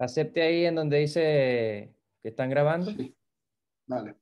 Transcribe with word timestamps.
Acepte 0.00 0.40
ahí 0.40 0.64
en 0.64 0.76
donde 0.76 0.96
dice 0.96 1.94
que 2.22 2.30
están 2.30 2.48
grabando. 2.48 2.90
Sí. 2.90 3.14
Vale. 3.86 4.16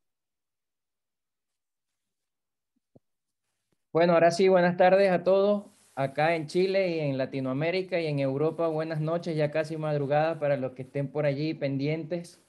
Bueno, 3.92 4.14
ahora 4.14 4.32
sí, 4.32 4.48
buenas 4.48 4.76
tardes 4.76 5.12
a 5.12 5.22
todos. 5.22 5.66
Acá 5.94 6.34
en 6.34 6.48
Chile 6.48 6.96
y 6.96 6.98
en 6.98 7.16
Latinoamérica 7.16 8.00
y 8.00 8.06
en 8.06 8.18
Europa, 8.18 8.66
buenas 8.66 9.00
noches, 9.00 9.36
ya 9.36 9.52
casi 9.52 9.76
madrugada 9.76 10.40
para 10.40 10.56
los 10.56 10.72
que 10.72 10.82
estén 10.82 11.12
por 11.12 11.26
allí 11.26 11.54
pendientes. 11.54 12.42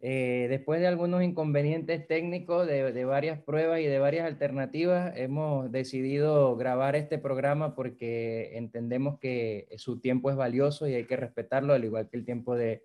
Eh, 0.00 0.46
después 0.48 0.80
de 0.80 0.86
algunos 0.86 1.24
inconvenientes 1.24 2.06
técnicos, 2.06 2.68
de, 2.68 3.04
varias 3.04 3.40
pruebas 3.40 3.80
y 3.80 3.86
de 3.86 3.98
varias 3.98 4.26
alternativas, 4.26 5.12
hemos 5.16 5.72
decidido 5.72 6.56
grabar 6.56 6.94
este 6.94 7.18
programa 7.18 7.74
porque 7.74 8.56
entendemos 8.56 9.18
que 9.18 9.66
su 9.76 9.98
tiempo 9.98 10.30
es 10.30 10.36
valioso 10.36 10.86
y 10.86 10.94
hay 10.94 11.04
que 11.04 11.16
respetarlo, 11.16 11.72
al 11.72 11.84
igual 11.84 12.08
que 12.08 12.16
el 12.16 12.24
tiempo 12.24 12.54
de 12.54 12.84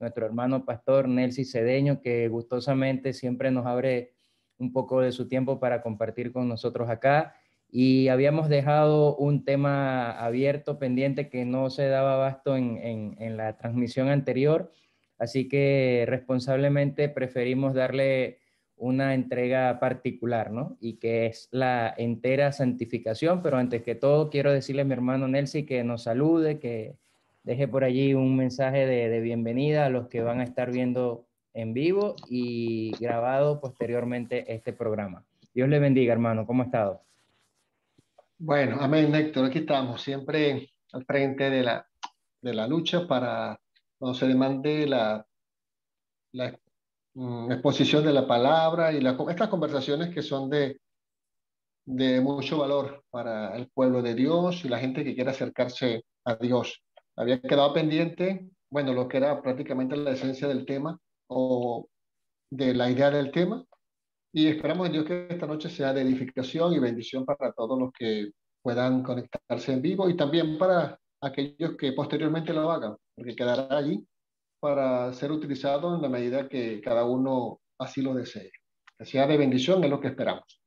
nuestro 0.00 0.26
hermano 0.26 0.66
pastor 0.66 1.08
Nelsi 1.08 1.46
Cedeño, 1.46 2.02
que 2.02 2.28
gustosamente 2.28 3.14
siempre 3.14 3.50
nos 3.50 3.64
abre 3.64 4.12
un 4.58 4.72
poco 4.72 5.00
de 5.00 5.12
su 5.12 5.28
tiempo 5.28 5.60
para 5.60 5.80
compartir 5.80 6.30
con 6.30 6.46
nosotros 6.46 6.90
acá. 6.90 7.36
Y 7.70 8.08
habíamos 8.08 8.48
dejado 8.50 9.16
un 9.16 9.44
tema 9.44 10.10
abierto, 10.10 10.78
pendiente, 10.78 11.30
que 11.30 11.44
no 11.46 11.70
se 11.70 11.86
daba 11.86 12.14
abasto 12.14 12.56
en 12.56 13.36
la 13.36 13.56
transmisión 13.56 14.08
anterior 14.08 14.72
Así 15.20 15.48
que 15.48 16.06
responsablemente 16.08 17.10
preferimos 17.10 17.74
darle 17.74 18.38
una 18.76 19.12
entrega 19.12 19.78
particular, 19.78 20.50
¿no? 20.50 20.78
Y 20.80 20.94
que 20.94 21.26
es 21.26 21.48
la 21.52 21.94
entera 21.94 22.52
santificación, 22.52 23.42
pero 23.42 23.58
antes 23.58 23.82
que 23.82 23.94
todo 23.94 24.30
quiero 24.30 24.50
decirle 24.50 24.80
a 24.80 24.86
mi 24.86 24.94
hermano 24.94 25.28
Nelsi 25.28 25.66
que 25.66 25.84
nos 25.84 26.04
salude, 26.04 26.58
que 26.58 26.96
deje 27.42 27.68
por 27.68 27.84
allí 27.84 28.14
un 28.14 28.34
mensaje 28.34 28.86
de, 28.86 29.10
de 29.10 29.20
bienvenida 29.20 29.84
a 29.84 29.90
los 29.90 30.08
que 30.08 30.22
van 30.22 30.40
a 30.40 30.44
estar 30.44 30.72
viendo 30.72 31.26
en 31.52 31.74
vivo 31.74 32.16
y 32.30 32.92
grabado 32.98 33.60
posteriormente 33.60 34.50
este 34.54 34.72
programa. 34.72 35.22
Dios 35.52 35.68
le 35.68 35.78
bendiga, 35.80 36.14
hermano. 36.14 36.46
¿Cómo 36.46 36.62
ha 36.62 36.66
estado? 36.66 37.02
Bueno, 38.38 38.78
amén, 38.80 39.14
Héctor. 39.14 39.44
Aquí 39.44 39.58
estamos, 39.58 40.00
siempre 40.00 40.70
al 40.92 41.04
frente 41.04 41.50
de 41.50 41.62
la, 41.62 41.86
de 42.40 42.54
la 42.54 42.66
lucha 42.66 43.06
para 43.06 43.60
cuando 44.00 44.18
se 44.18 44.26
demande 44.26 44.86
la, 44.86 45.24
la 46.32 46.58
mm, 47.14 47.52
exposición 47.52 48.02
de 48.02 48.14
la 48.14 48.26
palabra 48.26 48.92
y 48.92 49.00
la, 49.00 49.16
estas 49.28 49.48
conversaciones 49.48 50.08
que 50.14 50.22
son 50.22 50.48
de, 50.48 50.80
de 51.84 52.20
mucho 52.22 52.56
valor 52.58 53.04
para 53.10 53.54
el 53.56 53.68
pueblo 53.68 54.00
de 54.00 54.14
Dios 54.14 54.64
y 54.64 54.68
la 54.68 54.78
gente 54.78 55.04
que 55.04 55.14
quiere 55.14 55.30
acercarse 55.30 56.06
a 56.24 56.34
Dios. 56.36 56.82
Había 57.14 57.42
quedado 57.42 57.74
pendiente, 57.74 58.48
bueno, 58.70 58.94
lo 58.94 59.06
que 59.06 59.18
era 59.18 59.42
prácticamente 59.42 59.96
la 59.96 60.12
esencia 60.12 60.48
del 60.48 60.64
tema 60.64 60.98
o 61.28 61.86
de 62.50 62.72
la 62.72 62.90
idea 62.90 63.10
del 63.10 63.30
tema. 63.30 63.62
Y 64.32 64.46
esperamos 64.46 64.86
en 64.86 64.92
Dios 64.92 65.04
que 65.04 65.26
esta 65.28 65.46
noche 65.46 65.68
sea 65.68 65.92
de 65.92 66.00
edificación 66.00 66.72
y 66.72 66.78
bendición 66.78 67.26
para 67.26 67.52
todos 67.52 67.78
los 67.78 67.90
que 67.92 68.30
puedan 68.62 69.02
conectarse 69.02 69.74
en 69.74 69.82
vivo 69.82 70.08
y 70.08 70.16
también 70.16 70.56
para 70.56 70.98
aquellos 71.20 71.76
que 71.76 71.92
posteriormente 71.92 72.52
lo 72.52 72.70
hagan, 72.70 72.96
porque 73.20 73.36
quedará 73.36 73.76
allí 73.76 74.02
para 74.60 75.12
ser 75.12 75.30
utilizado 75.30 75.94
en 75.94 76.00
la 76.00 76.08
medida 76.08 76.48
que 76.48 76.80
cada 76.80 77.04
uno 77.04 77.60
así 77.78 78.00
lo 78.00 78.14
desee. 78.14 78.50
Que 78.98 79.04
sea 79.04 79.26
de 79.26 79.36
bendición 79.36 79.84
es 79.84 79.90
lo 79.90 80.00
que 80.00 80.08
esperamos. 80.08 80.62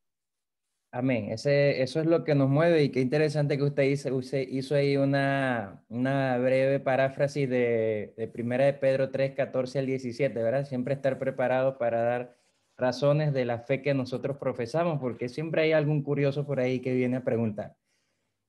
Amén. 0.91 1.31
Ese, 1.31 1.81
eso 1.81 1.99
es 1.99 2.05
lo 2.05 2.23
que 2.23 2.35
nos 2.35 2.47
mueve 2.47 2.83
y 2.83 2.91
qué 2.91 3.01
interesante 3.01 3.57
que 3.57 3.63
usted 3.63 3.83
hizo, 3.85 4.15
usted 4.15 4.47
hizo 4.47 4.75
ahí 4.75 4.97
una, 4.97 5.83
una 5.89 6.37
breve 6.37 6.79
paráfrasis 6.79 7.49
de, 7.49 8.13
de 8.15 8.27
Primera 8.27 8.65
de 8.65 8.73
Pedro 8.73 9.09
3, 9.09 9.33
14 9.33 9.79
al 9.79 9.87
17, 9.87 10.43
¿verdad? 10.43 10.65
Siempre 10.65 10.93
estar 10.93 11.17
preparado 11.17 11.79
para 11.79 12.03
dar 12.03 12.37
razones 12.77 13.33
de 13.33 13.45
la 13.45 13.57
fe 13.61 13.81
que 13.81 13.95
nosotros 13.95 14.37
profesamos, 14.37 14.99
porque 14.99 15.27
siempre 15.27 15.63
hay 15.63 15.71
algún 15.71 16.03
curioso 16.03 16.45
por 16.45 16.59
ahí 16.59 16.81
que 16.81 16.93
viene 16.93 17.17
a 17.17 17.23
preguntar. 17.23 17.75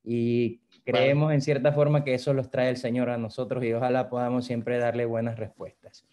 Y 0.05 0.61
creemos 0.85 1.33
en 1.33 1.41
cierta 1.41 1.73
forma 1.73 2.05
que 2.05 2.15
eso 2.15 2.35
los 2.35 2.51
trae 2.51 2.69
el 2.69 2.77
Señor 2.77 3.09
a 3.09 3.19
nosotros 3.19 3.65
y 3.65 3.73
ojalá 3.73 4.11
podamos 4.11 4.45
siempre 4.45 4.79
darle 4.79 5.07
buenas 5.07 5.39
respuestas. 5.39 6.05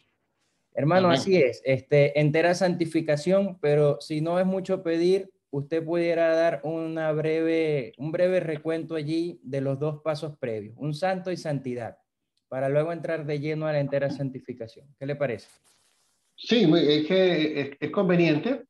Hermano, 0.74 1.08
Amén. 1.08 1.20
así 1.20 1.36
es, 1.36 1.62
este, 1.66 2.20
entera 2.20 2.56
santificación, 2.56 3.60
pero 3.60 4.00
si 4.00 4.22
no 4.22 4.40
es 4.40 4.46
mucho 4.46 4.84
pedir, 4.84 5.30
usted 5.50 5.84
pudiera 5.84 6.34
dar 6.34 6.62
una 6.64 7.12
breve, 7.12 7.94
un 7.98 8.14
breve 8.14 8.40
recuento 8.40 8.96
allí 8.96 9.42
de 9.44 9.60
los 9.60 9.78
dos 9.80 10.02
pasos 10.02 10.38
previos, 10.38 10.76
un 10.78 10.94
santo 10.94 11.30
y 11.30 11.36
santidad, 11.38 11.98
para 12.48 12.70
luego 12.70 12.94
entrar 12.94 13.26
de 13.26 13.40
lleno 13.40 13.68
a 13.68 13.74
la 13.74 13.82
entera 13.82 14.10
santificación. 14.10 14.88
¿Qué 14.98 15.06
le 15.06 15.18
parece? 15.18 15.50
Sí, 16.38 16.64
es 16.74 17.06
que 17.06 17.62
es, 17.62 17.72
es 17.78 17.92
conveniente 17.92 18.64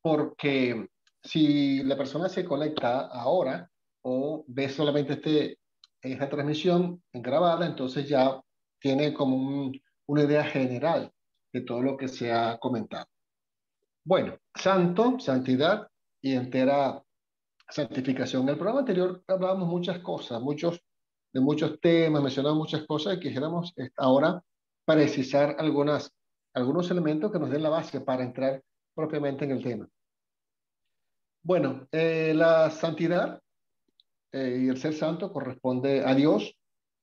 porque 0.00 0.88
si 1.22 1.82
la 1.82 1.96
persona 1.96 2.28
se 2.28 2.44
conecta 2.44 3.08
ahora, 3.08 3.69
o 4.02 4.44
ve 4.48 4.68
solamente 4.68 5.14
este, 5.14 5.58
esta 6.02 6.28
transmisión 6.28 7.02
grabada, 7.12 7.66
entonces 7.66 8.08
ya 8.08 8.40
tiene 8.78 9.12
como 9.12 9.36
un, 9.36 9.80
una 10.06 10.22
idea 10.24 10.44
general 10.44 11.12
de 11.52 11.60
todo 11.62 11.82
lo 11.82 11.96
que 11.96 12.08
se 12.08 12.32
ha 12.32 12.58
comentado. 12.58 13.06
Bueno, 14.04 14.38
santo, 14.54 15.18
santidad 15.18 15.88
y 16.22 16.34
entera 16.34 17.02
santificación. 17.68 18.42
En 18.42 18.50
el 18.50 18.56
programa 18.56 18.80
anterior 18.80 19.22
hablábamos 19.26 19.68
muchas 19.68 20.00
cosas, 20.00 20.40
muchos, 20.40 20.82
de 21.32 21.40
muchos 21.40 21.80
temas, 21.80 22.22
mencionamos 22.22 22.58
muchas 22.58 22.84
cosas 22.86 23.16
y 23.16 23.20
quisiéramos 23.20 23.72
ahora 23.96 24.42
precisar 24.84 25.56
algunas, 25.58 26.12
algunos 26.54 26.90
elementos 26.90 27.30
que 27.30 27.38
nos 27.38 27.50
den 27.50 27.62
la 27.62 27.68
base 27.68 28.00
para 28.00 28.24
entrar 28.24 28.62
propiamente 28.94 29.44
en 29.44 29.50
el 29.52 29.62
tema. 29.62 29.88
Bueno, 31.42 31.88
eh, 31.92 32.32
la 32.34 32.70
santidad 32.70 33.40
eh, 34.32 34.62
y 34.62 34.68
el 34.68 34.78
ser 34.78 34.94
santo 34.94 35.32
corresponde 35.32 36.04
a 36.04 36.14
Dios, 36.14 36.56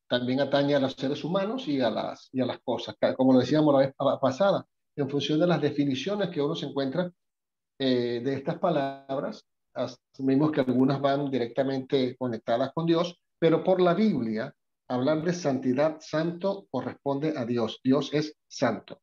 también 0.08 0.40
atañe 0.40 0.76
a 0.76 0.80
los 0.80 0.94
seres 0.94 1.24
humanos 1.24 1.68
y 1.68 1.82
a 1.82 1.90
las, 1.90 2.30
y 2.32 2.42
a 2.42 2.46
las 2.46 2.60
cosas, 2.60 2.96
como 3.18 3.34
lo 3.34 3.40
decíamos 3.40 3.74
la 3.74 3.88
vez 3.88 3.94
pasada, 4.22 4.66
en 4.96 5.10
función 5.10 5.40
de 5.40 5.48
las 5.48 5.62
definiciones 5.62 6.30
que 6.30 6.42
uno 6.42 6.56
se 6.56 6.66
encuentra 6.66 7.12
eh, 7.80 8.22
de 8.24 8.34
estas 8.34 8.58
palabras, 8.58 9.46
asumimos 9.74 10.52
que 10.52 10.62
algunas 10.62 11.00
van 11.00 11.30
directamente 11.30 12.16
conectadas 12.18 12.72
con 12.74 12.86
Dios, 12.86 13.20
pero 13.38 13.64
por 13.64 13.80
la 13.80 13.94
Biblia, 13.94 14.54
hablar 14.88 15.24
de 15.24 15.34
santidad, 15.34 15.98
santo, 16.00 16.68
corresponde 16.72 17.34
a 17.38 17.46
Dios. 17.46 17.80
Dios 17.84 18.10
es 18.14 18.36
santo. 18.48 19.02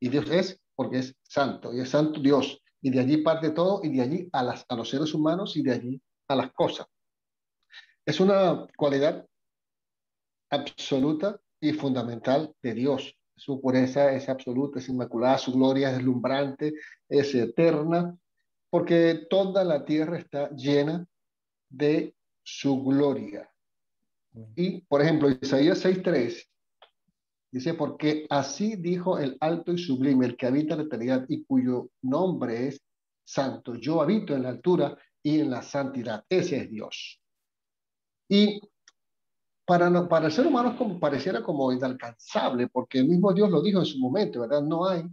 Y 0.00 0.08
Dios 0.08 0.30
es 0.30 0.60
porque 0.74 0.98
es 0.98 1.16
santo, 1.22 1.72
y 1.72 1.80
es 1.80 1.88
santo 1.88 2.20
Dios. 2.20 2.60
Y 2.82 2.90
de 2.90 3.00
allí 3.00 3.18
parte 3.18 3.50
todo, 3.50 3.80
y 3.82 3.96
de 3.96 4.02
allí 4.02 4.28
a, 4.32 4.42
las, 4.42 4.66
a 4.68 4.74
los 4.74 4.90
seres 4.90 5.14
humanos, 5.14 5.56
y 5.56 5.62
de 5.62 5.72
allí 5.72 6.02
a 6.28 6.36
las 6.36 6.52
cosas. 6.52 6.86
Es 8.04 8.18
una 8.18 8.66
cualidad 8.76 9.26
absoluta 10.50 11.40
y 11.60 11.72
fundamental 11.72 12.52
de 12.60 12.74
Dios. 12.74 13.16
Su 13.36 13.60
pureza 13.60 14.12
es 14.12 14.28
absoluta, 14.28 14.80
es 14.80 14.88
inmaculada, 14.88 15.38
su 15.38 15.52
gloria 15.52 15.90
es 15.90 15.96
deslumbrante, 15.96 16.74
es 17.08 17.34
eterna, 17.34 18.16
porque 18.70 19.26
toda 19.30 19.62
la 19.64 19.84
tierra 19.84 20.18
está 20.18 20.50
llena 20.50 21.06
de 21.68 22.14
su 22.42 22.82
gloria. 22.82 23.48
Y, 24.56 24.80
por 24.80 25.00
ejemplo, 25.00 25.30
Isaías 25.30 25.84
6.3 25.84 26.48
dice, 27.52 27.74
porque 27.74 28.26
así 28.30 28.76
dijo 28.76 29.18
el 29.18 29.36
alto 29.40 29.72
y 29.72 29.78
sublime, 29.78 30.26
el 30.26 30.36
que 30.36 30.46
habita 30.46 30.74
la 30.74 30.84
eternidad 30.84 31.24
y 31.28 31.44
cuyo 31.44 31.90
nombre 32.02 32.68
es 32.68 32.82
santo. 33.24 33.76
Yo 33.76 34.02
habito 34.02 34.34
en 34.34 34.42
la 34.42 34.48
altura 34.48 34.96
y 35.22 35.40
en 35.40 35.50
la 35.50 35.62
santidad. 35.62 36.24
Ese 36.28 36.56
es 36.56 36.70
Dios. 36.70 37.21
Y 38.32 38.62
para, 39.66 40.08
para 40.08 40.26
el 40.26 40.32
ser 40.32 40.46
humano 40.46 40.74
como, 40.78 40.98
pareciera 40.98 41.42
como 41.42 41.70
inalcanzable, 41.70 42.66
porque 42.68 43.00
el 43.00 43.08
mismo 43.08 43.30
Dios 43.34 43.50
lo 43.50 43.60
dijo 43.60 43.80
en 43.80 43.84
su 43.84 43.98
momento, 43.98 44.40
¿verdad? 44.40 44.62
No 44.62 44.88
hay 44.88 45.04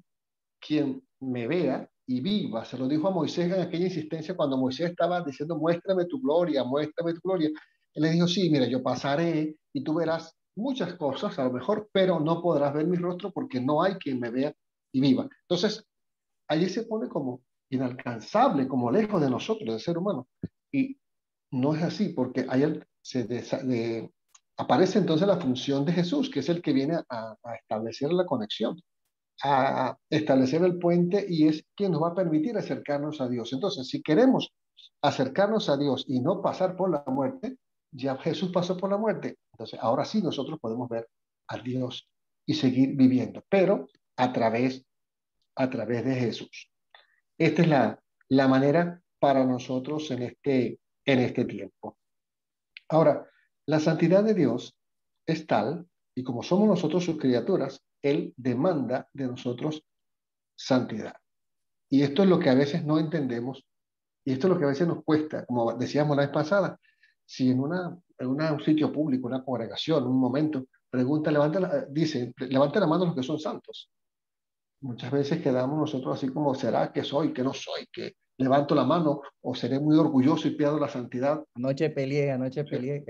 quien 0.58 1.06
me 1.20 1.46
vea 1.46 1.90
y 2.08 2.22
viva. 2.22 2.64
Se 2.64 2.78
lo 2.78 2.88
dijo 2.88 3.10
a 3.10 3.12
Moisés 3.12 3.52
en 3.52 3.60
aquella 3.60 3.88
insistencia 3.88 4.38
cuando 4.38 4.56
Moisés 4.56 4.92
estaba 4.92 5.22
diciendo, 5.22 5.58
muéstrame 5.58 6.06
tu 6.06 6.22
gloria, 6.22 6.64
muéstrame 6.64 7.14
tu 7.14 7.20
gloria. 7.20 7.50
Él 7.94 8.04
le 8.04 8.12
dijo, 8.12 8.26
sí, 8.26 8.50
mira, 8.50 8.68
yo 8.68 8.82
pasaré 8.82 9.54
y 9.74 9.84
tú 9.84 9.96
verás 9.96 10.34
muchas 10.56 10.94
cosas 10.94 11.38
a 11.40 11.44
lo 11.44 11.52
mejor, 11.52 11.90
pero 11.92 12.22
no 12.22 12.42
podrás 12.42 12.74
ver 12.74 12.88
mi 12.88 12.96
rostro 12.96 13.34
porque 13.34 13.60
no 13.60 13.84
hay 13.84 13.96
quien 13.96 14.22
me 14.22 14.30
vea 14.30 14.54
y 14.94 15.02
viva. 15.02 15.28
Entonces, 15.42 15.86
allí 16.48 16.70
se 16.70 16.84
pone 16.84 17.10
como 17.10 17.42
inalcanzable, 17.70 18.66
como 18.66 18.90
lejos 18.90 19.22
de 19.22 19.30
nosotros, 19.30 19.68
del 19.68 19.82
ser 19.82 19.98
humano. 19.98 20.30
Y 20.72 20.98
no 21.52 21.76
es 21.76 21.84
así, 21.84 22.14
porque 22.14 22.46
hay 22.48 22.64
se 23.10 23.24
de, 23.24 24.12
aparece 24.58 25.00
entonces 25.00 25.28
la 25.28 25.38
función 25.38 25.84
de 25.84 25.94
Jesús, 25.94 26.30
que 26.30 26.42
es 26.42 26.50
el 26.50 26.62
que 26.62 26.74
viene 26.74 26.96
a, 27.10 27.36
a, 27.44 27.56
establecer 27.56 28.14
la 28.14 28.26
conexión, 28.26 28.80
a 29.44 29.98
establecer 30.12 30.62
el 30.64 30.78
puente 30.78 31.26
y 31.28 31.48
es 31.48 31.66
quien 31.76 31.92
nos 31.92 32.04
va 32.04 32.10
a 32.10 32.16
permitir 32.16 32.56
acercarnos 32.56 33.20
a 33.20 33.28
Dios. 33.28 33.52
Entonces, 33.52 33.88
si 33.88 34.04
queremos 34.04 34.54
acercarnos 35.02 35.70
a 35.70 35.78
Dios 35.78 36.06
y 36.08 36.20
no 36.20 36.44
pasar 36.44 36.76
por 36.76 36.92
la 36.92 37.04
muerte, 37.08 37.58
ya 37.92 38.16
Jesús 38.18 38.52
pasó 38.52 38.78
por 38.78 38.92
la 38.92 38.98
muerte. 38.98 39.38
Entonces, 39.54 39.80
ahora 39.82 40.06
sí 40.06 40.22
nosotros 40.22 40.60
podemos 40.60 40.88
ver 40.88 41.08
a 41.48 41.58
Dios 41.58 42.08
y 42.46 42.54
seguir 42.54 42.96
viviendo, 42.96 43.44
pero 43.50 43.88
a 44.18 44.32
través, 44.32 44.86
a 45.56 45.68
través 45.68 46.06
de 46.06 46.14
Jesús. 46.14 46.72
Esta 47.40 47.64
es 47.64 47.68
la, 47.68 48.00
la 48.28 48.48
manera 48.48 49.02
para 49.18 49.46
nosotros 49.46 50.12
en 50.12 50.22
este, 50.22 50.80
en 51.06 51.20
este 51.20 51.46
tiempo. 51.46 51.99
Ahora, 52.90 53.30
la 53.68 53.80
santidad 53.80 54.24
de 54.24 54.34
Dios 54.34 54.76
es 55.26 55.46
tal, 55.46 55.88
y 56.16 56.24
como 56.24 56.44
somos 56.44 56.68
nosotros 56.68 57.06
sus 57.06 57.18
criaturas, 57.18 57.84
Él 58.02 58.34
demanda 58.36 59.08
de 59.14 59.28
nosotros 59.28 59.84
santidad. 60.56 61.16
Y 61.90 62.02
esto 62.02 62.24
es 62.24 62.30
lo 62.30 62.40
que 62.40 62.50
a 62.50 62.56
veces 62.56 62.84
no 62.84 63.00
entendemos, 63.00 63.66
y 64.26 64.34
esto 64.34 64.48
es 64.48 64.54
lo 64.54 64.60
que 64.60 64.66
a 64.66 64.70
veces 64.70 64.88
nos 64.88 65.04
cuesta, 65.04 65.46
como 65.46 65.74
decíamos 65.74 66.18
la 66.18 66.24
vez 66.24 66.32
pasada, 66.32 66.80
si 67.26 67.52
en, 67.52 67.60
una, 67.60 67.98
en 68.18 68.28
un 68.28 68.64
sitio 68.64 68.92
público, 68.92 69.28
una 69.28 69.44
congregación, 69.44 70.08
un 70.08 70.20
momento, 70.20 70.66
pregunta, 70.90 71.32
levanta 71.32 71.60
la, 71.60 71.86
dice, 71.86 72.34
levanta 72.38 72.80
la 72.80 72.88
mano 72.88 73.06
los 73.06 73.16
que 73.16 73.24
son 73.24 73.40
santos. 73.40 73.92
Muchas 74.82 75.12
veces 75.12 75.42
quedamos 75.42 75.78
nosotros 75.78 76.18
así 76.18 76.30
como, 76.30 76.56
¿será 76.56 76.92
que 76.92 77.04
soy, 77.04 77.34
que 77.34 77.44
no 77.44 77.54
soy, 77.54 77.88
que 77.92 78.16
levanto 78.38 78.74
la 78.74 78.86
mano 78.86 79.22
o 79.42 79.54
seré 79.54 79.80
muy 79.80 79.98
orgulloso 79.98 80.48
y 80.48 80.56
pierdo 80.56 80.80
la 80.80 80.88
santidad? 80.88 81.44
Anoche 81.56 81.90
peleé, 81.90 82.32
anoche 82.32 82.64
peleé. 82.64 83.06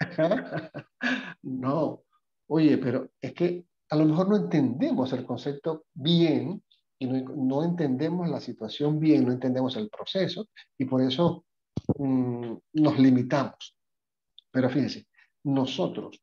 no, 1.42 2.02
oye, 2.46 2.78
pero 2.78 3.10
es 3.20 3.32
que 3.32 3.64
a 3.90 3.96
lo 3.96 4.04
mejor 4.04 4.28
no 4.28 4.36
entendemos 4.36 5.12
el 5.12 5.26
concepto 5.26 5.86
bien 5.92 6.62
y 6.98 7.06
no, 7.06 7.64
entendemos 7.64 8.28
la 8.28 8.40
situación 8.40 9.00
bien, 9.00 9.24
no 9.24 9.32
entendemos 9.32 9.76
el 9.76 9.88
proceso 9.88 10.46
y 10.78 10.84
por 10.84 11.02
eso 11.02 11.44
mm, 11.98 12.54
nos 12.74 12.98
limitamos. 12.98 13.76
Pero 14.52 14.70
fíjense, 14.70 15.06
nosotros 15.42 16.22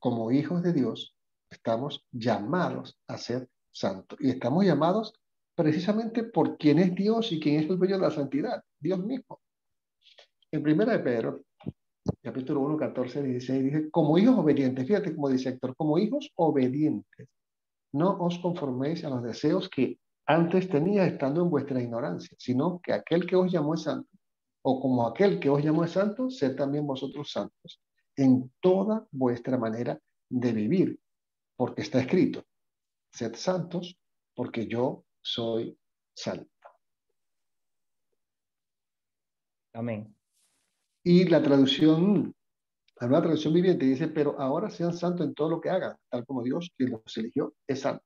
como 0.00 0.32
hijos 0.32 0.62
de 0.62 0.72
Dios 0.72 1.14
estamos 1.50 2.04
llamados 2.10 2.98
a 3.06 3.16
ser 3.16 3.48
santos 3.78 4.18
y 4.20 4.30
estamos 4.30 4.64
llamados 4.64 5.14
precisamente 5.54 6.24
por 6.24 6.56
quién 6.56 6.78
es 6.78 6.94
Dios 6.94 7.32
y 7.32 7.40
quién 7.40 7.60
es 7.60 7.70
el 7.70 7.78
dueño 7.78 7.96
de 7.96 8.02
la 8.02 8.10
santidad, 8.10 8.62
Dios 8.78 8.98
mismo. 9.04 9.40
En 10.50 10.62
primera 10.62 10.92
de 10.92 11.00
Pedro, 11.00 11.42
capítulo 12.22 12.60
1, 12.60 12.76
14, 12.76 13.22
16, 13.22 13.64
dice, 13.64 13.90
como 13.90 14.16
hijos 14.18 14.38
obedientes, 14.38 14.86
fíjate 14.86 15.14
como 15.14 15.28
dice 15.28 15.50
Héctor, 15.50 15.74
como 15.76 15.98
hijos 15.98 16.30
obedientes, 16.36 17.28
no 17.92 18.18
os 18.20 18.38
conforméis 18.38 19.04
a 19.04 19.10
los 19.10 19.22
deseos 19.22 19.68
que 19.68 19.98
antes 20.26 20.68
tenía 20.68 21.06
estando 21.06 21.42
en 21.42 21.50
vuestra 21.50 21.82
ignorancia, 21.82 22.36
sino 22.38 22.80
que 22.80 22.92
aquel 22.92 23.26
que 23.26 23.36
os 23.36 23.50
llamó 23.50 23.74
es 23.74 23.82
santo, 23.82 24.10
o 24.62 24.80
como 24.80 25.06
aquel 25.06 25.40
que 25.40 25.48
os 25.48 25.62
llamó 25.62 25.84
es 25.84 25.92
santo, 25.92 26.30
sed 26.30 26.54
también 26.54 26.86
vosotros 26.86 27.32
santos, 27.32 27.80
en 28.16 28.52
toda 28.60 29.06
vuestra 29.10 29.56
manera 29.56 29.98
de 30.28 30.52
vivir, 30.52 31.00
porque 31.56 31.82
está 31.82 32.00
escrito, 32.00 32.44
sed 33.10 33.34
santos, 33.34 33.98
porque 34.34 34.66
yo 34.66 35.04
soy 35.20 35.78
santo. 36.14 36.48
Amén. 39.72 40.14
Y 41.04 41.24
la 41.24 41.42
traducción, 41.42 42.34
la 43.00 43.06
nueva 43.06 43.22
traducción 43.22 43.54
viviente 43.54 43.86
dice, 43.86 44.08
pero 44.08 44.38
ahora 44.40 44.70
sean 44.70 44.92
santos 44.92 45.26
en 45.26 45.34
todo 45.34 45.50
lo 45.50 45.60
que 45.60 45.70
hagan, 45.70 45.96
tal 46.08 46.26
como 46.26 46.42
Dios, 46.42 46.72
quien 46.76 46.90
los 46.90 47.16
eligió, 47.16 47.54
es 47.66 47.80
santo. 47.80 48.04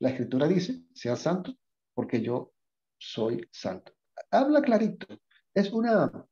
La 0.00 0.10
escritura 0.10 0.46
dice, 0.46 0.84
sean 0.94 1.16
santos 1.16 1.54
porque 1.94 2.22
yo 2.22 2.52
soy 2.98 3.46
santo. 3.52 3.92
Habla 4.30 4.62
clarito. 4.62 5.06
Es 5.54 5.72
una, 5.72 6.26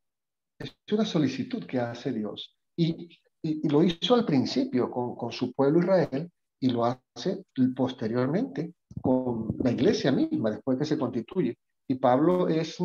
es 0.58 0.76
una 0.92 1.04
solicitud 1.04 1.66
que 1.66 1.78
hace 1.78 2.12
Dios. 2.12 2.56
Y, 2.76 3.08
y, 3.42 3.68
lo 3.68 3.82
hizo 3.82 4.14
al 4.14 4.24
principio 4.24 4.90
con, 4.90 5.16
con 5.16 5.32
su 5.32 5.52
pueblo 5.52 5.80
Israel 5.80 6.30
y 6.66 6.70
lo 6.70 6.84
hace 6.84 7.44
posteriormente 7.76 8.74
con 9.00 9.56
la 9.62 9.70
iglesia 9.70 10.10
misma, 10.10 10.50
después 10.50 10.76
que 10.78 10.84
se 10.84 10.98
constituye. 10.98 11.56
Y 11.88 11.94
Pablo 11.94 12.48
es, 12.48 12.78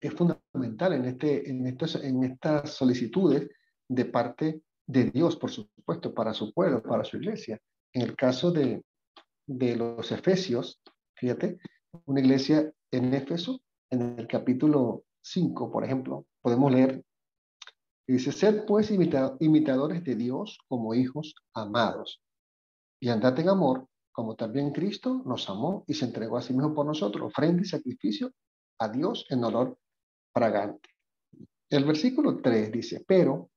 es 0.00 0.14
fundamental 0.14 0.92
en, 0.92 1.04
este, 1.06 1.50
en, 1.50 1.66
estos, 1.66 1.96
en 1.96 2.22
estas 2.22 2.70
solicitudes 2.70 3.48
de 3.88 4.04
parte 4.04 4.62
de 4.86 5.10
Dios, 5.10 5.36
por 5.36 5.50
supuesto, 5.50 6.14
para 6.14 6.32
su 6.32 6.52
pueblo, 6.52 6.80
para 6.80 7.02
su 7.02 7.16
iglesia. 7.16 7.58
En 7.92 8.02
el 8.02 8.14
caso 8.14 8.52
de, 8.52 8.84
de 9.48 9.76
los 9.76 10.12
Efesios, 10.12 10.80
fíjate, 11.16 11.58
una 12.06 12.20
iglesia 12.20 12.72
en 12.92 13.14
Éfeso, 13.14 13.60
en 13.90 14.16
el 14.16 14.28
capítulo 14.28 15.02
5, 15.22 15.72
por 15.72 15.84
ejemplo, 15.84 16.24
podemos 16.40 16.70
leer, 16.70 17.04
dice, 18.06 18.30
sed 18.30 18.64
pues 18.64 18.92
imitadores 18.92 20.04
de 20.04 20.14
Dios 20.14 20.58
como 20.68 20.94
hijos 20.94 21.34
amados, 21.52 22.20
y 23.00 23.08
andad 23.08 23.38
en 23.40 23.48
amor, 23.48 23.88
como 24.12 24.36
también 24.36 24.72
Cristo 24.72 25.22
nos 25.24 25.48
amó 25.48 25.84
y 25.86 25.94
se 25.94 26.04
entregó 26.04 26.36
a 26.36 26.42
sí 26.42 26.52
mismo 26.52 26.74
por 26.74 26.84
nosotros, 26.84 27.28
ofrenda 27.28 27.62
y 27.62 27.64
sacrificio 27.64 28.32
a 28.78 28.88
Dios 28.88 29.26
en 29.30 29.42
olor 29.42 29.78
fragante. 30.32 30.90
El 31.70 31.84
versículo 31.84 32.40
3 32.42 32.70
dice, 32.70 33.04
pero 33.06 33.50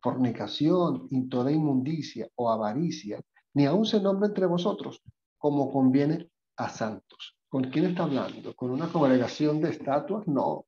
fornicación 0.00 1.08
y 1.10 1.28
toda 1.28 1.50
inmundicia 1.50 2.28
o 2.36 2.50
avaricia, 2.50 3.20
ni 3.54 3.66
aun 3.66 3.84
se 3.84 4.00
nombra 4.00 4.28
entre 4.28 4.46
vosotros, 4.46 5.02
como 5.38 5.72
conviene 5.72 6.30
a 6.56 6.68
santos. 6.68 7.36
¿Con 7.48 7.64
quién 7.64 7.86
está 7.86 8.04
hablando? 8.04 8.54
¿Con 8.54 8.70
una 8.70 8.92
congregación 8.92 9.60
de 9.60 9.70
estatuas? 9.70 10.28
No. 10.28 10.66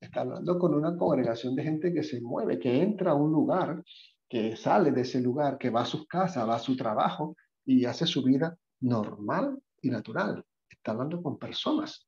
Está 0.00 0.22
hablando 0.22 0.58
con 0.58 0.74
una 0.74 0.96
congregación 0.96 1.54
de 1.54 1.64
gente 1.64 1.92
que 1.92 2.02
se 2.02 2.20
mueve, 2.20 2.58
que 2.58 2.82
entra 2.82 3.12
a 3.12 3.14
un 3.14 3.30
lugar, 3.32 3.82
que 4.28 4.56
sale 4.56 4.92
de 4.92 5.02
ese 5.02 5.20
lugar, 5.20 5.58
que 5.58 5.70
va 5.70 5.82
a 5.82 5.86
sus 5.86 6.06
casas, 6.06 6.48
va 6.48 6.56
a 6.56 6.60
su 6.60 6.76
trabajo 6.76 7.36
y 7.64 7.84
hace 7.84 8.06
su 8.06 8.22
vida 8.22 8.56
normal 8.80 9.62
y 9.80 9.90
natural. 9.90 10.44
Está 10.68 10.92
hablando 10.92 11.22
con 11.22 11.38
personas. 11.38 12.06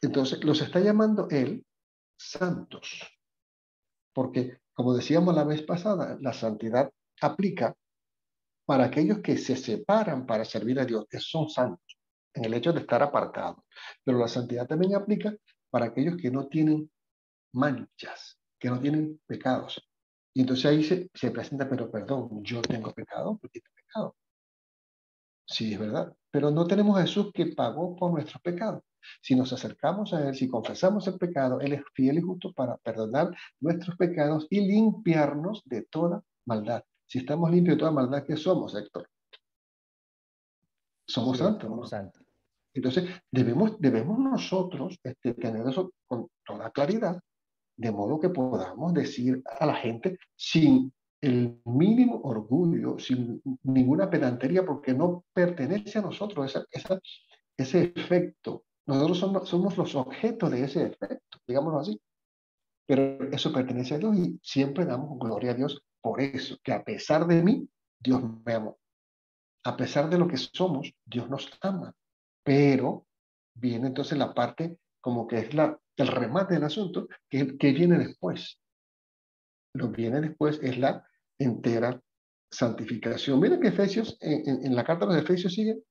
Entonces, 0.00 0.42
los 0.44 0.60
está 0.60 0.80
llamando 0.80 1.28
él 1.30 1.64
santos. 2.16 3.02
Porque, 4.12 4.58
como 4.74 4.94
decíamos 4.94 5.34
la 5.34 5.44
vez 5.44 5.62
pasada, 5.62 6.18
la 6.20 6.32
santidad 6.32 6.90
aplica 7.20 7.74
para 8.64 8.84
aquellos 8.84 9.20
que 9.20 9.36
se 9.36 9.56
separan 9.56 10.26
para 10.26 10.44
servir 10.44 10.78
a 10.80 10.84
Dios, 10.84 11.06
que 11.08 11.18
son 11.18 11.48
santos, 11.48 11.98
en 12.34 12.44
el 12.44 12.54
hecho 12.54 12.72
de 12.72 12.80
estar 12.80 13.02
apartados. 13.02 13.64
Pero 14.04 14.18
la 14.18 14.28
santidad 14.28 14.66
también 14.66 14.94
aplica 14.94 15.34
para 15.70 15.86
aquellos 15.86 16.16
que 16.16 16.30
no 16.30 16.48
tienen 16.48 16.90
manchas, 17.54 18.38
que 18.58 18.68
no 18.68 18.80
tienen 18.80 19.20
pecados. 19.26 19.82
Y 20.34 20.40
entonces 20.42 20.66
ahí 20.66 20.84
se, 20.84 21.10
se 21.14 21.30
presenta, 21.30 21.68
pero 21.68 21.90
perdón, 21.90 22.42
yo 22.42 22.62
tengo 22.62 22.92
pecado, 22.92 23.38
porque 23.40 23.60
tengo 23.92 24.10
pecado. 24.10 24.16
Sí, 25.46 25.74
es 25.74 25.78
verdad. 25.78 26.16
Pero 26.30 26.50
no 26.50 26.66
tenemos 26.66 26.98
a 26.98 27.02
Jesús 27.02 27.30
que 27.32 27.46
pagó 27.46 27.94
por 27.96 28.12
nuestros 28.12 28.40
pecados. 28.42 28.82
Si 29.20 29.34
nos 29.34 29.52
acercamos 29.52 30.14
a 30.14 30.28
Él, 30.28 30.34
si 30.34 30.48
confesamos 30.48 31.06
el 31.08 31.18
pecado, 31.18 31.60
Él 31.60 31.74
es 31.74 31.82
fiel 31.94 32.18
y 32.18 32.22
justo 32.22 32.52
para 32.52 32.76
perdonar 32.78 33.30
nuestros 33.60 33.96
pecados 33.96 34.46
y 34.48 34.60
limpiarnos 34.60 35.62
de 35.64 35.82
toda 35.82 36.22
maldad. 36.46 36.84
Si 37.06 37.18
estamos 37.18 37.50
limpios 37.50 37.76
de 37.76 37.80
toda 37.80 37.90
maldad, 37.90 38.24
¿qué 38.24 38.36
somos, 38.36 38.74
Héctor? 38.74 39.08
Somos 41.06 41.38
santos. 41.38 41.68
Somos 41.68 41.90
santos. 41.90 42.22
Entonces, 42.74 43.10
debemos, 43.30 43.78
debemos 43.78 44.18
nosotros 44.18 44.98
este, 45.02 45.34
tener 45.34 45.66
eso 45.68 45.92
con 46.06 46.28
toda 46.46 46.70
claridad, 46.70 47.20
de 47.76 47.92
modo 47.92 48.18
que 48.18 48.30
podamos 48.30 48.94
decir 48.94 49.42
a 49.44 49.66
la 49.66 49.74
gente 49.74 50.18
sin 50.34 50.92
el 51.22 51.60
mínimo 51.64 52.20
orgullo, 52.24 52.98
sin 52.98 53.40
ninguna 53.62 54.10
pedantería, 54.10 54.66
porque 54.66 54.92
no 54.92 55.24
pertenece 55.32 56.00
a 56.00 56.02
nosotros 56.02 56.54
esa, 56.72 56.98
ese 57.56 57.92
efecto. 57.94 58.64
Nosotros 58.86 59.18
somos, 59.18 59.48
somos 59.48 59.76
los 59.78 59.94
objetos 59.94 60.50
de 60.50 60.64
ese 60.64 60.82
efecto, 60.86 61.38
digámoslo 61.46 61.78
así. 61.78 62.00
Pero 62.86 63.30
eso 63.30 63.52
pertenece 63.52 63.94
a 63.94 63.98
Dios 63.98 64.16
y 64.16 64.40
siempre 64.42 64.84
damos 64.84 65.16
gloria 65.20 65.52
a 65.52 65.54
Dios 65.54 65.84
por 66.00 66.20
eso, 66.20 66.58
que 66.64 66.72
a 66.72 66.82
pesar 66.82 67.28
de 67.28 67.40
mí, 67.40 67.68
Dios 68.00 68.20
me 68.44 68.54
amó. 68.54 68.78
A 69.64 69.76
pesar 69.76 70.10
de 70.10 70.18
lo 70.18 70.26
que 70.26 70.36
somos, 70.36 70.92
Dios 71.04 71.30
nos 71.30 71.48
ama. 71.60 71.94
Pero 72.42 73.06
viene 73.54 73.86
entonces 73.86 74.18
la 74.18 74.34
parte 74.34 74.76
como 75.00 75.28
que 75.28 75.38
es 75.38 75.54
la, 75.54 75.78
el 75.96 76.08
remate 76.08 76.54
del 76.54 76.64
asunto, 76.64 77.06
que, 77.28 77.56
que 77.56 77.72
viene 77.72 77.96
después. 77.98 78.58
Lo 79.74 79.92
que 79.92 80.02
viene 80.02 80.20
después 80.20 80.58
es 80.60 80.76
la 80.78 81.06
entera 81.42 82.00
santificación. 82.50 83.40
Miren 83.40 83.60
que 83.60 83.68
Efesios, 83.68 84.16
en, 84.20 84.66
en 84.66 84.74
la 84.74 84.84
carta 84.84 85.06
de 85.06 85.14
los 85.14 85.22
Efesios 85.22 85.54
sigue 85.54 85.82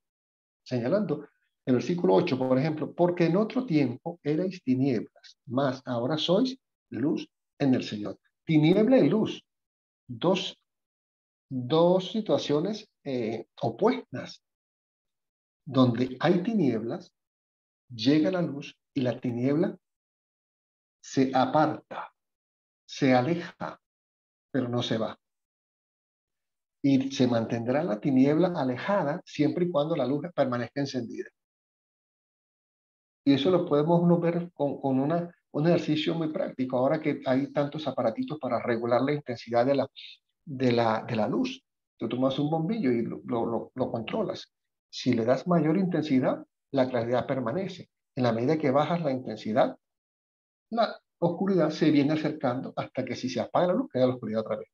señalando, 0.63 1.27
el 1.65 1.75
versículo 1.75 2.15
8, 2.15 2.38
por 2.38 2.58
ejemplo, 2.58 2.93
porque 2.93 3.25
en 3.25 3.38
otro 3.38 3.65
tiempo 3.65 4.20
erais 4.24 4.63
tinieblas, 4.63 5.38
mas 5.46 5.81
ahora 5.86 6.17
sois 6.17 6.58
luz 6.89 7.27
en 7.60 7.75
el 7.75 7.84
Señor. 7.84 8.20
Tiniebla 8.46 8.98
y 8.98 9.10
luz 9.10 9.43
dos, 10.08 10.58
dos 11.50 12.12
situaciones 12.12 12.89
eh, 13.03 13.46
opuestas. 13.62 14.43
Donde 15.63 16.17
hay 16.20 16.41
tinieblas, 16.41 17.13
llega 17.88 18.31
la 18.31 18.41
luz 18.41 18.75
y 18.93 19.01
la 19.01 19.20
tiniebla 19.20 19.77
se 21.01 21.31
aparta, 21.34 22.13
se 22.86 23.13
aleja, 23.13 23.79
pero 24.51 24.67
no 24.67 24.81
se 24.81 24.98
va. 24.98 25.17
Y 26.82 27.12
se 27.12 27.28
mantendrá 27.28 27.84
la 27.84 28.00
tiniebla 28.00 28.54
alejada 28.56 29.22
siempre 29.26 29.66
y 29.66 29.70
cuando 29.70 29.96
la 29.96 30.06
luz 30.06 30.26
permanezca 30.36 30.82
encendida. 30.82 31.30
Y 33.24 33.34
eso 33.34 33.52
lo 33.52 33.66
podemos 33.66 34.20
ver 34.20 34.52
con, 34.54 34.82
con 34.82 35.00
una, 35.00 35.34
un 35.52 35.68
ejercicio 35.68 36.16
muy 36.16 36.30
práctico, 36.30 36.78
ahora 36.78 37.00
que 37.00 37.22
hay 37.26 37.52
tantos 37.52 37.88
aparatitos 37.88 38.40
para 38.40 38.62
regular 38.62 39.02
la 39.02 39.14
intensidad 39.14 39.66
de 39.66 39.76
la, 39.76 39.88
de 40.46 40.72
la, 40.72 41.06
de 41.08 41.16
la 41.16 41.28
luz. 41.28 41.64
Tú 41.98 42.10
tomas 42.10 42.40
un 42.40 42.50
bombillo 42.50 42.92
y 42.92 43.04
lo, 43.04 43.22
lo, 43.26 43.72
lo 43.74 43.92
controlas. 43.92 44.52
Si 44.90 45.14
le 45.14 45.24
das 45.24 45.48
mayor 45.48 45.78
intensidad, 45.78 46.44
la 46.72 46.90
claridad 46.90 47.28
permanece. 47.28 47.90
En 48.16 48.24
la 48.24 48.32
medida 48.32 48.58
que 48.58 48.72
bajas 48.72 49.02
la 49.02 49.12
intensidad, 49.12 49.78
la 50.72 51.00
oscuridad 51.20 51.70
se 51.70 51.92
viene 51.92 52.14
acercando 52.14 52.74
hasta 52.76 53.06
que 53.06 53.16
si 53.16 53.30
se 53.30 53.40
apaga 53.40 53.68
la 53.68 53.74
luz, 53.74 53.90
queda 53.92 54.08
la 54.08 54.16
oscuridad 54.16 54.42
otra 54.42 54.58
vez. 54.58 54.68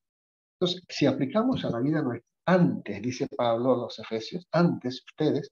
Entonces, 0.59 0.83
si 0.89 1.05
aplicamos 1.05 1.63
a 1.65 1.69
la 1.69 1.79
vida 1.79 2.01
nuestra, 2.01 2.27
antes, 2.47 3.01
dice 3.01 3.27
Pablo 3.27 3.73
a 3.73 3.77
los 3.77 3.99
Efesios, 3.99 4.47
antes 4.51 5.03
ustedes 5.05 5.51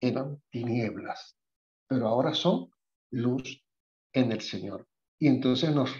eran 0.00 0.40
tinieblas, 0.50 1.36
pero 1.86 2.08
ahora 2.08 2.32
son 2.32 2.70
luz 3.10 3.62
en 4.12 4.32
el 4.32 4.40
Señor. 4.40 4.86
Y 5.18 5.28
entonces 5.28 5.74
nos, 5.74 5.90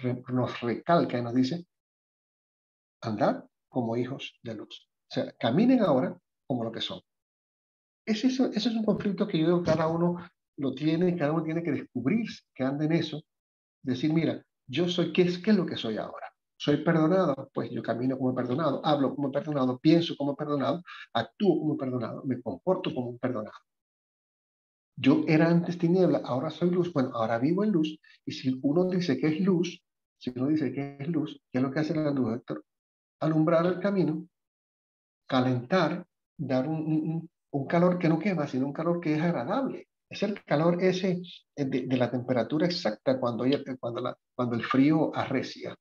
recalca 0.61 1.19
y 1.19 1.21
nos 1.21 1.35
dice, 1.35 1.67
andad 3.01 3.43
como 3.69 3.95
hijos 3.95 4.33
de 4.41 4.55
luz. 4.55 4.89
O 5.11 5.13
sea, 5.13 5.31
caminen 5.33 5.81
ahora 5.81 6.17
como 6.47 6.63
lo 6.63 6.71
que 6.71 6.81
son. 6.81 7.01
Ese, 8.05 8.27
ese 8.27 8.49
es 8.55 8.67
un 8.67 8.85
conflicto 8.85 9.27
que 9.27 9.37
yo 9.37 9.45
digo 9.45 9.63
cada 9.63 9.87
uno 9.87 10.17
lo 10.57 10.73
tiene, 10.73 11.15
cada 11.15 11.33
uno 11.33 11.43
tiene 11.43 11.61
que 11.61 11.71
descubrir 11.71 12.25
que 12.55 12.63
anda 12.63 12.85
en 12.85 12.93
eso, 12.93 13.21
decir, 13.83 14.11
mira, 14.11 14.43
yo 14.67 14.87
soy, 14.89 15.13
¿qué 15.13 15.23
es, 15.23 15.37
qué 15.37 15.51
es 15.51 15.57
lo 15.57 15.65
que 15.65 15.75
soy 15.75 15.97
ahora? 15.97 16.30
¿Soy 16.63 16.77
perdonado? 16.83 17.49
Pues 17.55 17.71
yo 17.71 17.81
camino 17.81 18.19
como 18.19 18.35
perdonado, 18.35 18.85
hablo 18.85 19.15
como 19.15 19.31
perdonado, 19.31 19.79
pienso 19.79 20.15
como 20.15 20.35
perdonado, 20.35 20.83
actúo 21.11 21.59
como 21.59 21.75
perdonado, 21.75 22.21
me 22.23 22.39
comporto 22.39 22.93
como 22.93 23.09
un 23.09 23.17
perdonado. 23.17 23.57
Yo 24.95 25.23
era 25.27 25.49
antes 25.49 25.79
tiniebla, 25.79 26.19
ahora 26.23 26.51
soy 26.51 26.69
luz. 26.69 26.93
Bueno, 26.93 27.09
ahora 27.15 27.39
vivo 27.39 27.63
en 27.63 27.71
luz. 27.71 27.97
Y 28.25 28.33
si 28.33 28.59
uno 28.61 28.85
dice 28.85 29.17
que 29.17 29.29
es 29.29 29.41
luz, 29.41 29.81
si 30.19 30.31
uno 30.35 30.49
dice 30.49 30.71
que 30.71 30.97
es 30.99 31.07
luz, 31.07 31.41
¿qué 31.51 31.57
es 31.57 31.63
lo 31.63 31.71
que 31.71 31.79
hace 31.79 31.95
la 31.95 32.11
luz, 32.11 32.35
Héctor? 32.35 32.63
Alumbrar 33.21 33.65
el 33.65 33.79
camino, 33.79 34.27
calentar, 35.25 36.05
dar 36.37 36.67
un, 36.67 37.27
un 37.49 37.65
calor 37.65 37.97
que 37.97 38.07
no 38.07 38.19
quema, 38.19 38.47
sino 38.47 38.67
un 38.67 38.73
calor 38.73 39.01
que 39.01 39.15
es 39.15 39.21
agradable. 39.23 39.87
Es 40.07 40.21
el 40.21 40.43
calor 40.43 40.83
ese 40.83 41.23
eh, 41.55 41.65
de, 41.65 41.97
la 41.97 42.11
temperatura 42.11 42.67
exacta 42.67 43.19
cuando, 43.19 43.45
cuando, 43.79 44.15
cuando 44.35 44.55
el 44.55 44.63
frío 44.63 45.15
arrecia. 45.15 45.75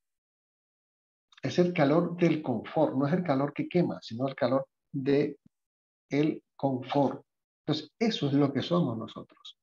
Es 1.42 1.59
el 1.59 1.73
calor 1.73 2.16
del 2.16 2.42
confort, 2.42 2.94
no 2.94 3.06
es 3.06 3.12
el 3.14 3.23
calor 3.23 3.52
que 3.52 3.68
quema, 3.68 3.99
sino 4.02 4.28
el 4.28 4.35
calor 4.35 4.66
de 4.92 5.38
el 6.11 6.42
confort. 6.56 7.25
Entonces, 7.64 7.92
eso 7.99 8.26
es 8.26 8.32
lo 8.35 8.52
que 8.52 8.62
somos 8.62 8.99
nosotros. 8.99 9.59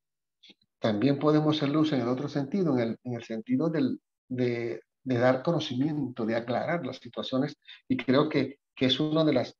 También 0.79 1.19
podemos 1.19 1.57
ser 1.57 1.69
luz 1.69 1.91
en 1.93 2.01
el 2.01 2.07
otro 2.07 2.29
sentido, 2.29 2.77
en 2.77 2.89
el, 2.89 2.97
en 3.03 3.13
el 3.13 3.23
sentido 3.23 3.69
del, 3.69 3.99
de, 4.29 4.81
de, 5.03 5.17
dar 5.17 5.43
conocimiento, 5.43 6.25
de 6.25 6.35
aclarar 6.35 6.85
las 6.85 6.97
situaciones, 6.97 7.55
y 7.87 7.97
creo 7.97 8.29
que, 8.29 8.59
que 8.75 8.85
es 8.85 8.99
uno 8.99 9.25
de, 9.25 9.33
las, 9.33 9.55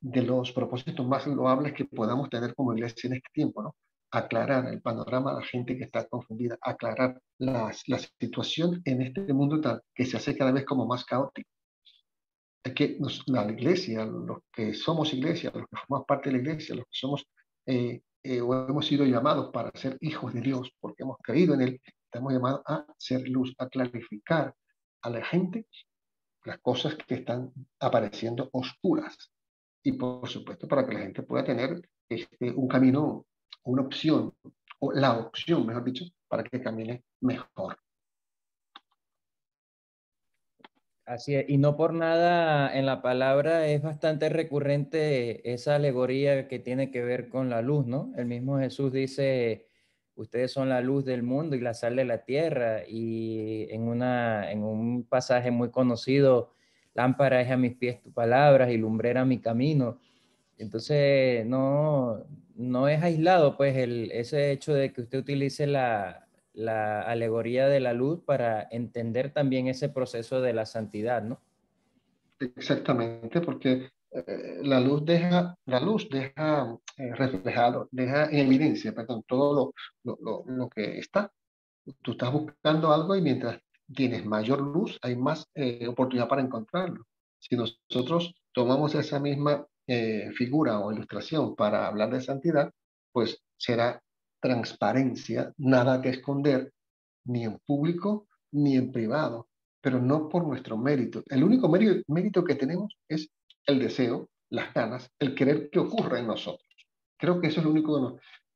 de 0.00 0.22
los 0.22 0.52
propósitos 0.52 1.06
más 1.06 1.26
loables 1.26 1.72
que 1.72 1.84
podamos 1.84 2.28
tener 2.28 2.54
como 2.54 2.74
iglesia 2.74 3.08
en 3.08 3.14
este 3.14 3.28
tiempo, 3.32 3.62
¿no? 3.62 3.74
Aclarar 4.12 4.66
el 4.68 4.82
panorama 4.82 5.32
a 5.32 5.34
la 5.40 5.42
gente 5.42 5.76
que 5.76 5.84
está 5.84 6.06
confundida, 6.06 6.58
aclarar 6.60 7.20
la, 7.38 7.72
la 7.86 7.98
situación 7.98 8.82
en 8.84 9.02
este 9.02 9.32
mundo 9.32 9.60
tal 9.60 9.82
que 9.94 10.04
se 10.04 10.18
hace 10.18 10.36
cada 10.36 10.52
vez 10.52 10.64
como 10.64 10.86
más 10.86 11.04
caótico. 11.04 11.48
Es 12.62 12.74
que 12.74 12.98
la 13.26 13.50
iglesia, 13.50 14.04
los 14.04 14.38
que 14.52 14.74
somos 14.74 15.12
iglesia, 15.14 15.50
los 15.52 15.66
que 15.66 15.76
formamos 15.76 16.06
parte 16.06 16.30
de 16.30 16.36
la 16.36 16.42
iglesia, 16.42 16.76
los 16.76 16.84
que 16.84 16.92
somos 16.92 17.26
eh, 17.66 18.02
eh, 18.22 18.40
o 18.40 18.68
hemos 18.68 18.86
sido 18.86 19.04
llamados 19.04 19.50
para 19.52 19.72
ser 19.74 19.96
hijos 20.00 20.32
de 20.32 20.42
Dios 20.42 20.70
porque 20.78 21.02
hemos 21.02 21.16
creído 21.18 21.54
en 21.54 21.62
Él, 21.62 21.80
estamos 22.04 22.32
llamados 22.32 22.62
a 22.66 22.86
ser 22.98 23.26
luz, 23.28 23.54
a 23.58 23.68
clarificar 23.68 24.54
a 25.02 25.10
la 25.10 25.24
gente 25.24 25.66
las 26.44 26.58
cosas 26.58 26.96
que 26.96 27.14
están 27.14 27.50
apareciendo 27.80 28.50
oscuras. 28.52 29.16
Y 29.82 29.92
por 29.92 30.28
supuesto, 30.28 30.68
para 30.68 30.86
que 30.86 30.94
la 30.94 31.00
gente 31.00 31.22
pueda 31.22 31.44
tener 31.44 31.80
este, 32.08 32.52
un 32.52 32.68
camino 32.68 33.26
una 33.64 33.82
opción, 33.82 34.34
o 34.80 34.92
la 34.92 35.18
opción, 35.18 35.66
mejor 35.66 35.84
dicho, 35.84 36.04
para 36.28 36.42
que 36.44 36.62
camine 36.62 37.04
mejor. 37.20 37.76
Así 41.04 41.34
es, 41.34 41.44
y 41.48 41.58
no 41.58 41.76
por 41.76 41.92
nada 41.92 42.72
en 42.76 42.86
la 42.86 43.02
palabra 43.02 43.66
es 43.66 43.82
bastante 43.82 44.28
recurrente 44.28 45.52
esa 45.52 45.74
alegoría 45.74 46.46
que 46.46 46.60
tiene 46.60 46.90
que 46.92 47.02
ver 47.02 47.28
con 47.28 47.50
la 47.50 47.60
luz, 47.60 47.86
¿no? 47.86 48.12
El 48.16 48.26
mismo 48.26 48.58
Jesús 48.58 48.92
dice, 48.92 49.66
ustedes 50.14 50.52
son 50.52 50.68
la 50.68 50.80
luz 50.80 51.04
del 51.04 51.24
mundo 51.24 51.56
y 51.56 51.60
la 51.60 51.74
sal 51.74 51.96
de 51.96 52.04
la 52.04 52.24
tierra, 52.24 52.82
y 52.86 53.66
en, 53.70 53.88
una, 53.88 54.50
en 54.52 54.62
un 54.62 55.04
pasaje 55.04 55.50
muy 55.50 55.70
conocido, 55.70 56.52
lámpara 56.94 57.40
es 57.40 57.50
a 57.50 57.56
mis 57.56 57.74
pies 57.74 58.00
tu 58.00 58.12
palabras 58.12 58.70
y 58.70 58.78
lumbrera 58.78 59.24
mi 59.24 59.40
camino. 59.40 59.98
Entonces, 60.56 61.44
no, 61.46 62.24
no 62.56 62.88
es 62.88 63.02
aislado, 63.02 63.56
pues, 63.56 63.76
el, 63.76 64.10
ese 64.12 64.52
hecho 64.52 64.74
de 64.74 64.92
que 64.92 65.02
usted 65.02 65.18
utilice 65.18 65.66
la, 65.66 66.26
la, 66.52 67.02
alegoría 67.02 67.68
de 67.68 67.80
la 67.80 67.92
luz 67.92 68.20
para 68.24 68.66
entender 68.70 69.32
también 69.32 69.68
ese 69.68 69.88
proceso 69.88 70.40
de 70.40 70.52
la 70.52 70.66
santidad, 70.66 71.22
¿no? 71.22 71.40
Exactamente, 72.38 73.40
porque 73.40 73.90
eh, 74.10 74.60
la 74.62 74.80
luz 74.80 75.04
deja, 75.04 75.56
la 75.66 75.80
luz 75.80 76.08
deja 76.10 76.76
eh, 76.96 77.14
reflejado, 77.14 77.88
deja 77.90 78.26
en 78.30 78.46
evidencia, 78.46 78.92
perdón, 78.94 79.22
todo 79.26 79.72
lo, 80.04 80.18
lo, 80.20 80.44
lo, 80.46 80.68
que 80.68 80.98
está. 80.98 81.32
Tú 82.02 82.12
estás 82.12 82.32
buscando 82.32 82.92
algo 82.92 83.16
y 83.16 83.22
mientras 83.22 83.60
tienes 83.94 84.24
mayor 84.24 84.60
luz, 84.60 84.98
hay 85.02 85.16
más 85.16 85.48
eh, 85.54 85.86
oportunidad 85.86 86.28
para 86.28 86.42
encontrarlo. 86.42 87.06
Si 87.38 87.56
nosotros 87.56 88.34
tomamos 88.52 88.94
esa 88.94 89.18
misma 89.18 89.66
eh, 89.86 90.30
figura 90.36 90.78
o 90.80 90.92
ilustración 90.92 91.56
para 91.56 91.86
hablar 91.86 92.10
de 92.10 92.20
santidad, 92.20 92.72
pues 93.12 93.42
será 93.56 94.02
transparencia, 94.40 95.52
nada 95.56 96.00
que 96.00 96.10
esconder, 96.10 96.72
ni 97.24 97.44
en 97.44 97.58
público 97.58 98.26
ni 98.52 98.76
en 98.76 98.92
privado, 98.92 99.48
pero 99.80 100.00
no 100.00 100.28
por 100.28 100.46
nuestro 100.46 100.76
mérito. 100.76 101.22
El 101.26 101.42
único 101.44 101.68
mérito, 101.68 102.44
que 102.44 102.54
tenemos 102.54 102.96
es 103.08 103.30
el 103.66 103.78
deseo, 103.78 104.28
las 104.50 104.72
ganas, 104.74 105.10
el 105.18 105.34
querer 105.34 105.70
que 105.70 105.78
ocurra 105.78 106.18
en 106.18 106.26
nosotros. 106.26 106.68
Creo 107.18 107.40
que 107.40 107.48
eso 107.48 107.60
es 107.60 107.64
lo 107.64 107.72
único 107.72 107.94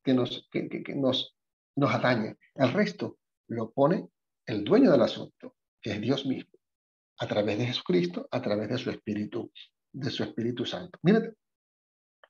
que 0.02 0.14
nos, 0.14 0.48
que 0.50 0.60
nos, 0.64 0.84
que, 0.84 0.94
nos, 1.76 1.94
atañe. 1.94 2.36
El 2.54 2.72
resto 2.72 3.18
lo 3.48 3.70
pone 3.70 4.08
el 4.46 4.64
dueño 4.64 4.92
del 4.92 5.02
asunto, 5.02 5.56
que 5.80 5.92
es 5.92 6.00
Dios 6.00 6.26
mismo, 6.26 6.52
a 7.18 7.26
través 7.26 7.58
de 7.58 7.66
Jesucristo, 7.66 8.28
a 8.30 8.42
través 8.42 8.68
de 8.68 8.78
su 8.78 8.90
Espíritu 8.90 9.50
de 9.96 10.10
su 10.10 10.22
Espíritu 10.22 10.64
Santo. 10.66 10.98
Mírate, 11.02 11.34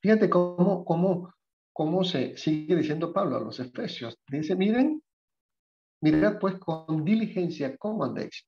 fíjate 0.01 0.31
cómo, 0.31 0.85
cómo, 0.85 1.35
cómo 1.73 2.05
se 2.05 2.37
sigue 2.37 2.77
diciendo 2.77 3.13
Pablo 3.13 3.37
a 3.37 3.41
los 3.41 3.59
Efesios. 3.59 4.17
Dice, 4.29 4.55
miren, 4.55 5.03
mirad 6.01 6.39
pues 6.39 6.59
con 6.59 7.05
diligencia 7.05 7.77
cómo 7.77 8.05
andéis. 8.05 8.47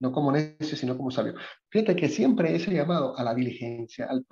No 0.00 0.10
como 0.10 0.32
necio, 0.32 0.76
sino 0.76 0.96
como 0.96 1.10
sabio. 1.10 1.34
Fíjate 1.70 1.94
que 1.94 2.08
siempre 2.08 2.54
ese 2.54 2.72
llamado 2.72 3.16
a 3.16 3.22
la 3.22 3.34
diligencia, 3.34 4.06
al, 4.06 4.26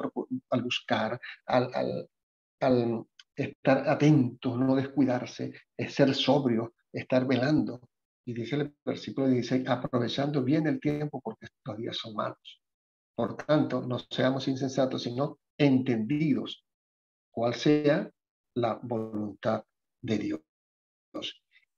al 0.51 0.63
buscar, 0.63 1.21
al, 1.47 1.71
al, 1.75 2.09
al 2.61 3.05
estar 3.37 3.89
atento, 3.89 4.57
no 4.57 4.75
descuidarse, 4.75 5.53
es 5.77 5.95
ser 5.95 6.15
sobrio, 6.15 6.75
estar 6.93 7.27
velando. 7.27 7.81
Y 8.25 8.33
dice 8.33 8.57
el 8.57 8.75
versículo 8.85 9.29
16, 9.29 9.69
aprovechando 9.69 10.43
bien 10.43 10.67
el 10.67 10.81
tiempo 10.81 11.21
porque 11.21 11.47
estos 11.47 11.77
días 11.77 11.97
son 11.97 12.15
malos. 12.15 12.62
Por 13.15 13.37
tanto, 13.37 13.83
no 13.83 13.99
seamos 13.99 14.49
insensatos, 14.49 15.03
sino 15.03 15.39
entendidos 15.59 16.65
cuál 17.31 17.55
sea 17.55 18.11
la 18.55 18.79
voluntad 18.83 19.65
de 20.03 20.19
Dios. 20.19 20.41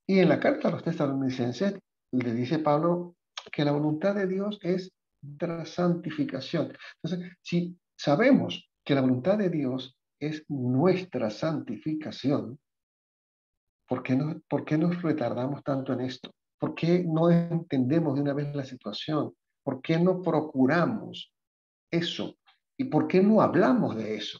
Y 0.07 0.19
en 0.19 0.29
la 0.29 0.41
carta 0.41 0.69
a 0.69 0.71
los 0.71 0.83
tesalonicenses 0.83 1.79
le 2.13 2.35
dice 2.35 2.59
Pablo 2.59 3.17
que 3.51 3.65
la 3.65 3.73
voluntad 3.73 4.15
de 4.15 4.27
Dios 4.27 4.59
es 4.63 4.93
la 5.41 5.65
santificación. 5.65 6.77
Entonces, 7.03 7.33
si 7.43 7.79
sabemos 7.97 8.71
que 8.85 8.95
la 8.95 9.01
voluntad 9.01 9.39
de 9.39 9.51
Dios 9.51 9.97
es 10.21 10.45
nuestra 10.49 11.31
santificación, 11.31 12.59
¿por 13.89 14.03
qué, 14.03 14.17
no, 14.17 14.41
¿por 14.49 14.65
qué 14.65 14.79
nos 14.79 15.01
retardamos 15.03 15.63
tanto 15.63 15.93
en 15.93 16.03
esto? 16.03 16.31
¿Por 16.59 16.75
qué 16.75 17.05
no 17.07 17.31
entendemos 17.31 18.15
de 18.15 18.23
una 18.23 18.35
vez 18.35 18.55
la 18.55 18.65
situación? 18.65 19.35
¿Por 19.65 19.81
qué 19.81 19.99
no 19.99 20.23
procuramos 20.23 21.33
eso? 21.91 22.37
¿Y 22.79 22.85
por 22.85 23.09
qué 23.09 23.23
no 23.23 23.41
hablamos 23.41 23.97
de 23.97 24.17
eso? 24.17 24.39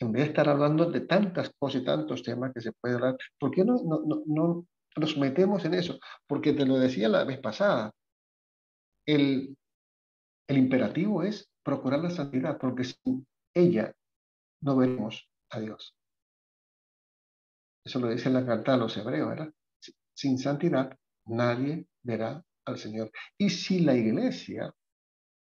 En 0.00 0.10
vez 0.10 0.24
de 0.24 0.28
estar 0.30 0.48
hablando 0.48 0.90
de 0.90 1.02
tantas 1.02 1.52
cosas 1.58 1.82
y 1.82 1.84
tantos 1.84 2.22
temas 2.22 2.52
que 2.52 2.60
se 2.60 2.72
puede 2.72 2.94
hablar, 2.94 3.16
¿por 3.38 3.50
qué 3.50 3.64
no, 3.64 3.74
no, 3.84 4.22
no, 4.26 4.66
nos 4.96 5.16
metemos 5.16 5.64
en 5.64 5.74
eso? 5.74 5.98
Porque 6.26 6.52
te 6.52 6.66
lo 6.66 6.78
decía 6.78 7.08
la 7.08 7.24
vez 7.24 7.38
pasada, 7.38 7.92
el, 9.06 9.56
el 10.48 10.58
imperativo 10.58 11.22
es 11.22 11.48
procurar 11.62 12.00
la 12.00 12.10
santidad, 12.10 12.58
porque 12.58 12.84
sin 12.84 13.26
ella 13.54 13.94
no 14.62 14.76
veremos 14.76 15.28
a 15.50 15.60
Dios. 15.60 15.94
Eso 17.84 17.98
lo 17.98 18.08
dice 18.08 18.30
la 18.30 18.46
carta 18.46 18.74
a 18.74 18.76
los 18.76 18.96
hebreos, 18.96 19.28
¿verdad? 19.28 19.52
Sin 20.14 20.38
santidad 20.38 20.96
nadie 21.26 21.86
verá 22.02 22.44
al 22.64 22.78
Señor. 22.78 23.10
Y 23.38 23.50
si 23.50 23.80
la 23.80 23.94
iglesia, 23.94 24.72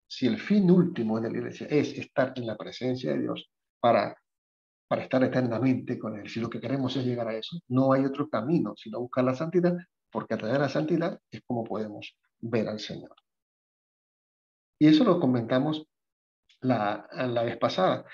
si 0.06 0.26
el 0.26 0.38
fin 0.38 0.70
último 0.70 1.20
de 1.20 1.30
la 1.30 1.38
iglesia 1.38 1.66
es 1.68 1.92
estar 1.98 2.32
en 2.36 2.46
la 2.46 2.56
presencia 2.56 3.12
de 3.12 3.20
Dios 3.20 3.50
para, 3.80 4.16
para 4.88 5.02
estar 5.02 5.22
eternamente 5.24 5.98
con 5.98 6.18
Él, 6.18 6.28
si 6.28 6.40
lo 6.40 6.50
que 6.50 6.60
queremos 6.60 6.96
es 6.96 7.04
llegar 7.04 7.28
a 7.28 7.36
eso, 7.36 7.58
no 7.68 7.92
hay 7.92 8.04
otro 8.04 8.28
camino 8.28 8.74
sino 8.76 9.00
buscar 9.00 9.24
la 9.24 9.34
santidad, 9.34 9.76
porque 10.10 10.34
a 10.34 10.38
través 10.38 10.54
de 10.54 10.60
la 10.60 10.68
santidad 10.68 11.20
es 11.30 11.42
como 11.46 11.64
podemos 11.64 12.16
ver 12.40 12.68
al 12.68 12.80
Señor. 12.80 13.14
Y 14.78 14.88
eso 14.88 15.04
lo 15.04 15.20
comentamos 15.20 15.86
la, 16.60 17.08
la 17.12 17.42
vez 17.44 17.56
pasada. 17.56 18.04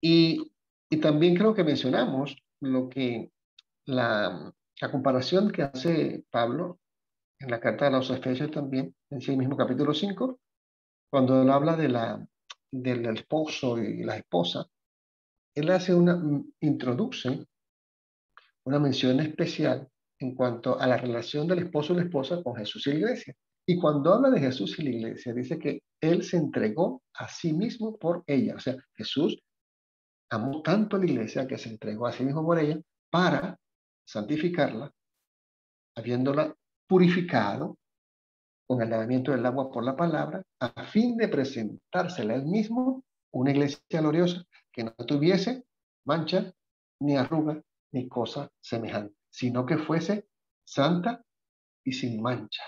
Y, 0.00 0.52
y 0.88 0.98
también 0.98 1.34
creo 1.34 1.54
que 1.54 1.64
mencionamos 1.64 2.36
lo 2.60 2.88
que 2.88 3.32
la, 3.86 4.52
la 4.80 4.90
comparación 4.90 5.50
que 5.50 5.62
hace 5.62 6.24
Pablo 6.30 6.80
en 7.42 7.50
la 7.50 7.60
carta 7.60 7.86
de 7.86 7.90
los 7.90 8.08
Efesios 8.10 8.50
también, 8.50 8.94
en 9.10 9.20
sí 9.20 9.36
mismo 9.36 9.56
capítulo 9.56 9.92
5, 9.92 10.38
cuando 11.10 11.42
él 11.42 11.50
habla 11.50 11.76
de 11.76 11.88
la, 11.88 12.24
del 12.70 13.04
esposo 13.06 13.78
y 13.78 14.04
la 14.04 14.16
esposa, 14.16 14.66
él 15.54 15.70
hace 15.70 15.92
una, 15.92 16.16
mm, 16.16 16.52
introduce 16.60 17.44
una 18.64 18.78
mención 18.78 19.18
especial 19.20 19.88
en 20.20 20.36
cuanto 20.36 20.78
a 20.78 20.86
la 20.86 20.96
relación 20.96 21.48
del 21.48 21.58
esposo 21.58 21.92
y 21.92 21.96
la 21.96 22.04
esposa 22.04 22.40
con 22.42 22.54
Jesús 22.54 22.86
y 22.86 22.90
la 22.90 22.98
iglesia. 22.98 23.34
Y 23.66 23.76
cuando 23.78 24.14
habla 24.14 24.30
de 24.30 24.40
Jesús 24.40 24.78
y 24.78 24.82
la 24.84 24.90
iglesia, 24.90 25.34
dice 25.34 25.58
que 25.58 25.82
Él 26.00 26.22
se 26.22 26.36
entregó 26.36 27.02
a 27.14 27.28
sí 27.28 27.52
mismo 27.52 27.96
por 27.96 28.22
ella. 28.26 28.54
O 28.54 28.60
sea, 28.60 28.76
Jesús 28.94 29.36
amó 30.30 30.62
tanto 30.62 30.96
a 30.96 31.00
la 31.00 31.06
iglesia 31.06 31.46
que 31.46 31.58
se 31.58 31.70
entregó 31.70 32.06
a 32.06 32.12
sí 32.12 32.24
mismo 32.24 32.44
por 32.44 32.58
ella 32.58 32.80
para 33.10 33.58
santificarla, 34.04 34.92
habiéndola 35.96 36.56
purificado 36.92 37.78
con 38.68 38.82
el 38.82 38.90
lavamiento 38.90 39.32
del 39.32 39.46
agua 39.46 39.70
por 39.70 39.82
la 39.82 39.96
palabra, 39.96 40.42
a 40.60 40.84
fin 40.84 41.16
de 41.16 41.26
presentársela 41.26 42.34
él 42.34 42.44
mismo 42.44 43.02
una 43.32 43.50
iglesia 43.50 43.80
gloriosa 44.02 44.44
que 44.70 44.84
no 44.84 44.92
tuviese 44.92 45.64
mancha, 46.04 46.52
ni 47.00 47.16
arruga, 47.16 47.62
ni 47.92 48.10
cosa 48.10 48.50
semejante, 48.60 49.14
sino 49.30 49.64
que 49.64 49.78
fuese 49.78 50.28
santa 50.64 51.24
y 51.82 51.92
sin 51.92 52.20
mancha. 52.20 52.62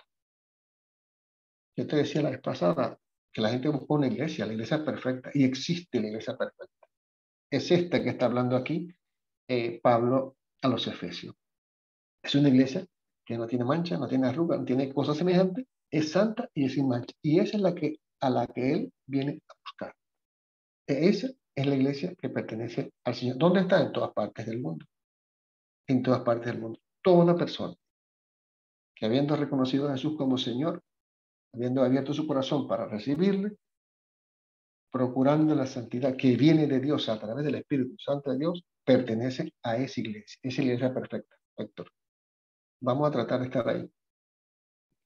Yo 1.76 1.86
te 1.86 1.96
decía 1.96 2.22
la 2.22 2.30
vez 2.30 2.40
pasada 2.40 2.98
que 3.30 3.42
la 3.42 3.50
gente 3.50 3.68
busca 3.68 3.92
una 3.92 4.06
iglesia, 4.06 4.46
la 4.46 4.54
iglesia 4.54 4.82
perfecta, 4.82 5.30
y 5.34 5.44
existe 5.44 6.00
la 6.00 6.06
iglesia 6.06 6.34
perfecta. 6.34 6.88
Es 7.50 7.70
esta 7.70 8.02
que 8.02 8.08
está 8.08 8.24
hablando 8.24 8.56
aquí 8.56 8.88
eh, 9.48 9.80
Pablo 9.82 10.38
a 10.62 10.68
los 10.68 10.86
Efesios. 10.86 11.34
Es 12.22 12.34
una 12.34 12.48
iglesia 12.48 12.86
que 13.24 13.38
no 13.38 13.46
tiene 13.46 13.64
mancha, 13.64 13.96
no 13.98 14.08
tiene 14.08 14.28
arruga, 14.28 14.56
no 14.56 14.64
tiene 14.64 14.92
cosa 14.92 15.14
semejante, 15.14 15.66
es 15.90 16.12
santa 16.12 16.48
y 16.54 16.66
es 16.66 16.74
sin 16.74 16.88
mancha. 16.88 17.14
Y 17.22 17.40
esa 17.40 17.56
es 17.56 17.62
la 17.62 17.74
que, 17.74 17.96
a 18.20 18.30
la 18.30 18.46
que 18.46 18.72
Él 18.72 18.92
viene 19.06 19.40
a 19.48 19.54
buscar. 19.64 19.94
E 20.86 21.08
esa 21.08 21.28
es 21.54 21.66
la 21.66 21.76
iglesia 21.76 22.14
que 22.16 22.28
pertenece 22.28 22.92
al 23.04 23.14
Señor. 23.14 23.38
¿Dónde 23.38 23.60
está? 23.60 23.80
En 23.80 23.92
todas 23.92 24.12
partes 24.12 24.46
del 24.46 24.60
mundo. 24.60 24.84
En 25.86 26.02
todas 26.02 26.20
partes 26.20 26.46
del 26.46 26.60
mundo. 26.60 26.80
Toda 27.02 27.36
persona 27.36 27.74
que 28.94 29.06
habiendo 29.06 29.36
reconocido 29.36 29.88
a 29.88 29.92
Jesús 29.92 30.16
como 30.16 30.38
Señor, 30.38 30.82
habiendo 31.52 31.82
abierto 31.82 32.14
su 32.14 32.26
corazón 32.26 32.68
para 32.68 32.86
recibirle, 32.86 33.56
procurando 34.90 35.54
la 35.54 35.66
santidad 35.66 36.16
que 36.16 36.36
viene 36.36 36.66
de 36.66 36.80
Dios 36.80 37.08
a 37.08 37.18
través 37.18 37.44
del 37.44 37.56
Espíritu 37.56 37.96
Santo 37.98 38.30
de 38.30 38.38
Dios, 38.38 38.64
pertenece 38.84 39.52
a 39.62 39.76
esa 39.76 40.00
iglesia, 40.00 40.38
esa 40.42 40.62
iglesia 40.62 40.94
perfecta, 40.94 41.36
Héctor. 41.56 41.90
Vamos 42.80 43.08
a 43.08 43.12
tratar 43.12 43.40
de 43.40 43.46
estar 43.46 43.68
ahí. 43.68 43.90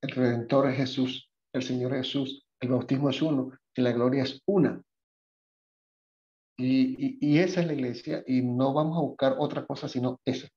El 0.01 0.11
Redentor 0.11 0.69
es 0.69 0.77
Jesús, 0.77 1.31
el 1.53 1.63
Señor 1.63 1.93
Jesús, 1.93 2.45
el 2.61 2.71
bautismo 2.71 3.11
es 3.11 3.21
uno 3.23 3.53
y 3.75 3.83
la 3.83 3.93
gloria 3.93 4.23
es 4.23 4.41
una. 4.47 4.83
Y, 6.57 7.19
y, 7.25 7.39
esa 7.39 7.61
es 7.61 7.67
la 7.69 7.75
iglesia 7.75 8.25
y 8.27 8.43
no 8.43 8.75
vamos 8.75 8.99
a 8.99 9.03
buscar 9.03 9.37
otra 9.39 9.65
cosa 9.65 9.89
sino 9.89 10.21
esa. 10.25 10.49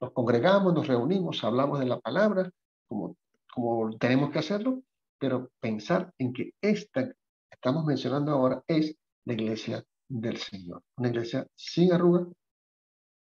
Nos 0.00 0.12
congregamos, 0.12 0.72
nos 0.72 0.86
reunimos, 0.86 1.44
hablamos 1.44 1.80
de 1.80 1.86
la 1.86 2.00
palabra 2.00 2.50
como, 2.88 3.16
como 3.52 3.96
tenemos 3.98 4.30
que 4.30 4.38
hacerlo, 4.38 4.82
pero 5.18 5.50
pensar 5.60 6.12
en 6.18 6.32
que 6.32 6.52
esta 6.62 7.06
que 7.06 7.14
estamos 7.50 7.84
mencionando 7.84 8.32
ahora 8.32 8.62
es 8.66 8.96
la 9.26 9.34
iglesia 9.34 9.84
del 10.08 10.38
Señor. 10.38 10.82
Una 10.96 11.08
iglesia 11.08 11.46
sin 11.54 11.92
arruga, 11.92 12.26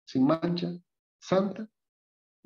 sin 0.06 0.24
mancha, 0.24 0.72
santa 1.20 1.68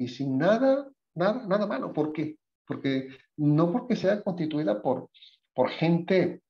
y 0.00 0.08
sin 0.08 0.38
nada, 0.38 0.90
nada, 1.14 1.46
nada 1.46 1.66
malo. 1.66 1.92
¿Por 1.92 2.12
qué? 2.12 2.38
Porque 2.66 3.08
no 3.36 3.70
porque 3.70 3.96
sea 3.96 4.22
constituida 4.22 4.80
por, 4.80 5.10
por 5.54 5.68
gente 5.68 6.42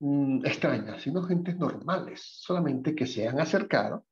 mm, 0.00 0.46
extraña, 0.46 0.98
sino 0.98 1.22
gentes 1.24 1.58
normales, 1.58 2.22
solamente 2.40 2.94
que 2.94 3.06
se 3.06 3.28
han 3.28 3.38
acercado 3.38 4.06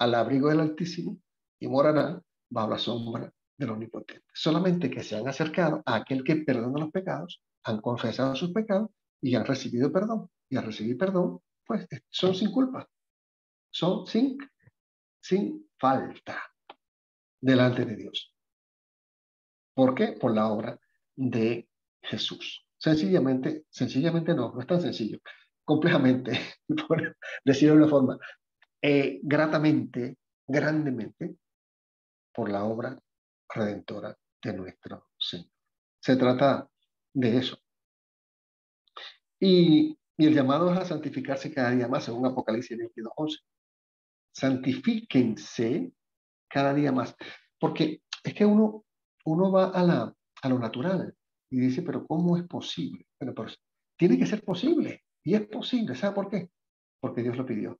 al 0.00 0.14
abrigo 0.16 0.48
del 0.48 0.60
Altísimo 0.60 1.18
y 1.60 1.68
morarán 1.68 2.20
bajo 2.50 2.70
la 2.70 2.78
sombra 2.78 3.32
del 3.56 3.70
Omnipotente. 3.70 4.24
Solamente 4.34 4.90
que 4.90 5.04
se 5.04 5.16
han 5.16 5.28
acercado 5.28 5.82
a 5.86 5.96
aquel 5.96 6.24
que 6.24 6.36
perdona 6.36 6.80
los 6.80 6.90
pecados, 6.90 7.40
han 7.62 7.80
confesado 7.80 8.34
sus 8.34 8.52
pecados 8.52 8.90
y 9.22 9.36
han 9.36 9.44
recibido 9.44 9.92
perdón. 9.92 10.28
Y 10.48 10.56
al 10.56 10.64
recibir 10.64 10.98
perdón, 10.98 11.40
pues 11.64 11.86
son 12.08 12.34
sin 12.34 12.50
culpa, 12.50 12.88
son 13.70 14.04
sin, 14.08 14.36
sin 15.20 15.70
falta 15.78 16.49
delante 17.40 17.84
de 17.84 17.96
Dios. 17.96 18.34
¿Por 19.74 19.94
qué? 19.94 20.12
Por 20.12 20.34
la 20.34 20.48
obra 20.48 20.78
de 21.16 21.68
Jesús. 22.02 22.66
Sencillamente, 22.76 23.66
sencillamente 23.70 24.34
no, 24.34 24.52
no 24.52 24.60
es 24.60 24.66
tan 24.66 24.80
sencillo. 24.80 25.18
Complejamente, 25.64 26.32
por 26.88 27.16
decirlo 27.44 27.74
de 27.74 27.80
una 27.82 27.90
forma, 27.90 28.18
eh, 28.82 29.20
gratamente, 29.22 30.18
grandemente, 30.46 31.36
por 32.32 32.50
la 32.50 32.64
obra 32.64 32.98
redentora 33.48 34.16
de 34.42 34.52
nuestro 34.54 35.08
Señor. 35.18 35.50
Se 36.00 36.16
trata 36.16 36.68
de 37.12 37.36
eso. 37.36 37.58
Y, 39.38 39.98
y 40.16 40.26
el 40.26 40.34
llamado 40.34 40.72
es 40.72 40.78
a 40.78 40.84
santificarse 40.84 41.52
cada 41.52 41.70
día 41.70 41.88
más, 41.88 42.04
según 42.04 42.26
Apocalipsis 42.26 42.78
22.11. 42.78 43.38
Santifíquense 44.32 45.92
cada 46.50 46.74
día 46.74 46.92
más. 46.92 47.14
Porque 47.58 48.02
es 48.24 48.34
que 48.34 48.44
uno, 48.44 48.84
uno 49.24 49.52
va 49.52 49.70
a, 49.70 49.82
la, 49.82 50.14
a 50.42 50.48
lo 50.48 50.58
natural 50.58 51.14
y 51.50 51.60
dice, 51.60 51.82
pero 51.82 52.06
¿cómo 52.06 52.36
es 52.36 52.44
posible? 52.44 53.06
Bueno, 53.18 53.34
pues 53.34 53.58
tiene 53.98 54.18
que 54.18 54.26
ser 54.26 54.42
posible. 54.44 55.02
Y 55.24 55.34
es 55.34 55.46
posible. 55.46 55.94
¿Sabe 55.94 56.14
por 56.14 56.30
qué? 56.30 56.50
Porque 57.00 57.22
Dios 57.22 57.36
lo 57.36 57.46
pidió. 57.46 57.78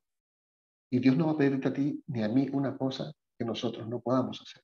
Y 0.91 0.99
Dios 0.99 1.17
no 1.17 1.27
va 1.27 1.33
a 1.33 1.37
pedirte 1.39 1.69
a 1.69 1.73
ti 1.73 2.03
ni 2.09 2.23
a 2.23 2.29
mí 2.29 2.49
una 2.53 2.77
cosa 2.77 3.13
que 3.39 3.45
nosotros 3.45 3.89
no 3.89 4.01
podamos 4.01 4.41
hacer. 4.43 4.63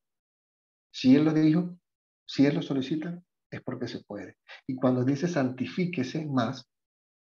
Si 0.93 1.15
Él 1.15 1.25
lo 1.25 1.33
dijo, 1.33 1.79
si 2.27 2.47
Él 2.47 2.57
lo 2.57 2.63
solicita, 2.63 3.23
es 3.51 3.63
porque 3.63 3.87
se 3.87 4.03
puede. 4.05 4.37
Y 4.67 4.75
cuando 4.75 5.05
dice 5.05 5.29
santifíquese 5.29 6.27
más, 6.27 6.69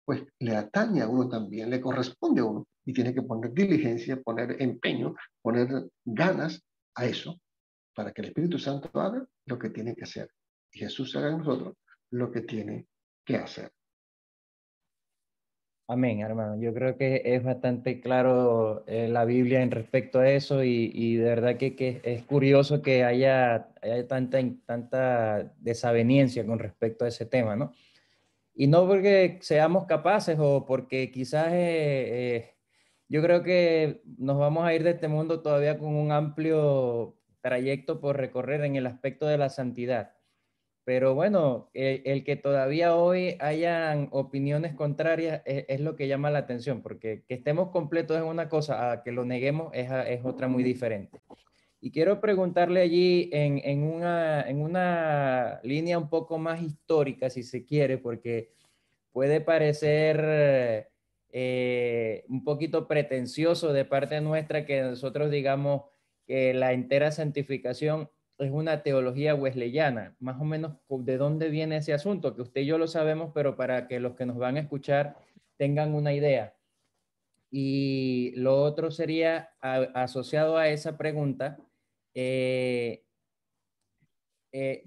pues 0.04 0.24
le 0.40 0.56
atañe 0.56 1.02
a 1.02 1.08
uno 1.08 1.28
también, 1.28 1.70
le 1.70 1.80
corresponde 1.80 2.40
a 2.40 2.44
uno. 2.44 2.66
Y 2.84 2.92
tiene 2.92 3.14
que 3.14 3.22
poner 3.22 3.52
diligencia, 3.52 4.20
poner 4.20 4.60
empeño, 4.60 5.14
poner 5.42 5.88
ganas 6.04 6.62
a 6.96 7.06
eso 7.06 7.40
para 7.94 8.12
que 8.12 8.22
el 8.22 8.28
Espíritu 8.28 8.58
Santo 8.58 8.90
haga 9.00 9.26
lo 9.46 9.58
que 9.58 9.70
tiene 9.70 9.94
que 9.94 10.04
hacer 10.04 10.30
y 10.72 10.80
Jesús 10.80 11.14
haga 11.16 11.30
en 11.30 11.38
nosotros 11.38 11.74
lo 12.10 12.30
que 12.30 12.42
tiene 12.42 12.86
que 13.24 13.36
hacer. 13.36 13.70
Amén, 15.88 16.20
hermano. 16.20 16.60
Yo 16.60 16.74
creo 16.74 16.96
que 16.96 17.22
es 17.24 17.44
bastante 17.44 18.00
claro 18.00 18.84
eh, 18.88 19.06
la 19.06 19.24
Biblia 19.24 19.62
en 19.62 19.70
respecto 19.70 20.18
a 20.18 20.28
eso 20.28 20.64
y, 20.64 20.90
y 20.92 21.14
de 21.16 21.24
verdad 21.24 21.56
que, 21.56 21.76
que, 21.76 22.00
es 22.02 22.24
curioso 22.24 22.82
que 22.82 23.04
haya, 23.04 23.68
haya, 23.80 24.08
tanta, 24.08 24.38
tanta 24.66 25.54
desaveniencia 25.58 26.44
con 26.44 26.58
respecto 26.58 27.04
a 27.04 27.08
ese 27.08 27.24
tema, 27.24 27.54
¿no? 27.54 27.72
Y 28.52 28.66
no 28.66 28.86
porque 28.88 29.38
seamos 29.42 29.86
capaces 29.86 30.36
o 30.40 30.64
porque 30.66 31.12
quizás 31.12 31.52
eh, 31.52 32.36
eh, 32.36 32.55
yo 33.08 33.22
creo 33.22 33.42
que 33.42 34.02
nos 34.18 34.38
vamos 34.38 34.66
a 34.66 34.74
ir 34.74 34.82
de 34.82 34.90
este 34.90 35.08
mundo 35.08 35.40
todavía 35.40 35.78
con 35.78 35.94
un 35.94 36.10
amplio 36.12 37.16
trayecto 37.40 38.00
por 38.00 38.16
recorrer 38.16 38.62
en 38.64 38.76
el 38.76 38.86
aspecto 38.86 39.26
de 39.26 39.38
la 39.38 39.48
santidad. 39.48 40.12
Pero 40.84 41.14
bueno, 41.14 41.70
el, 41.74 42.22
que 42.24 42.36
todavía 42.36 42.94
hoy 42.94 43.36
hayan 43.40 44.08
opiniones 44.12 44.74
contrarias 44.74 45.42
es, 45.44 45.80
lo 45.80 45.96
que 45.96 46.06
llama 46.06 46.30
la 46.30 46.38
atención, 46.40 46.80
porque 46.80 47.24
que 47.26 47.34
estemos 47.34 47.70
completos 47.70 48.16
es 48.16 48.22
una 48.22 48.48
cosa, 48.48 48.92
a 48.92 49.02
que 49.02 49.10
lo 49.10 49.24
neguemos 49.24 49.72
es, 49.74 49.90
es 50.06 50.24
otra 50.24 50.46
muy 50.46 50.62
diferente. 50.62 51.20
Y 51.80 51.90
quiero 51.90 52.20
preguntarle 52.20 52.82
allí 52.82 53.30
en, 53.32 53.60
en, 53.64 53.82
una, 53.82 54.42
en 54.42 54.60
una 54.60 55.60
línea 55.64 55.98
un 55.98 56.08
poco 56.08 56.38
más 56.38 56.62
histórica, 56.62 57.30
si 57.30 57.42
se 57.42 57.64
quiere, 57.64 57.98
porque 57.98 58.52
puede 59.10 59.40
parecer 59.40 60.88
eh, 61.30 62.24
un 62.28 62.44
poquito 62.44 62.88
pretencioso 62.88 63.72
de 63.72 63.84
parte 63.84 64.20
nuestra 64.20 64.64
que 64.64 64.82
nosotros 64.82 65.30
digamos 65.30 65.82
que 66.26 66.54
la 66.54 66.72
entera 66.72 67.12
santificación 67.12 68.10
es 68.38 68.50
una 68.50 68.82
teología 68.82 69.34
wesleyana. 69.34 70.16
Más 70.18 70.40
o 70.40 70.44
menos, 70.44 70.76
¿de 70.88 71.16
dónde 71.16 71.48
viene 71.48 71.78
ese 71.78 71.92
asunto? 71.92 72.34
Que 72.34 72.42
usted 72.42 72.60
y 72.62 72.66
yo 72.66 72.78
lo 72.78 72.86
sabemos, 72.86 73.32
pero 73.34 73.56
para 73.56 73.88
que 73.88 74.00
los 74.00 74.14
que 74.14 74.26
nos 74.26 74.36
van 74.36 74.56
a 74.56 74.60
escuchar 74.60 75.16
tengan 75.56 75.94
una 75.94 76.12
idea. 76.12 76.54
Y 77.50 78.32
lo 78.36 78.62
otro 78.62 78.90
sería, 78.90 79.50
asociado 79.60 80.58
a 80.58 80.68
esa 80.68 80.98
pregunta, 80.98 81.58
eh, 82.12 83.04
eh, 84.52 84.84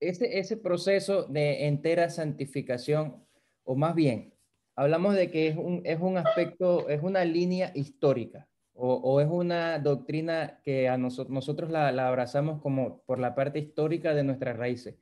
ese, 0.00 0.38
ese 0.38 0.56
proceso 0.56 1.24
de 1.24 1.66
entera 1.66 2.10
santificación, 2.10 3.24
o 3.64 3.76
más 3.76 3.94
bien, 3.94 4.35
hablamos 4.76 5.14
de 5.14 5.30
que 5.30 5.48
es 5.48 5.56
un, 5.56 5.80
es 5.84 5.98
un 6.00 6.18
aspecto, 6.18 6.88
es 6.88 7.02
una 7.02 7.24
línea 7.24 7.72
histórica 7.74 8.46
o, 8.74 8.94
o 8.94 9.20
es 9.20 9.28
una 9.28 9.78
doctrina 9.78 10.60
que 10.62 10.88
a 10.88 10.98
nosotros, 10.98 11.34
nosotros 11.34 11.70
la, 11.70 11.90
la, 11.92 12.08
abrazamos 12.08 12.60
como 12.60 13.02
por 13.02 13.18
la 13.18 13.34
parte 13.34 13.58
histórica 13.58 14.14
de 14.14 14.22
nuestras 14.22 14.56
raíces. 14.56 14.96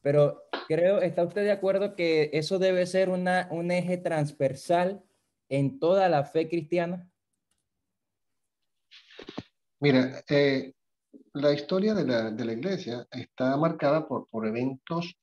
Pero 0.00 0.44
creo, 0.66 1.02
¿está 1.02 1.24
usted 1.24 1.42
de 1.42 1.52
acuerdo 1.52 1.94
que 1.94 2.30
eso 2.32 2.58
debe 2.58 2.86
ser 2.86 3.10
una, 3.10 3.48
un 3.50 3.70
eje 3.70 3.98
transversal 3.98 5.04
en 5.50 5.78
toda 5.78 6.08
la 6.08 6.24
fe 6.24 6.48
cristiana? 6.48 7.06
Mira, 9.80 10.22
eh, 10.28 10.72
la 11.34 11.52
historia 11.52 11.94
de 11.94 12.04
la, 12.04 12.30
de 12.30 12.44
la, 12.44 12.52
iglesia 12.52 13.06
está 13.10 13.56
marcada 13.56 14.08
por, 14.08 14.26
por 14.28 14.46
eventos 14.46 15.14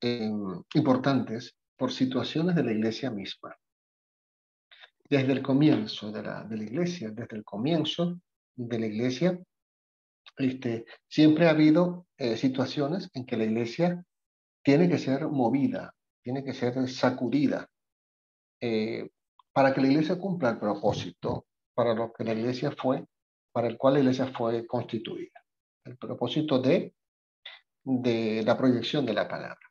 eh, 0.00 0.30
importantes 0.74 1.56
por 1.82 1.90
situaciones 1.90 2.54
de 2.54 2.62
la 2.62 2.70
iglesia 2.70 3.10
misma. 3.10 3.58
Desde 5.10 5.32
el 5.32 5.42
comienzo 5.42 6.12
de 6.12 6.22
la, 6.22 6.44
de 6.44 6.56
la 6.56 6.62
iglesia, 6.62 7.10
desde 7.10 7.38
el 7.38 7.42
comienzo 7.42 8.20
de 8.54 8.78
la 8.78 8.86
iglesia, 8.86 9.36
este, 10.36 10.84
siempre 11.08 11.48
ha 11.48 11.50
habido 11.50 12.06
eh, 12.18 12.36
situaciones 12.36 13.10
en 13.14 13.26
que 13.26 13.36
la 13.36 13.46
iglesia 13.46 14.06
tiene 14.62 14.88
que 14.88 14.96
ser 14.96 15.26
movida, 15.26 15.92
tiene 16.22 16.44
que 16.44 16.54
ser 16.54 16.88
sacudida, 16.88 17.68
eh, 18.60 19.10
para 19.52 19.74
que 19.74 19.80
la 19.80 19.88
iglesia 19.88 20.20
cumpla 20.20 20.50
el 20.50 20.60
propósito 20.60 21.46
para 21.74 21.94
lo 21.94 22.12
que 22.12 22.22
la 22.22 22.34
iglesia 22.34 22.70
fue, 22.70 23.04
para 23.50 23.66
el 23.66 23.76
cual 23.76 23.94
la 23.94 24.00
iglesia 24.00 24.28
fue 24.28 24.64
constituida. 24.68 25.44
El 25.84 25.96
propósito 25.96 26.60
de, 26.60 26.94
de 27.82 28.44
la 28.46 28.56
proyección 28.56 29.04
de 29.04 29.14
la 29.14 29.26
palabra. 29.26 29.61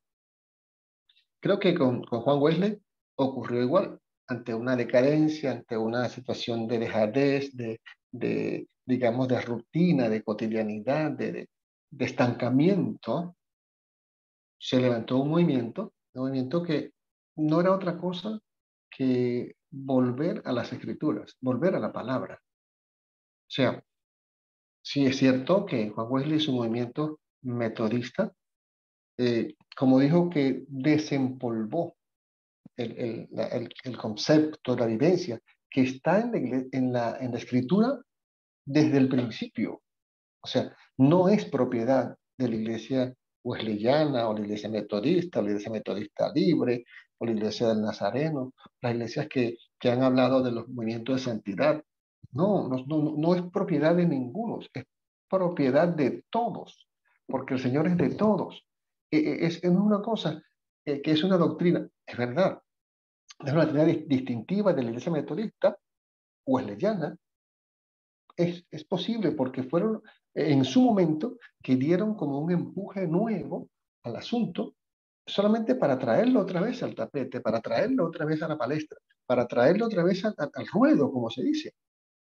Creo 1.42 1.60
que 1.60 1.74
con, 1.74 2.04
con 2.04 2.22
Juan 2.22 2.40
Wesley 2.40 2.80
ocurrió 3.16 3.62
igual, 3.62 4.00
ante 4.28 4.54
una 4.54 4.76
decadencia, 4.76 5.52
ante 5.52 5.76
una 5.76 6.08
situación 6.08 6.68
de 6.68 6.80
dejadez, 6.80 7.56
de, 7.56 7.82
de 8.12 8.68
digamos, 8.86 9.28
de 9.28 9.42
rutina, 9.42 10.08
de 10.08 10.24
cotidianidad, 10.24 11.12
de, 11.12 11.32
de, 11.32 11.50
de, 11.90 12.06
estancamiento, 12.06 13.36
se 14.60 14.80
levantó 14.80 15.18
un 15.18 15.30
movimiento, 15.30 15.94
un 16.14 16.24
movimiento 16.24 16.62
que 16.62 16.92
no 17.38 17.60
era 17.60 17.74
otra 17.74 17.98
cosa 17.98 18.40
que 18.90 19.56
volver 19.72 20.42
a 20.46 20.52
las 20.52 20.72
escrituras, 20.72 21.36
volver 21.42 21.76
a 21.76 21.80
la 21.80 21.92
palabra. 21.92 22.40
O 22.42 23.54
sea, 23.54 23.84
sí 24.84 25.06
es 25.06 25.18
cierto 25.18 25.66
que 25.66 25.90
Juan 25.90 26.08
Wesley 26.10 26.38
es 26.38 26.48
un 26.48 26.56
movimiento 26.56 27.20
metodista, 27.42 28.32
eh, 29.22 29.56
como 29.78 30.00
dijo 30.00 30.32
que 30.32 30.66
desempolvó 30.68 31.96
el, 32.76 32.98
el, 32.98 33.28
la, 33.30 33.46
el, 33.50 33.70
el, 33.84 33.96
concepto, 33.96 34.76
la 34.76 34.88
vivencia, 34.88 35.40
que 35.70 35.82
está 35.82 36.22
en 36.22 36.32
la, 36.32 36.64
en, 36.72 36.92
la, 36.92 37.18
en 37.20 37.32
la 37.32 37.38
escritura 37.38 38.02
desde 38.66 38.98
el 38.98 39.10
principio. 39.10 39.84
O 40.42 40.48
sea, 40.48 40.76
no 40.98 41.30
es 41.30 41.46
propiedad 41.46 42.18
de 42.36 42.50
la 42.50 42.56
iglesia 42.56 43.14
wesleyana 43.44 44.28
o 44.28 44.34
la 44.34 44.42
iglesia 44.42 44.70
metodista 44.70 45.40
o 45.40 45.44
la 45.44 45.50
iglesia 45.50 45.72
metodista 45.72 46.32
libre 46.34 46.84
o 47.20 47.26
la 47.26 47.32
iglesia 47.32 47.68
del 47.68 47.82
Nazareno, 47.84 48.54
las 48.82 48.94
iglesias 48.94 49.28
que, 49.30 49.58
que 49.80 49.92
han 49.92 50.02
hablado 50.02 50.42
de 50.42 50.52
los 50.52 50.68
movimientos 50.68 51.18
de 51.18 51.32
santidad. 51.32 51.84
No, 52.32 52.68
no, 52.68 52.84
no, 52.88 53.14
no 53.16 53.36
es 53.36 53.44
propiedad 53.54 53.96
de 53.96 54.08
ninguno, 54.08 54.62
es 54.74 54.86
propiedad 55.30 55.90
de 55.90 56.24
todos, 56.32 56.88
porque 57.28 57.54
el 57.54 57.60
Señor 57.60 57.86
es 57.86 57.98
de 57.98 58.16
todos. 58.16 58.66
E, 59.12 59.18
e, 59.18 59.46
es, 59.46 59.64
es 59.64 59.70
una 59.70 60.02
cosa 60.02 60.42
eh, 60.86 61.02
que 61.02 61.12
es 61.12 61.24
una 61.24 61.38
doctrina, 61.38 61.88
es 62.06 62.18
verdad, 62.18 62.62
es 63.46 63.52
una 63.52 63.66
doctrina 63.66 63.86
distintiva 64.08 64.74
de 64.74 64.84
la 64.84 64.90
iglesia 64.90 65.12
metodista 65.12 65.78
wesleyana, 66.46 67.16
es, 68.36 68.66
es 68.72 68.84
posible 68.86 69.34
porque 69.34 69.64
fueron 69.64 70.02
en 70.34 70.64
su 70.64 70.82
momento 70.82 71.38
que 71.62 71.76
dieron 71.76 72.16
como 72.16 72.40
un 72.40 72.52
empuje 72.52 73.08
nuevo 73.08 73.70
al 74.04 74.16
asunto, 74.16 74.76
solamente 75.26 75.76
para 75.76 76.00
traerlo 76.00 76.40
otra 76.42 76.62
vez 76.62 76.82
al 76.82 76.96
tapete, 76.96 77.42
para 77.42 77.62
traerlo 77.62 78.08
otra 78.08 78.26
vez 78.26 78.42
a 78.42 78.48
la 78.48 78.58
palestra, 78.58 78.98
para 79.26 79.46
traerlo 79.46 79.86
otra 79.86 80.04
vez 80.04 80.24
al, 80.26 80.36
ruedo, 80.74 81.12
como 81.12 81.30
se 81.30 81.44
dice. 81.44 81.74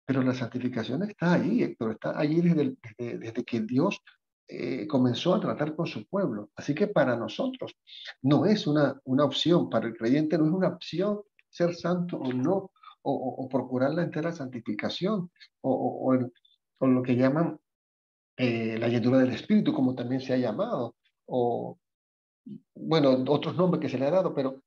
Pero 0.04 0.22
la 0.22 0.34
santificación 0.34 1.02
está 1.04 1.34
allí, 1.34 1.62
Héctor, 1.62 1.92
está 1.92 2.18
allí 2.18 2.40
desde, 2.40 2.76
desde 2.98 3.44
que 3.44 3.60
Dios 3.60 4.00
eh, 4.48 4.86
comenzó 4.86 5.34
a 5.34 5.40
tratar 5.40 5.74
con 5.74 5.86
su 5.86 6.06
pueblo. 6.06 6.50
Así 6.56 6.74
que 6.74 6.88
para 6.88 7.16
nosotros 7.16 7.74
no 8.22 8.44
es 8.46 8.66
una, 8.66 9.00
una 9.04 9.24
opción, 9.24 9.70
para 9.70 9.86
el 9.86 9.96
creyente 9.96 10.36
no 10.38 10.46
es 10.46 10.52
una 10.52 10.68
opción 10.68 11.20
ser 11.48 11.74
santo 11.74 12.18
o 12.18 12.32
no, 12.32 12.70
o, 13.04 13.48
procurar 13.48 13.92
la 13.94 14.02
entera 14.04 14.32
santificación, 14.32 15.30
o, 15.60 16.16
lo 16.80 17.02
que 17.02 17.16
llaman 17.16 17.58
eh, 18.36 18.78
la 18.78 18.88
llenura 18.88 19.18
del 19.18 19.32
Espíritu, 19.32 19.72
como 19.72 19.94
también 19.94 20.20
se 20.20 20.32
ha 20.32 20.36
llamado, 20.36 20.96
o, 21.26 21.78
bueno, 22.74 23.24
otros 23.28 23.56
nombres 23.56 23.80
que 23.80 23.88
se 23.88 23.98
le 23.98 24.06
ha 24.06 24.10
dado, 24.10 24.34
pero 24.34 24.62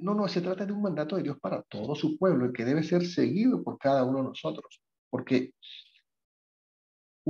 no, 0.00 0.14
no, 0.14 0.28
se 0.28 0.40
trata 0.40 0.66
de 0.66 0.72
un 0.72 0.82
mandato 0.82 1.16
de 1.16 1.22
Dios 1.22 1.38
para 1.40 1.62
todo 1.62 1.94
su 1.94 2.18
pueblo, 2.18 2.46
el 2.46 2.52
que 2.52 2.64
debe 2.64 2.82
ser 2.82 3.06
seguido 3.06 3.62
por 3.62 3.78
cada 3.78 4.04
uno 4.04 4.18
de 4.18 4.24
nosotros, 4.24 4.82
porque 5.10 5.54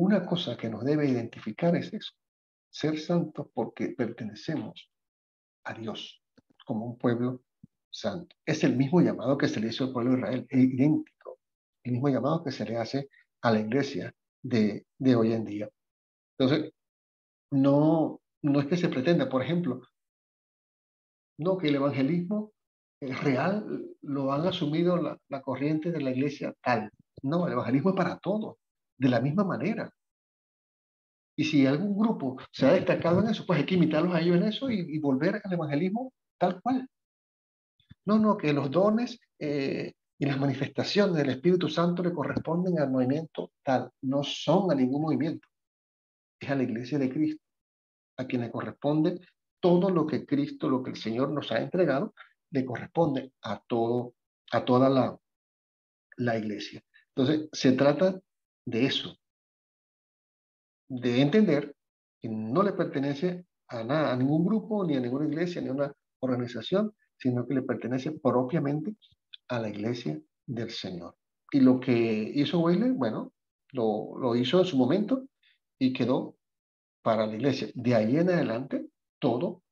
una 0.00 0.24
cosa 0.24 0.56
que 0.56 0.70
nos 0.70 0.84
debe 0.84 1.08
identificar 1.08 1.74
es 1.74 1.92
eso, 1.92 2.12
ser 2.70 2.98
santos 3.00 3.48
porque 3.52 3.88
pertenecemos 3.90 4.90
a 5.64 5.74
Dios 5.74 6.22
como 6.64 6.87
un 6.87 6.98
pueblo 6.98 7.42
santo. 7.90 8.37
Es 8.46 8.62
el 8.62 8.76
mismo 8.76 9.00
llamado 9.00 9.37
que 9.37 9.48
se 9.48 9.61
le 9.61 9.68
hizo 9.68 9.84
al 9.84 9.92
pueblo 9.92 10.12
de 10.12 10.18
Israel, 10.18 10.46
es 10.48 10.58
idéntico, 10.61 11.40
el 11.82 11.92
mismo 11.92 12.08
llamado 12.11 12.44
que 12.44 12.52
se 12.52 12.64
le 12.64 12.76
hace 12.76 13.08
a 13.42 13.50
la 13.50 13.61
iglesia 13.61 14.14
de, 14.42 14.87
de 14.98 15.16
hoy 15.16 15.32
en 15.32 15.44
día. 15.44 15.68
Entonces, 16.38 16.72
no, 17.50 18.20
no 18.42 18.61
es 18.61 18.66
que 18.66 18.76
se 18.76 18.88
pretenda, 18.88 19.28
por 19.28 19.42
ejemplo, 19.42 19.82
no, 21.38 21.58
que 21.58 21.68
el 21.68 21.76
evangelismo 21.76 22.52
es 23.00 23.20
real 23.22 23.64
lo 24.02 24.32
han 24.32 24.46
asumido 24.46 24.96
la, 24.96 25.18
la, 25.28 25.42
corriente 25.42 25.90
de 25.90 26.00
la 26.00 26.11
iglesia 26.11 26.54
tal. 26.62 26.90
No, 27.22 27.46
el 27.46 27.52
evangelismo 27.52 27.90
es 27.90 27.96
para 27.96 28.18
todos, 28.18 28.56
de 28.98 29.08
la 29.08 29.20
misma 29.20 29.44
manera. 29.44 29.90
Y 31.37 31.44
si 31.44 31.66
algún 31.66 31.96
grupo 31.96 32.37
se 32.50 32.66
ha 32.66 32.72
destacado 32.72 33.20
en 33.20 33.28
eso, 33.28 33.44
pues 33.46 33.61
hay 33.61 33.66
que 33.66 33.76
imitarlos 33.76 34.14
a 34.14 34.20
ellos 34.20 34.37
en 34.37 34.42
eso 34.44 34.70
y, 34.70 34.98
volver 34.98 35.40
al 35.42 35.52
evangelismo 35.52 36.12
tal 36.37 36.61
cual. 36.61 36.88
No, 38.04 38.18
no, 38.18 38.37
que 38.37 38.52
los 38.52 38.70
dones 38.70 39.20
eh, 39.38 39.92
y 40.18 40.26
las 40.26 40.38
manifestaciones 40.38 41.14
del 41.16 41.30
Espíritu 41.30 41.68
Santo 41.68 42.02
le 42.02 42.12
corresponden 42.12 42.78
al 42.80 42.90
movimiento 42.90 43.52
tal, 43.62 43.90
no 44.02 44.24
son 44.24 44.72
a 44.72 44.74
ningún 44.74 45.02
movimiento 45.02 45.46
es 46.40 46.50
a 46.50 46.54
la 46.54 46.62
iglesia 46.62 46.98
de 46.98 47.11
Cristo, 47.11 47.42
a 48.16 48.26
quien 48.26 48.42
le 48.42 48.50
corresponde 48.50 49.20
todo 49.61 49.90
lo 49.90 50.06
que 50.06 50.24
Cristo, 50.24 50.68
lo 50.68 50.82
que 50.82 50.90
el 50.90 50.96
Señor 50.96 51.30
nos 51.30 51.50
ha 51.50 51.61
entregado, 51.61 52.14
le 52.50 52.64
corresponde 52.64 53.32
a 53.42 53.61
todo, 53.66 54.14
a 54.52 54.64
toda 54.64 54.88
la, 54.88 55.18
la 56.16 56.38
iglesia. 56.38 56.82
Entonces, 57.14 57.48
se 57.52 57.72
trata 57.72 58.20
de 58.68 58.87
eso, 58.87 59.16
de 60.88 61.22
entender 61.22 61.74
que 62.20 62.28
no 62.28 62.62
le 62.62 62.72
pertenece 62.72 63.46
a 63.68 63.83
nada, 63.85 64.12
a 64.12 64.16
ningún 64.16 64.44
grupo, 64.44 64.85
ni 64.85 64.96
a 64.96 65.00
ninguna 65.00 65.26
iglesia, 65.26 65.61
ni 65.61 65.68
a 65.68 65.72
una 65.72 65.92
organización, 66.20 66.94
sino 67.16 67.46
que 67.46 67.54
le 67.54 67.62
pertenece 67.62 68.12
propiamente 68.12 68.96
a 69.48 69.61
la 69.61 69.68
iglesia 69.68 70.20
del 70.46 70.70
Señor. 70.70 71.16
Y 71.50 71.61
lo 71.61 71.81
que 71.81 72.33
hizo 72.35 72.61
Wesley, 72.61 72.90
bueno, 72.90 73.33
lo, 73.72 74.18
lo 74.18 74.37
hizo 74.37 74.61
en 74.61 74.66
su 74.66 74.76
momento, 74.76 75.26
y 75.78 75.92
quedó 75.92 76.37
para 77.02 77.26
la 77.26 77.35
iglesia. 77.35 77.68
De 77.74 77.94
ahí 77.94 78.16
en 78.16 78.28
adelante, 78.28 78.88
todo, 79.18 79.62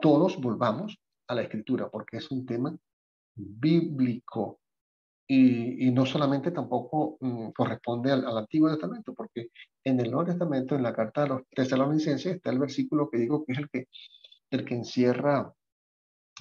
todos 0.00 0.40
volvamos 0.40 0.98
a 1.28 1.34
la 1.34 1.42
escritura, 1.42 1.90
porque 1.90 2.18
es 2.18 2.30
un 2.30 2.44
tema 2.44 2.76
bíblico 3.34 4.60
y, 5.26 5.88
y 5.88 5.90
no 5.90 6.04
solamente 6.04 6.50
tampoco 6.50 7.16
mm, 7.20 7.50
corresponde 7.50 8.12
al, 8.12 8.26
al, 8.26 8.38
Antiguo 8.38 8.70
Testamento, 8.70 9.14
porque 9.14 9.48
en 9.82 10.00
el 10.00 10.10
Nuevo 10.10 10.26
Testamento, 10.26 10.74
en 10.74 10.82
la 10.82 10.92
carta 10.92 11.22
de 11.22 11.28
los 11.28 11.42
tesalonicenses, 11.48 12.36
está 12.36 12.50
el 12.50 12.58
versículo 12.58 13.08
que 13.10 13.18
digo 13.18 13.44
que 13.44 13.52
es 13.52 13.58
el 13.58 13.70
que, 13.70 13.88
el 14.50 14.64
que 14.64 14.74
encierra 14.74 15.52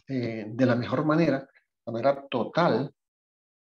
eh, 0.08 0.46
de 0.48 0.66
la 0.66 0.76
mejor 0.76 1.06
manera, 1.06 1.48
la 1.86 1.94
manera 1.94 2.28
total, 2.30 2.94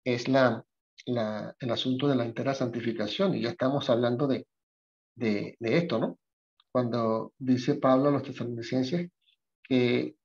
es 0.05 0.29
la, 0.29 0.65
la, 1.07 1.55
el 1.59 1.71
asunto 1.71 2.09
de 2.09 2.17
la 2.17 2.25
entera 2.25 2.55
santificación. 2.55 3.35
Y 3.35 3.43
ya 3.43 3.51
estamos 3.51 3.91
hablando 3.91 4.27
de, 4.27 4.47
de, 5.15 5.57
de 5.59 5.77
esto, 5.77 5.99
¿no? 5.99 6.19
Cuando 6.73 7.35
dice 7.39 7.75
Pablo 7.75 8.09
a 8.09 8.13
los 8.13 8.23
tesalonicenses 8.23 9.11
que 9.63 10.17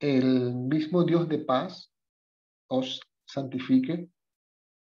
el 0.00 0.54
mismo 0.54 1.04
Dios 1.04 1.28
de 1.28 1.38
paz 1.38 1.90
os 2.68 3.00
santifique 3.32 4.08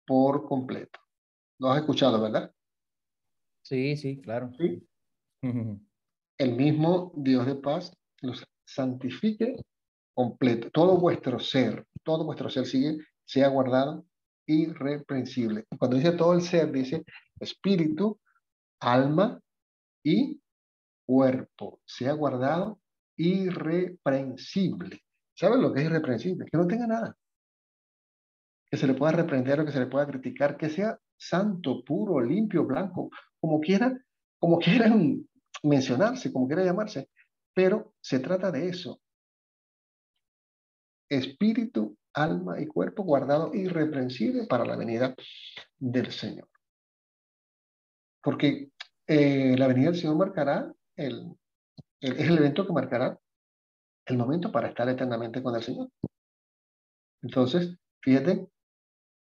por 0.06 0.48
completo. 0.48 1.00
Lo 1.60 1.72
has 1.72 1.80
escuchado, 1.80 2.22
¿verdad? 2.22 2.54
Sí, 3.64 3.98
sí, 3.98 4.22
claro. 4.22 4.52
Sí. 4.58 4.88
El 6.40 6.56
mismo 6.56 7.12
Dios 7.16 7.46
de 7.48 7.56
paz 7.56 7.92
los 8.22 8.44
santifique 8.66 9.56
completo. 10.14 10.70
Todo 10.72 10.98
vuestro 10.98 11.40
ser, 11.40 11.86
todo 12.04 12.26
vuestro 12.26 12.50
ser 12.50 12.66
sigue, 12.66 12.98
sea 13.26 13.48
guardado 13.48 14.06
irreprensible. 14.46 15.66
Cuando 15.78 15.98
dice 15.98 16.12
todo 16.12 16.34
el 16.34 16.42
ser, 16.42 16.72
dice 16.72 17.04
espíritu, 17.40 18.20
alma 18.80 19.40
y 20.04 20.40
cuerpo, 21.06 21.82
sea 21.86 22.14
guardado 22.14 22.80
irreprensible. 23.18 25.02
¿Saben 25.34 25.62
lo 25.62 25.74
que 25.74 25.82
es 25.82 25.86
irreprensible? 25.88 26.46
Que 26.46 26.58
no 26.58 26.68
tenga 26.68 26.88
nada. 26.88 27.18
Que 28.70 28.78
se 28.78 28.88
le 28.88 28.94
pueda 28.94 29.14
reprender 29.14 29.60
o 29.60 29.66
que 29.66 29.72
se 29.72 29.80
le 29.80 29.88
pueda 29.88 30.08
criticar, 30.08 30.58
que 30.58 30.70
sea 30.70 31.00
santo, 31.18 31.84
puro, 31.84 32.22
limpio, 32.22 32.66
blanco, 32.66 33.10
como 33.40 33.60
quiera, 33.60 33.98
como 34.40 34.60
quieran 34.60 35.28
mencionarse, 35.64 36.32
como 36.32 36.48
quiera 36.48 36.64
llamarse. 36.64 37.10
Pero 37.54 37.94
se 38.02 38.20
trata 38.20 38.52
de 38.52 38.70
eso. 38.70 39.02
Espíritu, 41.10 41.98
alma 42.14 42.60
y 42.62 42.68
cuerpo 42.68 43.04
guardado 43.04 43.54
irreprensible 43.54 44.46
para 44.48 44.66
la 44.66 44.76
venida 44.76 45.16
del 45.78 46.12
Señor. 46.12 46.50
Porque 48.22 48.72
eh, 49.08 49.56
la 49.58 49.68
venida 49.68 49.92
del 49.92 50.00
Señor 50.00 50.18
marcará 50.18 50.72
el, 50.96 51.34
es 52.02 52.20
el 52.20 52.38
evento 52.38 52.68
que 52.68 52.74
marcará 52.74 53.18
el 54.06 54.18
momento 54.18 54.52
para 54.52 54.68
estar 54.68 54.88
eternamente 54.90 55.42
con 55.42 55.56
el 55.56 55.64
Señor. 55.64 55.90
Entonces, 57.22 57.78
fíjate 58.02 58.48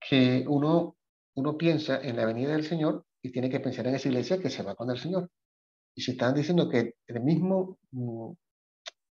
que 0.09 0.45
uno, 0.47 0.97
uno 1.35 1.57
piensa 1.57 2.01
en 2.01 2.17
la 2.17 2.27
venida 2.27 2.53
del 2.53 2.65
Señor 2.65 3.05
y 3.23 3.33
tiene 3.33 3.49
que 3.49 3.61
pensar 3.61 3.87
en 3.87 3.95
esa 3.95 4.09
iglesia 4.09 4.39
que 4.39 4.51
se 4.51 4.63
va 4.63 4.75
con 4.75 4.91
el 4.91 4.99
Señor. 4.99 5.31
Y 5.95 6.03
se 6.03 6.13
están 6.13 6.35
diciendo 6.35 6.69
que 6.69 6.95
el 7.07 7.21
mismo 7.21 7.79
mm, 7.93 8.33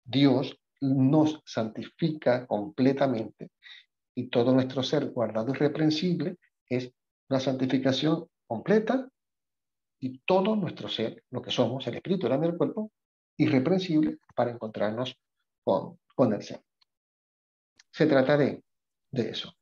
Dios 0.04 0.58
nos 0.80 1.40
santifica 1.44 2.46
completamente 2.46 3.50
y 4.14 4.28
todo 4.28 4.52
nuestro 4.52 4.82
ser 4.82 5.10
guardado 5.10 5.50
irreprensible 5.50 6.36
es 6.68 6.90
una 7.28 7.38
santificación 7.38 8.26
completa 8.46 9.08
y 10.00 10.18
todo 10.20 10.56
nuestro 10.56 10.88
ser, 10.88 11.22
lo 11.30 11.42
que 11.42 11.50
somos, 11.50 11.86
el 11.86 11.96
espíritu, 11.96 12.26
el 12.26 12.32
alma 12.32 12.46
y 12.46 12.48
el 12.48 12.56
cuerpo, 12.56 12.90
irreprensible 13.36 14.18
para 14.34 14.50
encontrarnos 14.50 15.16
con, 15.62 15.98
con 16.14 16.32
el 16.32 16.42
Señor. 16.42 16.64
Se 17.92 18.06
trata 18.06 18.36
de, 18.36 18.62
de 19.10 19.30
eso. 19.30 19.52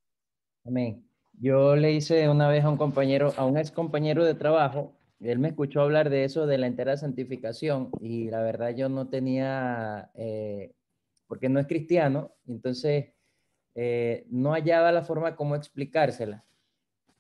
Amén. 0.65 1.08
Yo 1.41 1.77
le 1.77 1.93
hice 1.93 2.29
una 2.29 2.49
vez 2.49 2.65
a 2.65 2.69
un 2.69 2.77
compañero, 2.77 3.33
a 3.37 3.45
un 3.45 3.57
ex 3.57 3.71
compañero 3.71 4.25
de 4.25 4.35
trabajo, 4.35 4.99
él 5.21 5.39
me 5.39 5.49
escuchó 5.49 5.81
hablar 5.83 6.11
de 6.11 6.25
eso, 6.25 6.47
de 6.47 6.59
la 6.59 6.67
entera 6.67 6.97
santificación, 6.97 7.91
y 8.01 8.31
la 8.31 8.43
verdad 8.43 8.75
yo 8.75 8.89
no 8.89 9.09
tenía, 9.09 10.11
eh, 10.15 10.75
porque 11.27 11.49
no 11.49 11.61
es 11.61 11.67
cristiano, 11.67 12.33
entonces 12.47 13.13
eh, 13.75 14.27
no 14.31 14.53
hallaba 14.53 14.93
la 14.93 15.03
forma 15.03 15.37
como 15.37 15.57
explicársela. 15.57 16.45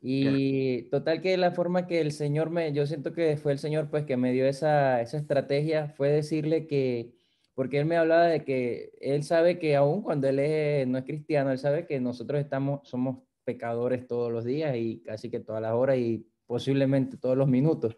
Y 0.01 0.83
total 0.91 1.21
que 1.21 1.37
la 1.37 1.51
forma 1.51 1.89
que 1.89 2.01
el 2.01 2.13
Señor 2.13 2.51
me, 2.51 2.73
yo 2.73 2.87
siento 2.87 3.13
que 3.13 3.37
fue 3.37 3.51
el 3.53 3.59
Señor 3.59 3.91
pues 3.91 4.05
que 4.05 4.17
me 4.17 4.33
dio 4.33 4.47
esa, 4.47 5.01
esa 5.01 5.17
estrategia, 5.17 5.89
fue 5.89 6.11
decirle 6.11 6.69
que, 6.69 7.15
porque 7.55 7.81
él 7.81 7.87
me 7.87 7.97
hablaba 7.97 8.27
de 8.27 8.45
que 8.45 8.93
él 9.01 9.25
sabe 9.25 9.59
que 9.59 9.75
aún 9.75 10.03
cuando 10.03 10.29
él 10.29 10.91
no 10.91 10.99
es 10.99 11.05
cristiano, 11.05 11.51
él 11.51 11.59
sabe 11.59 11.87
que 11.87 11.99
nosotros 11.99 12.41
estamos, 12.41 12.89
somos 12.89 13.28
pecadores 13.49 14.07
todos 14.07 14.31
los 14.31 14.45
días 14.45 14.77
y 14.77 15.01
casi 15.01 15.31
que 15.31 15.41
todas 15.41 15.63
las 15.63 15.73
horas 15.73 15.97
y 15.97 16.27
posiblemente 16.47 17.17
todos 17.17 17.37
los 17.37 17.49
minutos. 17.49 17.97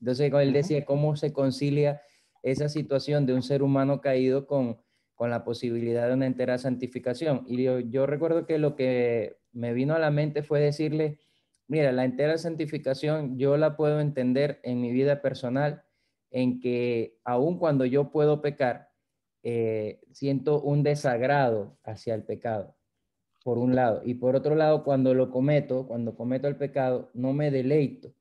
Entonces 0.00 0.32
él 0.32 0.52
decía 0.52 0.84
cómo 0.84 1.16
se 1.16 1.32
concilia 1.32 2.00
esa 2.42 2.68
situación 2.68 3.26
de 3.26 3.34
un 3.34 3.42
ser 3.42 3.62
humano 3.62 4.00
caído 4.00 4.46
con, 4.46 4.78
con 5.14 5.30
la 5.30 5.42
posibilidad 5.42 6.06
de 6.06 6.14
una 6.14 6.26
entera 6.26 6.58
santificación. 6.58 7.44
Y 7.48 7.62
yo, 7.62 7.80
yo 7.80 8.06
recuerdo 8.06 8.46
que 8.46 8.58
lo 8.58 8.76
que 8.76 9.38
me 9.52 9.72
vino 9.72 9.94
a 9.94 9.98
la 9.98 10.10
mente 10.12 10.44
fue 10.44 10.60
decirle, 10.60 11.18
Mira, 11.72 11.90
la 11.90 12.04
entera 12.04 12.36
santificación 12.36 13.38
yo 13.38 13.56
la 13.56 13.78
puedo 13.78 14.00
entender 14.00 14.60
en 14.62 14.82
mi 14.82 14.92
vida 14.92 15.22
personal, 15.22 15.84
en 16.30 16.60
que 16.60 17.18
aun 17.24 17.58
cuando 17.58 17.86
yo 17.86 18.10
puedo 18.10 18.42
pecar, 18.42 18.90
eh, 19.42 20.02
siento 20.12 20.60
un 20.60 20.82
desagrado 20.82 21.78
hacia 21.82 22.14
el 22.14 22.24
pecado, 22.24 22.76
por 23.42 23.58
un 23.58 23.74
lado. 23.74 24.02
Y 24.04 24.14
por 24.14 24.36
otro 24.36 24.54
lado, 24.54 24.84
cuando 24.84 25.14
lo 25.14 25.30
cometo, 25.30 25.86
cuando 25.86 26.14
cometo 26.16 26.48
el 26.48 26.56
pecado, 26.56 27.10
no 27.14 27.32
me 27.32 27.50
deleito 27.50 28.14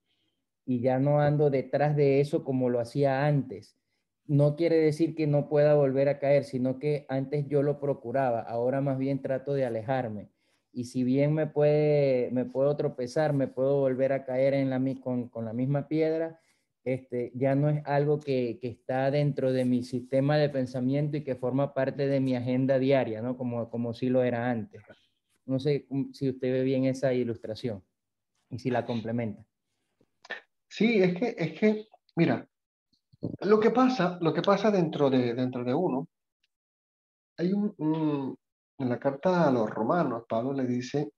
y 0.65 0.81
ya 0.81 0.99
no 0.99 1.21
ando 1.21 1.49
detrás 1.49 1.95
de 1.95 2.21
eso 2.21 2.43
como 2.43 2.69
lo 2.69 2.79
hacía 2.79 3.25
antes. 3.25 3.77
No 4.27 4.55
quiere 4.55 4.77
decir 4.77 5.15
que 5.15 5.27
no 5.27 5.49
pueda 5.49 5.75
volver 5.75 6.09
a 6.09 6.19
caer, 6.19 6.43
sino 6.45 6.79
que 6.79 7.05
antes 7.09 7.47
yo 7.47 7.63
lo 7.63 7.79
procuraba, 7.79 8.41
ahora 8.41 8.81
más 8.81 8.97
bien 8.97 9.21
trato 9.21 9.53
de 9.53 9.65
alejarme 9.65 10.29
y 10.73 10.85
si 10.85 11.03
bien 11.03 11.33
me, 11.33 11.47
puede, 11.47 12.29
me 12.31 12.45
puedo 12.45 12.75
tropezar, 12.77 13.33
me 13.33 13.47
puedo 13.47 13.79
volver 13.79 14.13
a 14.13 14.23
caer 14.25 14.53
en 14.53 14.69
la, 14.69 14.81
con, 15.01 15.27
con 15.29 15.45
la 15.45 15.53
misma 15.53 15.87
piedra, 15.87 16.39
este, 16.83 17.31
ya 17.35 17.55
no 17.55 17.69
es 17.69 17.85
algo 17.85 18.19
que, 18.19 18.57
que, 18.59 18.69
está 18.69 19.11
dentro 19.11 19.51
de 19.51 19.65
mi 19.65 19.83
sistema 19.83 20.37
de 20.37 20.49
pensamiento 20.49 21.17
y 21.17 21.23
que 21.23 21.35
forma 21.35 21.73
parte 21.73 22.07
de 22.07 22.19
mi 22.19 22.35
agenda 22.35 22.79
diaria, 22.79 23.21
¿no? 23.21 23.37
Como, 23.37 23.69
como 23.69 23.93
si 23.93 24.09
lo 24.09 24.23
era 24.23 24.49
antes. 24.49 24.81
No 25.45 25.59
sé 25.59 25.87
si 26.13 26.29
usted 26.29 26.51
ve 26.51 26.63
bien 26.63 26.85
esa 26.85 27.13
ilustración 27.13 27.83
y 28.49 28.59
si 28.59 28.69
la 28.69 28.85
complementa. 28.85 29.45
Sí, 30.67 31.01
es 31.01 31.15
que, 31.15 31.35
es 31.37 31.59
que, 31.59 31.87
mira, 32.15 32.47
lo 33.41 33.59
que 33.59 33.71
pasa, 33.71 34.17
lo 34.21 34.33
que 34.33 34.41
pasa 34.41 34.71
dentro 34.71 35.09
de, 35.09 35.33
dentro 35.33 35.63
de 35.63 35.73
uno, 35.73 36.07
hay 37.37 37.53
un, 37.53 38.37
en 38.77 38.89
la 38.89 38.99
carta 38.99 39.47
a 39.47 39.51
los 39.51 39.69
romanos, 39.69 40.23
Pablo 40.27 40.53
le 40.53 40.65
dice 40.65 41.11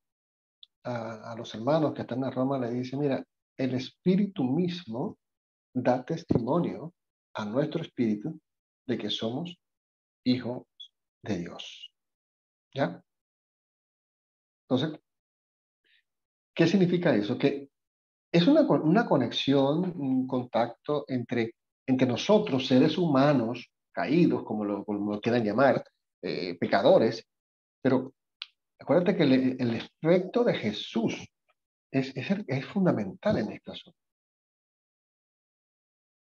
a, 0.83 1.33
los 1.37 1.53
hermanos 1.55 1.93
que 1.93 2.01
están 2.01 2.23
en 2.23 2.31
Roma, 2.31 2.59
le 2.59 2.71
dice, 2.71 2.97
mira, 2.97 3.23
el 3.57 3.73
espíritu 3.75 4.43
mismo 4.43 5.17
da 5.73 6.03
testimonio 6.03 6.93
a 7.33 7.45
nuestro 7.45 7.81
espíritu 7.81 8.39
de 8.85 8.97
que 8.97 9.09
somos 9.09 9.57
hijos 10.25 10.63
de 11.23 11.37
Dios. 11.37 11.91
¿Ya? 12.73 13.01
Entonces, 14.67 14.99
¿qué 16.55 16.67
significa 16.67 17.15
eso? 17.15 17.37
Que 17.37 17.69
es 18.31 18.47
una, 18.47 18.61
una 18.61 19.05
conexión, 19.05 19.93
un 19.95 20.27
contacto 20.27 21.05
entre, 21.07 21.55
entre 21.85 22.07
nosotros, 22.07 22.67
seres 22.67 22.97
humanos 22.97 23.69
caídos, 23.91 24.43
como 24.43 24.65
lo, 24.65 24.83
como 24.83 25.13
lo 25.13 25.21
quieran 25.21 25.43
llamar, 25.43 25.83
eh, 26.21 26.57
pecadores, 26.57 27.27
pero 27.81 28.13
acuérdate 28.79 29.15
que 29.15 29.23
el, 29.23 29.75
efecto 29.75 30.43
de 30.43 30.53
Jesús 30.55 31.27
es, 31.91 32.13
es, 32.15 32.65
fundamental 32.65 33.37
en 33.37 33.51
este 33.51 33.71
asunto. 33.71 33.99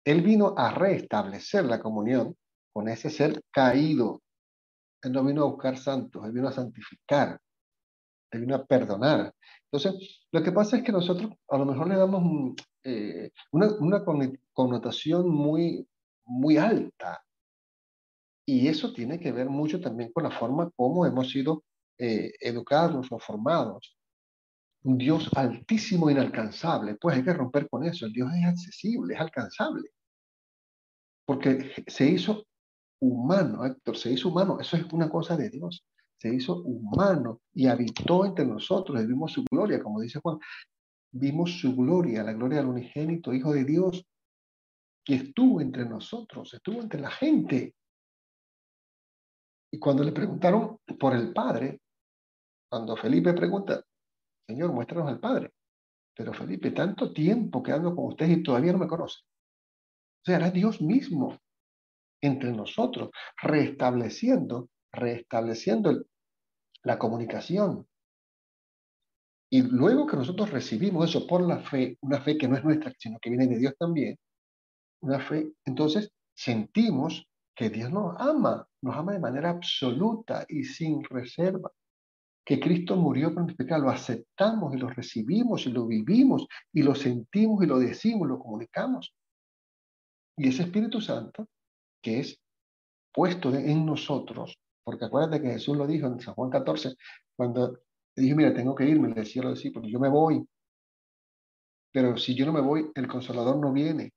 Él 0.05 0.23
vino 0.23 0.55
a 0.57 0.75
restablecer 0.75 1.65
la 1.67 1.79
comunión 1.79 2.37
con 2.73 2.89
ese 2.89 3.11
ser 3.11 3.41
caído. 3.53 4.23
Él 5.03 5.13
no 5.13 5.23
vino 5.25 5.43
a 5.43 5.51
buscar 5.51 5.79
santos, 5.79 6.25
él 6.25 6.33
vino 6.33 6.49
a 6.49 6.53
santificar, 6.53 7.39
él 8.33 8.41
vino 8.41 8.57
a 8.57 8.65
perdonar. 8.65 9.35
Entonces, 9.71 10.25
lo 10.33 10.43
que 10.43 10.53
pasa 10.53 10.79
es 10.79 10.83
que 10.83 10.93
nosotros 10.93 11.31
a 11.49 11.59
lo 11.59 11.67
mejor 11.67 11.89
le 11.89 11.97
damos 11.97 12.55
eh, 12.83 13.31
una, 13.53 13.69
una, 13.79 14.05
connotación 14.53 15.31
muy, 15.31 15.87
muy 16.25 16.57
alta 16.57 17.23
y 18.47 18.69
eso 18.69 18.93
tiene 18.93 19.21
que 19.21 19.33
ver 19.33 19.49
mucho 19.49 19.81
también 19.81 20.13
con 20.13 20.25
la 20.25 20.31
forma 20.31 20.71
como 20.77 21.07
hemos 21.07 21.31
sido 21.31 21.65
eh, 21.99 22.33
educados 22.41 23.07
o 23.11 23.19
formados. 23.19 23.97
Un 24.85 24.99
Dios 24.99 25.31
altísimo, 25.37 26.11
inalcanzable, 26.11 26.97
pues 26.97 27.17
hay 27.17 27.25
que 27.25 27.33
romper 27.33 27.69
con 27.69 27.85
eso. 27.85 28.07
El 28.07 28.13
Dios 28.13 28.31
es 28.35 28.45
accesible, 28.45 29.15
es 29.15 29.21
alcanzable. 29.21 29.91
Porque 31.25 31.85
se 31.87 32.07
hizo 32.07 32.45
humano, 33.01 33.65
Héctor, 33.65 33.97
se 33.97 34.11
hizo 34.11 34.29
humano. 34.29 34.59
Eso 34.61 34.77
es 34.77 34.93
una 34.93 35.09
cosa 35.09 35.37
de 35.37 35.51
Dios. 35.51 35.85
Se 36.23 36.33
hizo 36.33 36.63
humano 36.63 37.41
y 37.53 37.67
habitó 37.67 38.25
entre 38.25 38.47
nosotros 38.47 39.03
y 39.03 39.07
vimos 39.09 39.33
su 39.33 39.43
gloria, 39.51 39.83
como 39.83 40.01
dice 40.01 40.21
Juan. 40.21 40.39
Vimos 41.11 41.59
su 41.59 41.75
gloria, 41.75 42.23
la 42.23 42.33
gloria 42.33 42.59
del 42.59 42.69
unigénito, 42.69 43.35
Hijo 43.35 43.53
de 43.53 43.65
Dios, 43.65 44.07
que 45.05 45.17
estuvo 45.17 45.61
entre 45.61 45.85
nosotros, 45.85 46.55
estuvo 46.55 46.81
entre 46.81 47.01
la 47.01 47.11
gente 47.11 47.75
Y 49.75 49.79
cuando 49.79 50.05
le 50.05 50.13
preguntaron 50.13 50.79
por 51.01 51.17
el 51.17 51.33
Padre, 51.33 51.81
cuando 52.71 52.95
Felipe 52.95 53.33
pregunta, 53.33 53.83
Señor, 54.47 54.73
muéstranos 54.73 55.09
al 55.09 55.19
Padre. 55.19 55.51
Pero 56.15 56.35
Felipe, 56.35 56.71
tanto 56.71 57.13
tiempo 57.13 57.63
que 57.63 57.73
ando 57.73 57.97
con 57.97 58.09
ustedes 58.09 58.39
y 58.39 58.43
todavía 58.43 58.73
no 58.73 58.79
me 58.79 58.87
conoce. 58.87 59.21
O 60.21 60.25
sea, 60.25 60.37
era 60.37 60.51
Dios 60.51 60.81
mismo 60.81 61.37
entre 62.21 62.53
nosotros, 62.53 63.11
restableciendo, 63.41 64.69
restableciendo 64.93 66.05
la 66.83 66.99
comunicación. 66.99 67.87
Y 69.51 69.63
luego 69.63 70.07
que 70.07 70.17
nosotros 70.17 70.51
recibimos 70.51 71.11
eso 71.11 71.27
por 71.27 71.43
la 71.43 71.61
fe, 71.61 71.99
una 72.01 72.21
fe 72.21 72.39
que 72.39 72.49
no 72.49 72.57
es 72.57 72.65
nuestra, 72.65 72.93
sino 72.99 73.19
que 73.21 73.31
viene 73.31 73.47
de 73.47 73.59
Dios 73.59 73.75
también, 73.79 74.19
una 75.03 75.21
fe, 75.21 75.53
entonces 75.65 76.11
sentimos 76.35 77.27
que 77.55 77.69
Dios 77.69 77.91
nos 77.91 78.15
ama, 78.19 78.67
nos 78.81 78.97
ama 78.97 79.13
de 79.13 79.21
manera 79.21 79.51
absoluta 79.51 80.47
y 80.49 80.65
sin 80.65 81.05
reserva. 81.05 81.71
Que 82.45 82.59
Cristo 82.59 82.97
murió 82.97 83.29
por 83.29 83.43
nuestro 83.43 83.57
pecado, 83.57 83.85
lo 83.85 83.91
aceptamos 83.91 84.75
y 84.75 84.79
lo 84.79 84.89
recibimos 84.89 85.67
y 85.67 85.71
lo 85.71 85.87
vivimos 85.87 86.47
y 86.73 86.83
lo 86.83 86.95
sentimos 86.95 87.63
y 87.63 87.67
lo 87.67 87.79
decimos, 87.79 88.27
lo 88.27 88.39
comunicamos. 88.39 89.15
Y 90.37 90.49
ese 90.49 90.63
Espíritu 90.63 91.01
Santo, 91.01 91.47
que 92.03 92.21
es 92.21 92.41
puesto 93.13 93.55
en 93.55 93.87
nosotros, 93.87 94.59
porque 94.85 95.05
acuérdate 95.05 95.43
que 95.43 95.51
Jesús 95.51 95.77
lo 95.77 95.87
dijo 95.87 96.07
en 96.07 96.21
San 96.21 96.35
Juan 96.35 96.51
14, 96.51 96.95
cuando 97.37 97.79
dijo, 98.17 98.37
mira, 98.37 98.55
tengo 98.55 98.75
que 98.75 98.85
irme, 98.85 99.09
le 99.09 99.15
decía 99.15 99.43
a 99.43 99.47
los 99.47 99.55
discípulos, 99.55 99.91
yo 99.91 100.01
me 100.01 100.09
voy, 100.09 100.47
pero 101.93 102.17
si 102.17 102.35
yo 102.35 102.47
no 102.47 102.53
me 102.53 102.61
voy, 102.61 102.91
el 102.95 103.07
consolador 103.07 103.57
no 103.59 103.73
viene 103.73 104.13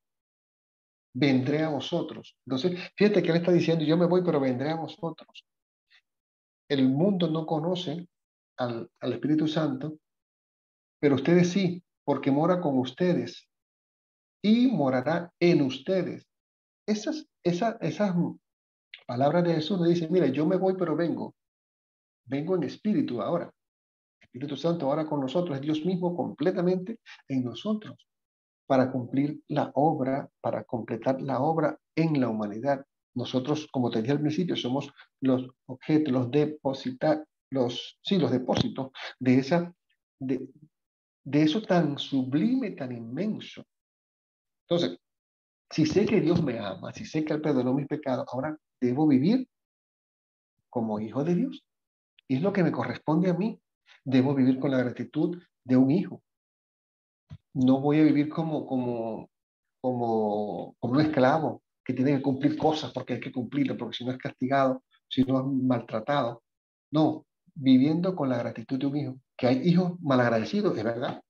vendré 1.15 1.63
a 1.63 1.69
vosotros. 1.69 2.37
Entonces, 2.45 2.91
fíjate 2.95 3.23
que 3.23 3.31
él 3.31 3.37
está 3.37 3.51
diciendo, 3.51 3.85
yo 3.85 3.97
me 3.97 4.05
voy, 4.05 4.21
pero 4.23 4.39
vendré 4.39 4.69
a 4.69 4.75
vosotros. 4.75 5.45
El 6.69 6.89
mundo 6.89 7.29
no 7.29 7.45
conoce 7.45 8.07
al, 8.57 8.89
Espíritu 9.01 9.47
Santo, 9.47 9.97
pero 10.99 11.15
ustedes 11.15 11.49
sí, 11.51 11.81
porque 12.03 12.31
mora 12.31 12.59
con 12.59 12.77
ustedes 12.77 13.47
y 14.43 14.67
morará 14.67 15.31
en 15.39 15.61
ustedes. 15.61 16.27
Esas, 16.85 17.25
esas, 17.43 17.77
esas 17.79 18.13
palabras 19.05 19.43
de 19.43 19.55
Jesús 19.55 19.79
le 19.79 19.89
dicen, 19.89 20.11
mira, 20.11 20.27
yo 20.27 20.45
me 20.45 20.57
voy, 20.57 20.75
pero 20.77 20.95
vengo. 20.95 21.35
Vengo 22.25 22.55
en 22.55 22.63
espíritu 22.63 23.21
ahora. 23.21 23.51
Espíritu 24.19 24.57
Santo 24.57 24.87
ahora 24.87 25.05
con 25.05 25.21
nosotros, 25.21 25.55
es 25.55 25.61
Dios 25.61 25.85
mismo 25.85 26.15
completamente 26.15 26.99
en 27.27 27.43
nosotros 27.43 28.07
para 28.67 28.91
cumplir 28.91 29.41
la 29.47 29.71
obra, 29.75 30.29
para 30.41 30.63
completar 30.63 31.21
la 31.21 31.39
obra 31.39 31.79
en 31.95 32.19
la 32.19 32.29
humanidad. 32.29 32.85
Nosotros, 33.13 33.67
como 33.71 33.89
te 33.89 34.01
dije 34.01 34.13
al 34.13 34.21
principio, 34.21 34.55
somos 34.55 34.91
los 35.21 35.47
objetos, 35.67 36.11
los 36.11 36.31
depositar, 36.31 37.25
los, 37.51 37.97
sí, 38.03 38.17
los 38.17 38.31
depósitos 38.31 38.91
de, 39.19 39.37
esa, 39.37 39.73
de, 40.19 40.49
de 41.23 41.43
eso 41.43 41.61
tan 41.61 41.97
sublime, 41.97 42.71
tan 42.71 42.91
inmenso. 42.91 43.63
Entonces, 44.67 44.97
si 45.69 45.85
sé 45.85 46.05
que 46.05 46.19
Dios 46.19 46.43
me 46.43 46.59
ama, 46.59 46.91
si 46.93 47.05
sé 47.05 47.23
que 47.23 47.33
Él 47.33 47.41
perdonó 47.41 47.73
mis 47.73 47.87
pecados, 47.87 48.25
ahora 48.31 48.57
debo 48.79 49.07
vivir 49.07 49.47
como 50.69 50.99
hijo 50.99 51.23
de 51.23 51.35
Dios. 51.35 51.65
Es 52.27 52.41
lo 52.41 52.53
que 52.53 52.63
me 52.63 52.71
corresponde 52.71 53.29
a 53.29 53.33
mí. 53.33 53.59
Debo 54.03 54.33
vivir 54.35 54.59
con 54.59 54.71
la 54.71 54.77
gratitud 54.77 55.41
de 55.63 55.77
un 55.77 55.91
hijo 55.91 56.21
no 57.55 57.79
voy 57.79 57.99
a 57.99 58.03
vivir 58.03 58.29
como, 58.29 58.67
como, 58.67 59.29
como, 59.81 60.75
como 60.77 60.93
un 60.93 61.01
esclavo 61.01 61.63
que 61.83 61.93
tiene 61.93 62.17
que 62.17 62.21
cumplir 62.21 62.57
cosas 62.57 62.91
porque 62.91 63.13
hay 63.13 63.19
que 63.19 63.31
cumplirlo, 63.31 63.77
porque 63.77 63.97
si 63.97 64.05
no 64.05 64.11
es 64.11 64.17
castigado, 64.17 64.83
si 65.07 65.23
no 65.23 65.39
es 65.39 65.45
maltratado. 65.45 66.43
No, 66.91 67.25
viviendo 67.53 68.15
con 68.15 68.29
la 68.29 68.37
gratitud 68.37 68.77
de 68.77 68.85
un 68.85 68.97
hijo. 68.97 69.19
Que 69.37 69.47
hay 69.47 69.61
hijos 69.69 69.93
malagradecidos, 70.01 70.77
es 70.77 70.83
verdad. 70.83 71.21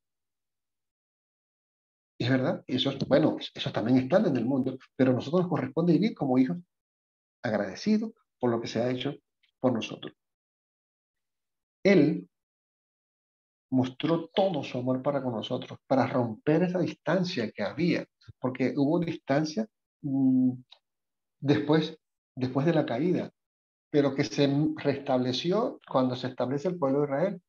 Es 2.17 2.29
verdad, 2.29 2.63
eso 2.65 2.89
es, 2.89 2.97
bueno, 3.07 3.37
eso 3.53 3.71
también 3.71 3.97
está 3.97 4.17
en 4.17 4.37
el 4.37 4.45
mundo, 4.45 4.77
pero 4.95 5.11
a 5.11 5.15
nosotros 5.15 5.41
nos 5.41 5.49
corresponde 5.49 5.93
vivir 5.93 6.15
como 6.15 6.37
hijos 6.37 6.57
agradecidos 7.45 8.11
por 8.39 8.49
lo 8.51 8.59
que 8.59 8.67
se 8.67 8.81
ha 8.81 8.89
hecho 8.89 9.13
por 9.59 9.73
nosotros. 9.73 10.13
Él 11.83 12.27
mostró 13.69 14.27
todo 14.29 14.63
su 14.63 14.77
amor 14.77 15.01
para 15.01 15.21
con 15.21 15.33
nosotros, 15.33 15.79
para 15.87 16.07
romper 16.07 16.63
esa 16.63 16.79
distancia 16.79 17.51
que 17.51 17.63
había, 17.63 18.05
porque 18.39 18.73
hubo 18.75 18.99
distancia 18.99 19.67
mm, 20.01 20.51
después, 21.39 21.97
después 22.35 22.65
de 22.65 22.73
la 22.73 22.85
caída, 22.85 23.31
pero 23.91 24.15
que 24.15 24.23
se 24.23 24.49
restableció 24.77 25.79
cuando 25.87 26.15
se 26.15 26.27
establece 26.27 26.69
el 26.69 26.77
pueblo 26.77 26.99
de 26.99 27.05
Israel. 27.05 27.41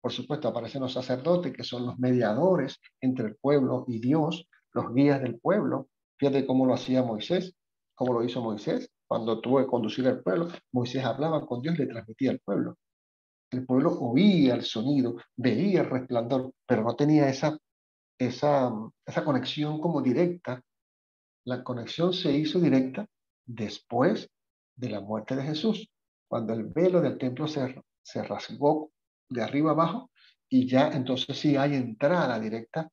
Por 0.00 0.12
supuesto, 0.12 0.48
aparecen 0.48 0.80
los 0.80 0.92
sacerdotes, 0.92 1.52
que 1.52 1.64
son 1.64 1.86
los 1.86 1.98
mediadores 1.98 2.80
entre 3.00 3.26
el 3.26 3.36
pueblo 3.36 3.84
y 3.86 4.00
Dios, 4.00 4.48
los 4.72 4.94
guías 4.94 5.20
del 5.20 5.38
pueblo. 5.38 5.88
Fíjate 6.18 6.46
cómo 6.46 6.64
lo 6.64 6.74
hacía 6.74 7.02
Moisés, 7.02 7.54
cómo 7.94 8.14
lo 8.14 8.24
hizo 8.24 8.40
Moisés. 8.40 8.90
Cuando 9.10 9.40
tuvo 9.40 9.58
que 9.58 9.66
conducir 9.66 10.06
al 10.06 10.22
pueblo, 10.22 10.46
Moisés 10.70 11.04
hablaba 11.04 11.44
con 11.44 11.60
Dios 11.60 11.76
le 11.76 11.88
transmitía 11.88 12.30
al 12.30 12.38
pueblo. 12.38 12.78
El 13.50 13.66
pueblo 13.66 13.90
oía 13.98 14.54
el 14.54 14.62
sonido, 14.62 15.16
veía 15.36 15.80
el 15.80 15.90
resplandor, 15.90 16.52
pero 16.64 16.84
no 16.84 16.94
tenía 16.94 17.28
esa, 17.28 17.58
esa, 18.16 18.70
esa 19.04 19.24
conexión 19.24 19.80
como 19.80 20.00
directa. 20.00 20.62
La 21.44 21.64
conexión 21.64 22.12
se 22.12 22.30
hizo 22.30 22.60
directa 22.60 23.04
después 23.44 24.30
de 24.76 24.90
la 24.90 25.00
muerte 25.00 25.34
de 25.34 25.42
Jesús, 25.42 25.90
cuando 26.28 26.52
el 26.52 26.66
velo 26.66 27.00
del 27.00 27.18
templo 27.18 27.48
se, 27.48 27.82
se 28.02 28.22
rasgó 28.22 28.92
de 29.28 29.42
arriba 29.42 29.72
abajo 29.72 30.12
y 30.48 30.68
ya 30.68 30.88
entonces 30.90 31.36
sí 31.36 31.56
hay 31.56 31.74
entrada 31.74 32.38
directa 32.38 32.88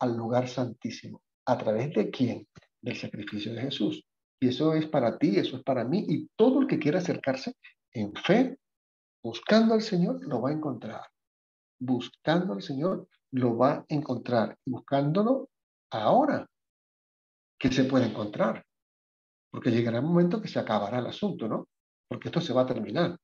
al 0.00 0.16
lugar 0.16 0.48
santísimo. 0.48 1.22
¿A 1.44 1.56
través 1.56 1.94
de 1.94 2.10
quién? 2.10 2.48
Del 2.82 2.96
sacrificio 2.96 3.54
de 3.54 3.62
Jesús. 3.62 4.04
Y 4.40 4.48
eso 4.48 4.74
es 4.74 4.86
para 4.86 5.18
ti, 5.18 5.38
eso 5.38 5.56
es 5.56 5.62
para 5.62 5.84
mí 5.84 6.04
y 6.08 6.28
todo 6.36 6.60
el 6.60 6.66
que 6.66 6.78
quiera 6.78 6.98
acercarse 6.98 7.54
en 7.92 8.12
fe 8.14 8.58
Buscando 9.26 9.74
al 9.74 9.82
Señor 9.82 10.24
lo 10.24 10.40
va 10.40 10.50
a 10.50 10.52
encontrar. 10.52 11.02
Buscando 11.80 12.52
al 12.52 12.62
Señor 12.62 13.08
lo 13.32 13.56
va 13.56 13.72
a 13.72 13.84
encontrar. 13.88 14.56
Buscándolo 14.64 15.50
ahora 15.90 16.48
que 17.58 17.72
se 17.72 17.82
puede 17.86 18.06
encontrar. 18.06 18.64
Porque 19.50 19.72
llegará 19.72 19.98
un 19.98 20.06
momento 20.06 20.40
que 20.40 20.46
se 20.46 20.60
acabará 20.60 21.00
el 21.00 21.06
asunto, 21.06 21.48
¿no? 21.48 21.66
Porque 22.08 22.28
esto 22.28 22.40
se 22.40 22.52
va 22.52 22.62
a 22.62 22.66
terminar. 22.66 23.18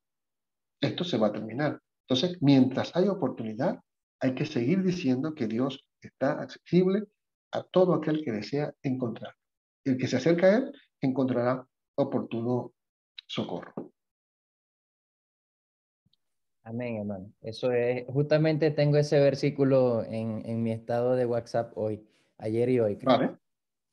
Esto 0.81 1.05
se 1.05 1.19
va 1.19 1.29
a 1.29 1.33
terminar. 1.33 1.81
Entonces, 2.09 2.37
mientras 2.41 2.97
hay 2.97 3.07
oportunidad, 3.07 3.79
hay 4.21 4.35
que 4.35 4.45
seguir 4.45 4.83
diciendo 4.83 5.37
que 5.37 5.47
Dios 5.47 5.87
está 6.01 6.43
accesible 6.43 7.05
a 7.53 7.63
todo 7.63 7.95
aquel 7.95 8.25
que 8.25 8.33
desea 8.33 8.75
encontrar. 8.83 9.37
El 9.85 9.99
que 9.99 10.09
se 10.09 10.17
acerca 10.17 10.49
a 10.49 10.57
Él 10.57 10.73
encontrará 11.03 11.67
oportuno 11.97 12.73
socorro. 13.27 13.93
Amén, 16.65 16.99
hermano. 16.99 17.33
Eso 17.43 17.73
es, 17.73 18.05
justamente 18.07 18.71
tengo 18.71 18.97
ese 18.97 19.19
versículo 19.19 20.05
en, 20.05 20.43
en 20.47 20.63
mi 20.63 20.71
estado 20.71 21.17
de 21.17 21.27
WhatsApp 21.27 21.73
hoy, 21.77 22.07
ayer 22.39 22.69
y 22.69 22.81
hoy. 22.81 22.97
Creo. 22.97 23.19
Vale. 23.19 23.37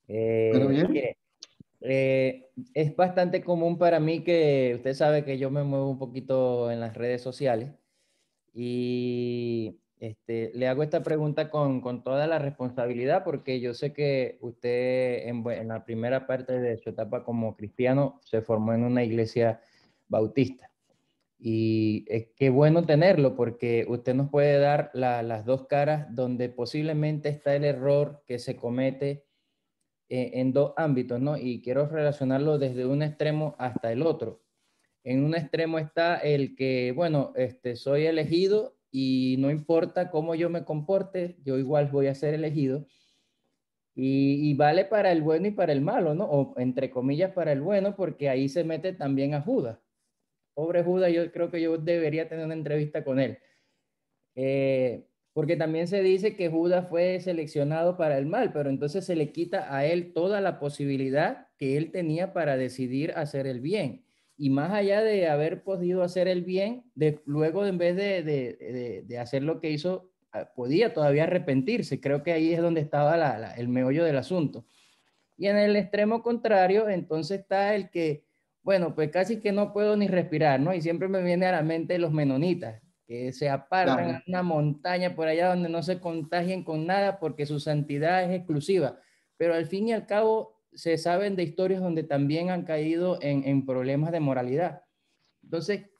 Eh, 0.06 1.16
eh, 1.80 2.50
es 2.74 2.96
bastante 2.96 3.42
común 3.42 3.78
para 3.78 4.00
mí 4.00 4.22
que 4.22 4.74
usted 4.76 4.94
sabe 4.94 5.24
que 5.24 5.38
yo 5.38 5.50
me 5.50 5.64
muevo 5.64 5.90
un 5.90 5.98
poquito 5.98 6.70
en 6.70 6.80
las 6.80 6.96
redes 6.96 7.22
sociales 7.22 7.72
y 8.52 9.78
este, 10.00 10.50
le 10.54 10.66
hago 10.66 10.82
esta 10.82 11.02
pregunta 11.02 11.50
con, 11.50 11.82
con, 11.82 12.02
toda 12.02 12.26
la 12.26 12.38
responsabilidad 12.38 13.22
porque 13.22 13.60
yo 13.60 13.74
sé 13.74 13.92
que 13.92 14.38
usted 14.40 15.28
en, 15.28 15.68
la 15.68 15.84
primera 15.84 16.26
parte 16.26 16.58
de 16.58 16.78
su 16.78 16.88
etapa 16.88 17.22
como 17.22 17.54
cristiano 17.54 18.18
se 18.24 18.40
formó 18.40 18.72
en 18.72 18.82
una 18.84 19.04
iglesia 19.04 19.60
bautista. 20.08 20.70
Y 21.38 22.06
es 22.08 22.28
qué 22.34 22.48
bueno 22.48 22.86
tenerlo 22.86 23.36
porque 23.36 23.84
usted 23.88 24.14
nos 24.14 24.30
puede 24.30 24.58
dar 24.58 24.90
las 24.94 25.44
dos 25.44 25.66
caras 25.66 26.06
donde 26.14 26.48
posiblemente 26.48 27.28
está 27.28 27.54
el 27.54 27.64
error 27.64 28.22
que 28.26 28.38
se 28.38 28.56
comete 28.56 29.26
en, 30.08 30.40
en 30.40 30.52
dos 30.54 30.72
ámbitos, 30.78 31.20
¿no? 31.20 31.36
Y 31.36 31.60
quiero 31.60 31.86
relacionarlo 31.86 32.58
desde 32.58 32.86
un 32.86 33.02
extremo 33.02 33.54
hasta 33.58 33.92
el 33.92 34.02
otro. 34.02 34.42
En 35.04 35.24
un 35.24 35.34
extremo 35.34 35.78
está 35.78 36.16
el 36.16 36.56
que, 36.56 36.92
bueno, 36.96 37.32
este, 37.36 37.76
soy 37.76 38.06
elegido 38.06 38.79
y 38.90 39.36
no 39.38 39.50
importa 39.50 40.10
cómo 40.10 40.34
yo 40.34 40.50
me 40.50 40.64
comporte, 40.64 41.36
yo 41.44 41.58
igual 41.58 41.88
voy 41.90 42.08
a 42.08 42.14
ser 42.14 42.34
elegido. 42.34 42.86
Y, 43.94 44.54
vale 44.54 44.84
para 44.86 45.12
el 45.12 45.20
bueno 45.22 45.48
y 45.48 45.50
para 45.50 45.72
el 45.72 45.82
malo, 45.82 46.14
¿no? 46.14 46.24
O 46.24 46.58
entre 46.58 46.90
comillas 46.90 47.32
para 47.32 47.52
el 47.52 47.60
bueno, 47.60 47.96
porque 47.96 48.28
ahí 48.28 48.48
se 48.48 48.64
mete 48.64 48.92
también 48.94 49.34
a 49.34 49.42
Judas 49.42 49.78
pobre 50.60 50.82
Judas, 50.82 51.12
yo 51.12 51.32
creo 51.32 51.50
que 51.50 51.60
yo 51.60 51.78
debería 51.78 52.28
tener 52.28 52.44
una 52.44 52.54
entrevista 52.54 53.02
con 53.02 53.18
él. 53.18 53.38
Eh, 54.34 55.06
porque 55.32 55.56
también 55.56 55.88
se 55.88 56.02
dice 56.02 56.36
que 56.36 56.50
Judas 56.50 56.88
fue 56.88 57.18
seleccionado 57.20 57.96
para 57.96 58.18
el 58.18 58.26
mal, 58.26 58.52
pero 58.52 58.68
entonces 58.68 59.06
se 59.06 59.16
le 59.16 59.32
quita 59.32 59.74
a 59.74 59.86
él 59.86 60.12
toda 60.12 60.40
la 60.42 60.58
posibilidad 60.58 61.48
que 61.56 61.78
él 61.78 61.92
tenía 61.92 62.32
para 62.34 62.56
decidir 62.58 63.12
hacer 63.16 63.46
el 63.46 63.60
bien. 63.60 64.04
Y 64.40 64.48
más 64.48 64.72
allá 64.72 65.02
de 65.02 65.28
haber 65.28 65.62
podido 65.64 66.02
hacer 66.02 66.26
el 66.26 66.42
bien, 66.42 66.90
de, 66.94 67.20
luego 67.26 67.66
en 67.66 67.76
vez 67.76 67.94
de, 67.94 68.22
de, 68.22 69.04
de, 69.06 69.18
hacer 69.18 69.42
lo 69.42 69.60
que 69.60 69.70
hizo, 69.70 70.10
ah, 70.32 70.50
podía 70.56 70.94
todavía 70.94 71.24
arrepentirse. 71.24 72.00
Creo 72.00 72.22
que 72.22 72.32
ahí 72.32 72.54
es 72.54 72.62
donde 72.62 72.80
estaba 72.80 73.18
la, 73.18 73.52
el 73.52 73.68
meollo 73.68 74.02
del 74.02 74.16
asunto. 74.16 74.64
Y 75.36 75.48
en 75.48 75.58
el 75.58 75.76
extremo 75.76 76.22
contrario, 76.22 76.88
entonces 76.88 77.40
está 77.40 77.74
el 77.74 77.90
que, 77.90 78.24
bueno, 78.62 78.94
pues 78.94 79.10
casi 79.10 79.40
que 79.40 79.52
no 79.52 79.74
puedo 79.74 79.94
ni 79.98 80.08
respirar, 80.08 80.58
¿no? 80.58 80.72
Y 80.72 80.80
siempre 80.80 81.08
me 81.08 81.22
viene 81.22 81.44
a 81.44 81.52
la 81.52 81.62
mente 81.62 81.98
los 81.98 82.10
menonitas, 82.10 82.80
que 83.06 83.32
se 83.32 83.50
apartan 83.50 84.10
a 84.10 84.22
una 84.26 84.42
montaña 84.42 85.14
por 85.14 85.28
allá 85.28 85.50
donde 85.50 85.68
no 85.68 85.82
se 85.82 86.00
contagien 86.00 86.64
con 86.64 86.86
nada 86.86 87.20
porque 87.20 87.44
su 87.44 87.60
santidad 87.60 88.24
es 88.24 88.38
exclusiva. 88.38 89.00
Pero 89.36 89.52
al 89.52 89.66
fin 89.66 89.88
y 89.88 89.92
al 89.92 90.06
cabo 90.06 90.59
se 90.72 90.98
saben 90.98 91.36
de 91.36 91.42
historias 91.42 91.80
donde 91.80 92.02
también 92.02 92.50
han 92.50 92.64
caído 92.64 93.18
en, 93.20 93.44
en 93.44 93.66
problemas 93.66 94.12
de 94.12 94.20
moralidad. 94.20 94.82
Entonces, 95.42 95.90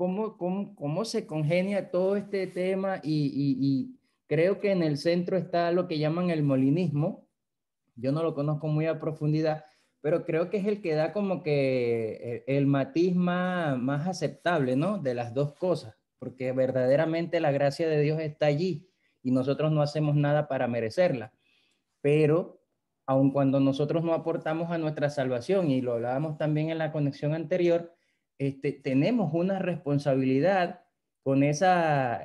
¿cómo, 0.00 0.38
cómo, 0.38 0.74
cómo 0.76 1.04
se 1.04 1.26
congenia 1.26 1.90
todo 1.90 2.16
este 2.16 2.46
tema? 2.46 3.00
Y, 3.02 3.96
creo 4.26 4.60
que 4.60 4.70
en 4.70 4.82
el 4.82 4.96
centro 4.96 5.36
está 5.36 5.72
lo 5.72 5.88
que 5.88 5.98
llaman 5.98 6.30
el 6.30 6.42
molinismo, 6.42 7.26
yo 7.96 8.12
no 8.12 8.22
lo 8.22 8.34
conozco 8.34 8.68
muy 8.68 8.86
a 8.86 9.00
profundidad, 9.00 9.64
pero 10.00 10.24
creo 10.24 10.48
que 10.48 10.58
es 10.58 10.66
el 10.66 10.80
que 10.80 10.94
da 10.94 11.12
como 11.12 11.42
que 11.42 12.44
el, 12.46 12.66
matiz 12.66 13.14
más, 13.14 13.76
más 13.76 14.06
aceptable, 14.06 14.76
¿no? 14.76 14.98
De 14.98 15.14
las 15.14 15.34
dos 15.34 15.52
cosas, 15.54 15.96
porque 16.18 16.52
verdaderamente 16.52 17.40
la 17.40 17.50
gracia 17.50 17.88
de 17.88 18.00
Dios 18.00 18.20
está 18.20 18.46
allí 18.46 18.88
y 19.22 19.32
nosotros 19.32 19.72
no 19.72 19.82
hacemos 19.82 20.14
nada 20.14 20.48
para 20.48 20.68
merecerla. 20.68 21.32
Pero 22.00 22.59
aun 23.10 23.32
cuando 23.32 23.58
nosotros 23.58 24.04
no 24.04 24.14
aportamos 24.14 24.70
a 24.70 24.78
nuestra 24.78 25.10
salvación, 25.10 25.68
y 25.70 25.80
lo 25.80 25.94
hablábamos 25.94 26.38
también 26.38 26.70
en 26.70 26.78
la 26.78 26.92
conexión 26.92 27.34
anterior, 27.34 27.92
este, 28.38 28.70
tenemos 28.70 29.34
una 29.34 29.58
responsabilidad 29.58 30.82
con 31.24 31.42
esa, 31.42 32.22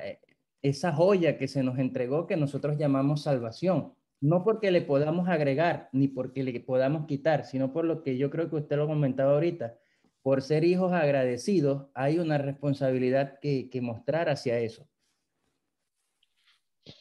esa 0.62 0.92
joya 0.92 1.38
que 1.38 1.48
se 1.48 1.64
nos 1.64 1.80
entregó 1.80 2.28
que 2.28 2.36
nosotros 2.36 2.78
llamamos 2.78 3.22
salvación 3.22 3.94
no 4.20 4.44
porque 4.44 4.70
le 4.70 4.80
podamos 4.80 5.28
agregar 5.28 5.88
ni 5.92 6.08
porque 6.08 6.44
le 6.44 6.60
podamos 6.60 7.06
quitar, 7.06 7.44
sino 7.44 7.72
por 7.72 7.84
lo 7.84 8.02
que 8.02 8.16
yo 8.16 8.30
creo 8.30 8.48
que 8.48 8.56
usted 8.56 8.76
lo 8.76 8.86
comentaba 8.86 9.32
ahorita, 9.32 9.76
por 10.22 10.40
ser 10.40 10.64
hijos 10.64 10.92
agradecidos, 10.92 11.88
hay 11.94 12.18
una 12.18 12.38
responsabilidad 12.38 13.38
que, 13.40 13.68
mostrar 13.82 14.28
hacia 14.28 14.58
eso. 14.58 14.88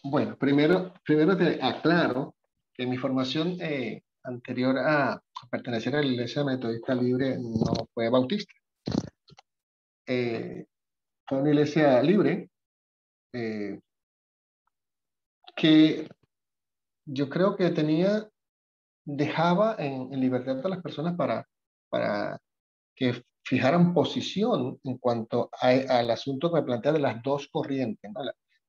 Bueno, 0.04 0.36
primero, 0.38 0.92
primero 1.06 1.38
te 1.38 1.60
aclaro 1.62 2.36
que 2.76 2.86
mi 2.86 2.98
formación 2.98 3.58
eh, 3.62 4.04
anterior 4.24 4.78
a, 4.78 5.22
pertenecer 5.50 5.96
a 5.96 6.02
la 6.02 6.08
Iglesia 6.08 6.44
Metodista 6.44 6.94
Libre 6.94 7.38
no 7.38 7.88
fue 7.94 8.10
bautista. 8.10 8.54
Eh, 10.08 10.66
fue 11.28 11.42
una 11.42 11.50
iglesia 11.50 12.02
libre 12.04 12.50
eh, 13.34 13.80
que 15.56 16.08
yo 17.06 17.30
creo 17.30 17.56
que 17.56 17.70
tenía, 17.72 18.28
dejaba 19.04 19.76
en, 19.80 20.10
libertad 20.20 20.64
a 20.64 20.70
las 20.70 20.82
personas 20.82 21.16
para, 21.16 21.48
para 21.90 22.40
que 22.96 23.24
fijaran 23.44 23.94
posición 23.94 24.80
en 24.84 24.98
cuanto 24.98 25.50
al 25.62 26.10
asunto 26.10 26.50
que 26.50 26.62
me 26.62 26.66
plantea 26.66 26.92
de 26.92 27.00
las 27.00 27.22
dos 27.24 27.48
corrientes, 27.52 28.12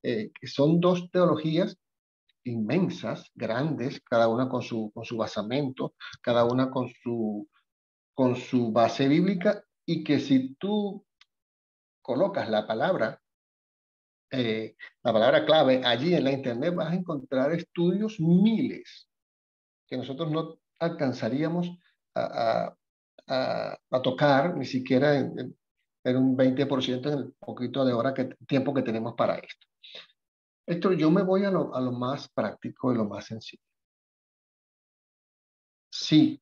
eh, 0.03 0.31
que 0.39 0.47
son 0.47 0.81
dos 0.81 1.11
teologías 1.11 1.77
inmensas, 2.47 3.31
grandes, 3.35 4.01
cada 4.01 4.29
una 4.29 4.49
con 4.49 4.63
su, 4.63 4.91
con 4.95 5.05
su 5.05 5.17
basamento, 5.17 5.95
cada 6.23 6.45
una 6.45 6.71
con 6.71 6.89
su, 7.03 7.49
con 8.15 8.37
su 8.37 8.73
base 8.73 9.09
bíblica, 9.09 9.63
y 9.85 10.03
que 10.05 10.21
si 10.21 10.55
tú 10.57 11.05
colocas 12.03 12.49
la 12.49 12.67
palabra 12.67 13.21
eh, 14.31 14.75
la 15.05 15.13
palabra 15.13 15.47
clave, 15.47 15.83
allí 15.85 16.15
en 16.15 16.25
la 16.25 16.33
internet 16.33 16.75
vas 16.75 16.91
a 16.91 16.97
encontrar 16.97 17.53
estudios 17.53 18.19
miles 18.19 19.09
que 19.87 19.97
nosotros 19.97 20.31
no 20.33 20.59
alcanzaríamos 20.81 21.79
a, 22.15 22.75
a, 23.29 23.79
a, 23.91 24.03
tocar 24.03 24.57
ni 24.57 24.65
siquiera 24.65 25.17
en, 25.17 25.57
en, 26.05 26.17
un 26.17 26.37
20% 26.37 27.07
en 27.07 27.19
el 27.19 27.33
poquito 27.39 27.85
de 27.85 27.93
hora 27.93 28.13
tiempo 28.49 28.75
que 28.75 28.83
tenemos 28.83 29.15
para 29.15 29.37
esto. 29.37 29.67
Esto 30.67 30.93
yo 30.93 31.11
me 31.11 31.23
voy 31.23 31.45
a 31.45 31.51
lo, 31.51 31.93
más 31.93 32.29
práctico 32.29 32.93
y 32.93 32.97
lo 32.97 33.05
más 33.05 33.27
sencillo. 33.27 33.63
Sí, 35.91 36.41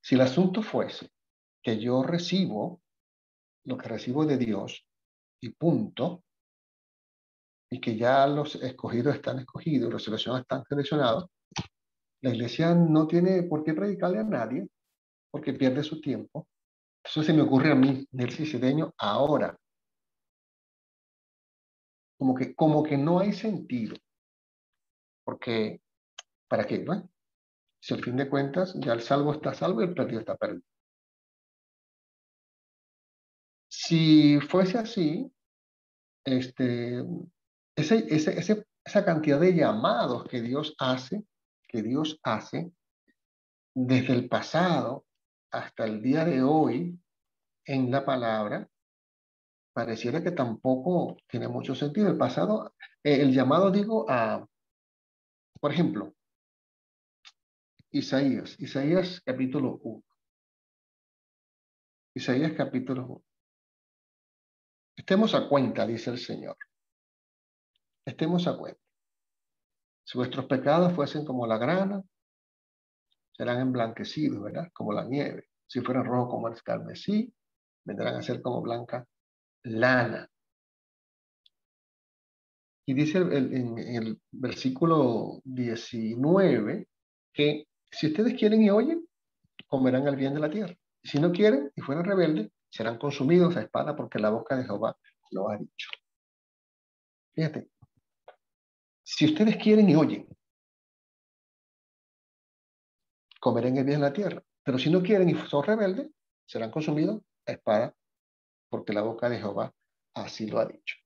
si 0.00 0.14
el 0.14 0.22
asunto 0.22 0.62
fuese 0.62 1.10
que 1.62 1.78
yo 1.78 2.02
recibo 2.02 2.80
lo 3.64 3.76
que 3.76 3.88
recibo 3.88 4.24
de 4.24 4.38
Dios 4.38 4.84
y 5.42 5.50
punto, 5.50 6.24
y 7.70 7.80
que 7.80 7.96
ya 7.96 8.26
los 8.26 8.56
escogidos 8.56 9.14
están 9.14 9.38
escogidos, 9.38 9.92
los 9.92 10.02
seleccionados 10.02 10.42
están 10.42 10.64
seleccionados, 10.64 11.26
la 12.22 12.30
iglesia 12.30 12.74
no 12.74 13.06
tiene 13.06 13.44
por 13.44 13.62
qué 13.62 13.74
predicarle 13.74 14.18
a 14.18 14.24
nadie 14.24 14.68
porque 15.30 15.52
pierde 15.52 15.82
su 15.82 16.00
tiempo. 16.00 16.48
Eso 17.02 17.22
se 17.22 17.32
me 17.32 17.42
ocurre 17.42 17.72
a 17.72 17.74
mí, 17.74 18.06
Nelson 18.10 18.46
Cedeño, 18.46 18.92
ahora. 18.98 19.56
Como 22.20 22.34
que, 22.34 22.54
como 22.54 22.82
que 22.82 22.98
no 22.98 23.18
hay 23.18 23.32
sentido. 23.32 23.96
Porque, 25.24 25.80
¿para 26.46 26.66
qué? 26.66 26.80
No? 26.80 27.10
Si 27.80 27.94
al 27.94 28.04
fin 28.04 28.14
de 28.18 28.28
cuentas 28.28 28.74
ya 28.78 28.92
el 28.92 29.00
salvo 29.00 29.32
está 29.32 29.54
salvo 29.54 29.80
y 29.80 29.84
el 29.86 29.94
perdido 29.94 30.20
está 30.20 30.36
perdido. 30.36 30.62
Si 33.70 34.38
fuese 34.38 34.76
así, 34.76 35.32
este, 36.22 37.02
esa 37.74 39.04
cantidad 39.06 39.40
de 39.40 39.54
llamados 39.54 40.24
que 40.24 40.42
Dios 40.42 40.74
hace, 40.78 41.24
que 41.68 41.80
Dios 41.80 42.20
hace 42.22 42.70
desde 43.74 44.12
el 44.12 44.28
pasado 44.28 45.06
hasta 45.50 45.86
el 45.86 46.02
día 46.02 46.26
de 46.26 46.42
hoy 46.42 47.00
en 47.64 47.90
la 47.90 48.04
palabra, 48.04 48.68
pareciera 49.72 50.22
que 50.22 50.32
tampoco 50.32 51.16
tiene 51.28 51.48
mucho 51.48 51.74
sentido. 51.74 52.08
El 52.08 52.18
pasado, 52.18 52.74
eh, 53.02 53.20
el 53.20 53.32
llamado, 53.32 53.70
digo, 53.70 54.06
a, 54.08 54.46
por 55.60 55.72
ejemplo, 55.72 56.14
Isaías, 57.90 58.58
Isaías 58.58 59.20
capítulo 59.24 59.80
1. 59.82 60.02
Isaías 62.14 62.52
capítulo 62.56 63.06
1. 63.06 63.24
Estemos 64.96 65.34
a 65.34 65.48
cuenta, 65.48 65.86
dice 65.86 66.10
el 66.10 66.18
Señor. 66.18 66.56
Estemos 68.04 68.46
a 68.46 68.56
cuenta. 68.56 68.80
Si 70.04 70.18
vuestros 70.18 70.46
pecados 70.46 70.92
fuesen 70.92 71.24
como 71.24 71.46
la 71.46 71.58
grana, 71.58 72.02
serán 73.32 73.60
emblanquecidos, 73.60 74.42
¿verdad? 74.42 74.68
Como 74.72 74.92
la 74.92 75.04
nieve. 75.04 75.48
Si 75.66 75.80
fueran 75.80 76.04
rojos 76.04 76.30
como 76.30 76.48
el 76.48 76.62
carmesí, 76.62 77.32
vendrán 77.84 78.16
a 78.16 78.22
ser 78.22 78.42
como 78.42 78.60
blanca 78.60 79.06
lana. 79.62 80.28
Y 82.86 82.94
dice 82.94 83.18
en 83.18 83.78
el 83.78 84.20
versículo 84.32 85.40
19 85.44 86.88
que 87.32 87.66
si 87.90 88.08
ustedes 88.08 88.34
quieren 88.34 88.62
y 88.62 88.70
oyen, 88.70 89.06
comerán 89.66 90.06
el 90.06 90.16
bien 90.16 90.34
de 90.34 90.40
la 90.40 90.50
tierra. 90.50 90.74
Si 91.02 91.18
no 91.18 91.32
quieren 91.32 91.70
y 91.76 91.80
fueran 91.80 92.04
rebeldes, 92.04 92.50
serán 92.68 92.98
consumidos 92.98 93.56
a 93.56 93.62
espada 93.62 93.96
porque 93.96 94.18
la 94.18 94.30
boca 94.30 94.56
de 94.56 94.64
Jehová 94.64 94.96
lo 95.30 95.50
ha 95.50 95.56
dicho. 95.56 95.90
Fíjate, 97.34 97.68
si 99.02 99.26
ustedes 99.26 99.56
quieren 99.56 99.88
y 99.88 99.94
oyen, 99.94 100.26
comerán 103.40 103.76
el 103.76 103.84
bien 103.84 103.96
en 103.96 104.02
la 104.02 104.12
tierra. 104.12 104.42
Pero 104.62 104.78
si 104.78 104.90
no 104.90 105.02
quieren 105.02 105.30
y 105.30 105.34
son 105.34 105.64
rebeldes, 105.64 106.10
serán 106.46 106.70
consumidos 106.70 107.22
a 107.46 107.52
espada, 107.52 107.94
porque 108.70 108.92
la 108.92 109.02
boca 109.02 109.28
de 109.28 109.38
Jehová 109.38 109.74
así 110.14 110.46
lo 110.46 110.60
ha 110.60 110.66
dicho. 110.66 110.96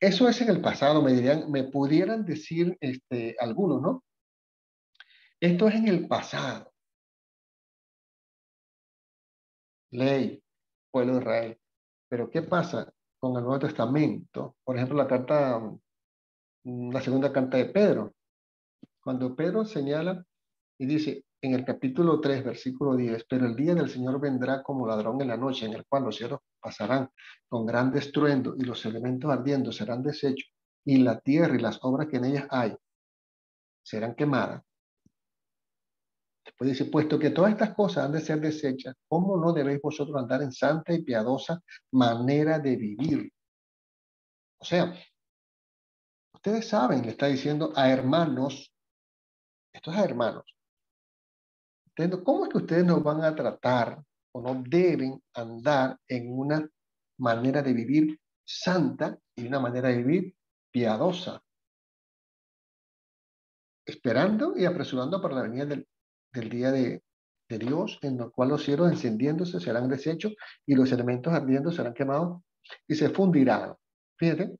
Eso 0.00 0.28
es 0.28 0.40
en 0.42 0.50
el 0.50 0.60
pasado, 0.60 1.02
me 1.02 1.12
dirían, 1.12 1.50
me 1.50 1.64
pudieran 1.64 2.24
decir 2.24 2.76
este, 2.80 3.36
algunos, 3.40 3.80
¿no? 3.80 4.04
Esto 5.40 5.68
es 5.68 5.74
en 5.74 5.88
el 5.88 6.06
pasado. 6.06 6.72
Ley, 9.90 10.42
pueblo 10.90 11.14
de 11.14 11.20
Israel. 11.20 11.60
Pero 12.08 12.30
¿qué 12.30 12.42
pasa 12.42 12.92
con 13.18 13.36
el 13.36 13.42
Nuevo 13.42 13.60
Testamento? 13.60 14.56
Por 14.64 14.76
ejemplo, 14.76 14.98
la 14.98 15.06
carta 15.06 15.60
la 16.64 17.00
segunda 17.00 17.32
carta 17.32 17.58
de 17.58 17.66
Pedro. 17.66 18.14
Cuando 19.02 19.36
Pedro 19.36 19.64
señala 19.64 20.24
y 20.78 20.86
dice 20.86 21.24
en 21.42 21.54
el 21.54 21.64
capítulo 21.64 22.20
3, 22.20 22.42
versículo 22.42 22.96
10, 22.96 23.26
pero 23.28 23.46
el 23.46 23.54
día 23.54 23.74
del 23.74 23.90
Señor 23.90 24.18
vendrá 24.18 24.62
como 24.62 24.86
ladrón 24.86 25.20
en 25.20 25.28
la 25.28 25.36
noche, 25.36 25.66
en 25.66 25.74
el 25.74 25.84
cual 25.86 26.04
los 26.04 26.16
cielos 26.16 26.40
pasarán 26.64 27.10
con 27.46 27.66
gran 27.66 27.94
estruendo 27.94 28.54
y 28.56 28.62
los 28.62 28.86
elementos 28.86 29.30
ardiendo 29.30 29.70
serán 29.70 30.02
deshechos 30.02 30.50
y 30.86 30.96
la 30.96 31.20
tierra 31.20 31.54
y 31.54 31.60
las 31.60 31.78
obras 31.82 32.08
que 32.08 32.16
en 32.16 32.24
ellas 32.24 32.46
hay 32.50 32.74
serán 33.82 34.14
quemadas. 34.14 34.62
Después 36.42 36.70
dice, 36.70 36.86
puesto 36.86 37.18
que 37.18 37.30
todas 37.30 37.52
estas 37.52 37.74
cosas 37.74 38.06
han 38.06 38.12
de 38.12 38.20
ser 38.20 38.40
desechas, 38.40 38.94
¿cómo 39.06 39.36
no 39.36 39.52
debéis 39.52 39.80
vosotros 39.82 40.16
andar 40.16 40.42
en 40.42 40.52
santa 40.52 40.94
y 40.94 41.02
piadosa 41.02 41.60
manera 41.92 42.58
de 42.58 42.76
vivir? 42.76 43.30
O 44.58 44.64
sea, 44.64 44.94
ustedes 46.32 46.66
saben, 46.66 47.02
le 47.02 47.10
está 47.10 47.26
diciendo 47.26 47.72
a 47.76 47.90
hermanos, 47.90 48.72
esto 49.70 49.90
es 49.90 49.96
a 49.98 50.04
hermanos, 50.04 50.44
¿cómo 52.24 52.44
es 52.44 52.50
que 52.50 52.58
ustedes 52.58 52.84
nos 52.84 53.02
van 53.02 53.22
a 53.22 53.34
tratar 53.34 54.02
o 54.34 54.42
no 54.42 54.62
deben 54.66 55.22
andar 55.34 55.98
en 56.08 56.32
una 56.32 56.68
manera 57.18 57.62
de 57.62 57.72
vivir 57.72 58.18
santa 58.44 59.18
y 59.36 59.46
una 59.46 59.60
manera 59.60 59.88
de 59.88 59.98
vivir 59.98 60.36
piadosa? 60.70 61.42
Esperando 63.86 64.54
y 64.56 64.64
apresurando 64.64 65.20
para 65.20 65.34
la 65.36 65.42
venida 65.42 65.66
del, 65.66 65.86
día 66.50 66.72
de, 66.72 67.02
de 67.48 67.58
Dios, 67.58 67.98
en 68.02 68.20
el 68.20 68.30
cual 68.30 68.48
los 68.48 68.64
cielos 68.64 68.90
encendiéndose 68.90 69.60
serán 69.60 69.88
deshechos 69.88 70.34
y 70.66 70.74
los 70.74 70.90
elementos 70.90 71.32
ardiendo 71.32 71.70
serán 71.70 71.94
quemados 71.94 72.42
y 72.88 72.94
se 72.94 73.10
fundirán. 73.10 73.74
Fíjate, 74.16 74.56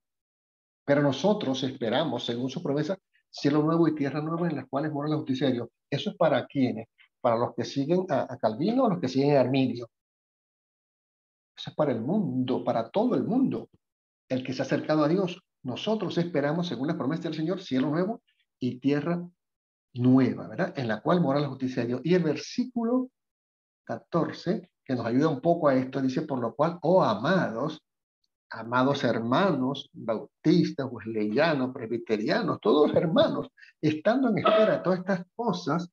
pero 0.85 1.03
nosotros 1.03 1.62
esperamos, 1.62 2.27
según 2.27 2.51
su 2.51 2.62
promesa, 2.62 2.99
cielo 3.31 3.62
nuevo 3.62 3.89
y 3.89 3.95
tierra 3.95 4.20
nueva 4.20 4.49
en 4.49 4.57
las 4.57 4.66
cuales 4.68 4.93
mora 4.93 5.09
la 5.09 5.16
justicia 5.16 5.47
de 5.47 5.55
Dios. 5.55 5.68
Eso 5.91 6.11
es 6.11 6.16
para 6.16 6.47
quienes, 6.47 6.89
para 7.25 7.39
los 7.39 7.55
que 7.55 7.64
siguen 7.64 8.05
a, 8.11 8.37
Calvino 8.37 8.85
o 8.85 8.91
los 8.91 9.01
que 9.01 9.09
siguen 9.09 9.39
a 9.39 9.41
Arminio. 9.41 9.89
Eso 11.57 11.70
es 11.70 11.75
para 11.75 11.91
el 11.91 12.03
mundo, 12.03 12.62
para 12.62 12.91
todo 12.91 13.14
el 13.14 13.25
mundo. 13.25 13.70
El 14.29 14.45
que 14.45 14.53
se 14.53 14.61
ha 14.61 14.66
acercado 14.66 15.03
a 15.03 15.09
Dios. 15.09 15.41
Nosotros 15.62 16.18
esperamos, 16.18 16.68
según 16.68 16.89
la 16.89 16.99
promesa 16.99 17.22
del 17.22 17.35
Señor, 17.35 17.62
cielo 17.62 17.89
nuevo 17.89 18.20
y 18.61 18.79
tierra 18.79 19.27
nueva, 19.95 20.49
¿verdad? 20.49 20.75
En 20.77 20.87
la 20.87 21.01
cual 21.01 21.22
mora 21.22 21.41
la 21.41 21.49
justicia 21.49 21.81
de 21.81 21.89
Dios. 21.89 22.01
Y 22.05 22.12
el 22.12 22.25
versículo 22.25 23.09
14, 23.85 24.70
que 24.85 24.95
nos 24.95 25.07
ayuda 25.07 25.29
un 25.29 25.41
poco 25.41 25.68
a 25.68 25.75
esto, 25.77 26.03
dice, 26.03 26.22
por 26.27 26.41
lo 26.41 26.55
cual, 26.55 26.79
oh 26.83 27.03
amados, 27.03 27.83
amados 28.51 29.03
hermanos, 29.03 29.89
bautistas, 29.95 30.89
wesleyanos, 30.91 31.72
presbiterianos, 31.72 32.61
todos 32.61 32.95
hermanos, 32.95 33.49
estando 33.81 34.29
en 34.29 34.41
espera 34.41 34.77
de 34.77 34.83
todas 34.83 34.99
estas 34.99 35.25
cosas, 35.35 35.89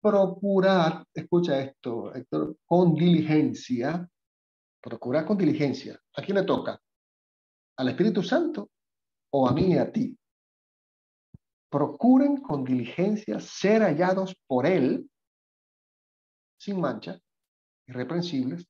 procurar, 0.00 1.04
escucha 1.12 1.60
esto, 1.60 2.14
Héctor, 2.14 2.56
con 2.64 2.94
diligencia, 2.94 4.08
procurar 4.80 5.26
con 5.26 5.36
diligencia. 5.36 6.00
¿A 6.14 6.22
quién 6.22 6.36
le 6.38 6.44
toca? 6.44 6.80
¿Al 7.76 7.88
Espíritu 7.88 8.22
Santo 8.22 8.70
o 9.30 9.48
a 9.48 9.52
mí 9.52 9.72
y 9.72 9.78
a 9.78 9.90
ti? 9.90 10.16
Procuren 11.70 12.38
con 12.38 12.64
diligencia 12.64 13.40
ser 13.40 13.82
hallados 13.82 14.34
por 14.46 14.66
Él, 14.66 15.10
sin 16.58 16.80
mancha, 16.80 17.18
irreprensibles, 17.86 18.66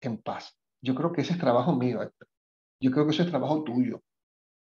en 0.00 0.22
paz. 0.22 0.56
Yo 0.82 0.94
creo 0.94 1.12
que 1.12 1.20
ese 1.20 1.34
es 1.34 1.38
trabajo 1.38 1.74
mío, 1.76 2.02
Héctor. 2.02 2.28
Yo 2.80 2.90
creo 2.90 3.04
que 3.04 3.12
ese 3.12 3.24
es 3.24 3.28
trabajo 3.28 3.62
tuyo. 3.62 4.02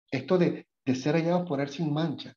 Esto 0.10 0.38
de, 0.38 0.68
de 0.86 0.96
ser 0.96 1.16
hallados 1.16 1.48
por 1.48 1.62
Él 1.62 1.70
sin 1.70 1.94
mancha, 1.94 2.34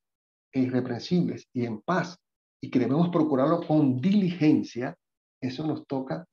e 0.52 0.60
irreprensibles 0.60 1.48
y 1.52 1.64
en 1.64 1.80
paz, 1.80 2.18
y 2.62 2.70
que 2.70 2.78
debemos 2.78 3.08
procurarlo 3.08 3.66
con 3.66 4.00
diligencia, 4.00 4.96
eso 5.40 5.66
nos 5.66 5.86
toca 5.86 6.26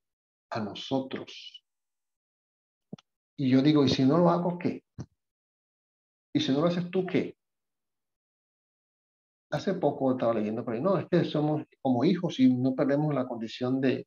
a 0.49 0.59
nosotros. 0.59 1.63
Y 3.37 3.49
yo 3.49 3.61
digo, 3.61 3.85
¿y 3.85 3.89
si 3.89 4.03
no 4.03 4.17
lo 4.17 4.29
hago, 4.29 4.57
qué? 4.57 4.83
¿Y 6.33 6.39
si 6.39 6.51
no 6.51 6.61
lo 6.61 6.67
haces 6.67 6.89
tú, 6.89 7.05
qué? 7.05 7.37
Hace 9.51 9.75
poco 9.75 10.11
estaba 10.11 10.33
leyendo 10.33 10.65
por 10.65 10.73
ahí, 10.73 10.81
no, 10.81 10.97
es 10.97 11.07
que 11.09 11.23
somos 11.23 11.63
como 11.81 12.03
hijos 12.03 12.39
y 12.39 12.53
no 12.53 12.75
perdemos 12.75 13.13
la 13.13 13.27
condición 13.27 13.79
de, 13.79 14.05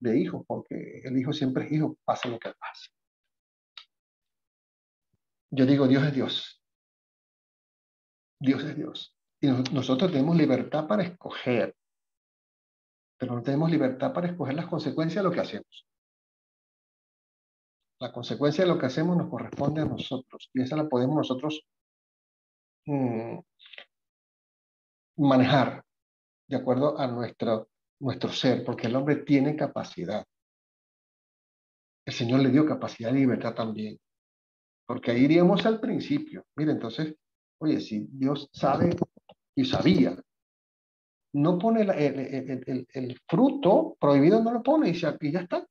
de 0.00 0.18
hijos, 0.18 0.44
porque 0.46 1.02
el 1.04 1.16
hijo 1.16 1.32
siempre 1.32 1.66
es 1.66 1.72
hijo, 1.72 1.96
pase 2.04 2.28
lo 2.28 2.38
que 2.38 2.52
pase. 2.58 2.90
Yo 5.50 5.64
digo, 5.64 5.86
Dios 5.86 6.02
es 6.04 6.14
Dios. 6.14 6.62
Dios 8.40 8.64
es 8.64 8.76
Dios. 8.76 9.15
Nosotros 9.72 10.10
tenemos 10.10 10.36
libertad 10.36 10.86
para 10.86 11.02
escoger, 11.02 11.74
pero 13.18 13.34
no 13.34 13.42
tenemos 13.42 13.70
libertad 13.70 14.12
para 14.12 14.28
escoger 14.28 14.54
las 14.54 14.66
consecuencias 14.66 15.22
de 15.22 15.28
lo 15.28 15.34
que 15.34 15.40
hacemos. 15.40 15.86
La 17.98 18.12
consecuencia 18.12 18.64
de 18.64 18.70
lo 18.70 18.78
que 18.78 18.86
hacemos 18.86 19.16
nos 19.16 19.30
corresponde 19.30 19.80
a 19.80 19.86
nosotros 19.86 20.50
y 20.52 20.62
esa 20.62 20.76
la 20.76 20.88
podemos 20.88 21.16
nosotros 21.16 21.62
mm, 22.86 23.38
manejar 25.16 25.82
de 26.48 26.56
acuerdo 26.56 26.98
a 26.98 27.06
nuestro, 27.06 27.68
nuestro 28.00 28.30
ser, 28.30 28.64
porque 28.64 28.86
el 28.86 28.96
hombre 28.96 29.16
tiene 29.16 29.56
capacidad. 29.56 30.24
El 32.04 32.12
Señor 32.12 32.40
le 32.40 32.50
dio 32.50 32.66
capacidad 32.66 33.10
y 33.10 33.20
libertad 33.20 33.54
también. 33.54 33.98
Porque 34.86 35.10
ahí 35.10 35.24
iríamos 35.24 35.66
al 35.66 35.80
principio. 35.80 36.44
Mire, 36.54 36.72
entonces, 36.72 37.14
oye, 37.58 37.80
si 37.80 38.06
Dios 38.12 38.48
sabe 38.52 38.94
y 39.56 39.64
sabía. 39.64 40.16
No 41.32 41.58
pone 41.58 41.82
el, 41.82 43.20
fruto 43.26 43.96
prohibido, 43.98 44.42
no 44.42 44.52
lo 44.52 44.62
pone 44.62 44.90
y, 44.90 44.94
ya 44.94 45.10
está. 45.10 45.66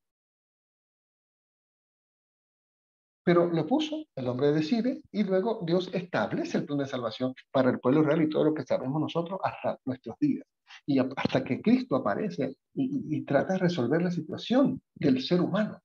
Pero 3.23 3.47
lo 3.47 3.65
puso, 3.65 4.05
el 4.15 4.27
hombre 4.27 4.51
decide 4.51 5.01
y 5.11 5.23
luego 5.23 5.61
Dios 5.65 5.89
establece 5.93 6.59
el 6.59 6.65
plan 6.65 6.77
de 6.77 6.85
salvación 6.85 7.33
para 7.51 7.71
el 7.71 7.79
pueblo 7.79 8.03
real 8.03 8.21
y 8.21 8.29
todo 8.29 8.43
lo 8.43 8.53
que 8.53 8.63
sabemos 8.63 9.01
nosotros 9.01 9.39
hasta 9.43 9.79
nuestros 9.85 10.17
días. 10.19 10.45
Y 10.85 10.99
hasta 10.99 11.43
que 11.43 11.61
Cristo 11.61 11.95
aparece 11.95 12.57
y, 12.75 13.17
y 13.17 13.21
trata 13.23 13.53
de 13.53 13.59
resolver 13.59 14.03
la 14.03 14.11
situación 14.11 14.79
del 14.93 15.21
ser 15.23 15.41
humano. 15.41 15.79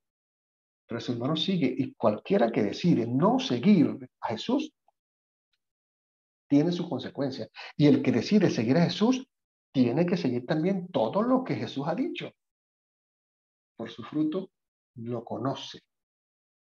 Pero 0.86 0.98
el 0.98 1.04
ser 1.04 1.16
humano 1.16 1.36
sigue 1.36 1.74
y 1.74 1.94
cualquiera 1.94 2.50
que 2.52 2.62
decide 2.62 3.06
no 3.06 3.38
seguir 3.38 3.96
a 4.20 4.28
Jesús 4.28 4.70
tiene 6.50 6.72
sus 6.72 6.88
consecuencias. 6.88 7.48
Y 7.76 7.86
el 7.86 8.02
que 8.02 8.10
decide 8.10 8.50
seguir 8.50 8.76
a 8.76 8.82
Jesús 8.82 9.24
tiene 9.72 10.04
que 10.04 10.16
seguir 10.16 10.44
también 10.46 10.88
todo 10.88 11.22
lo 11.22 11.44
que 11.44 11.54
Jesús 11.54 11.86
ha 11.86 11.94
dicho. 11.94 12.32
Por 13.76 13.88
su 13.88 14.02
fruto 14.02 14.50
lo 14.96 15.24
conoce. 15.24 15.80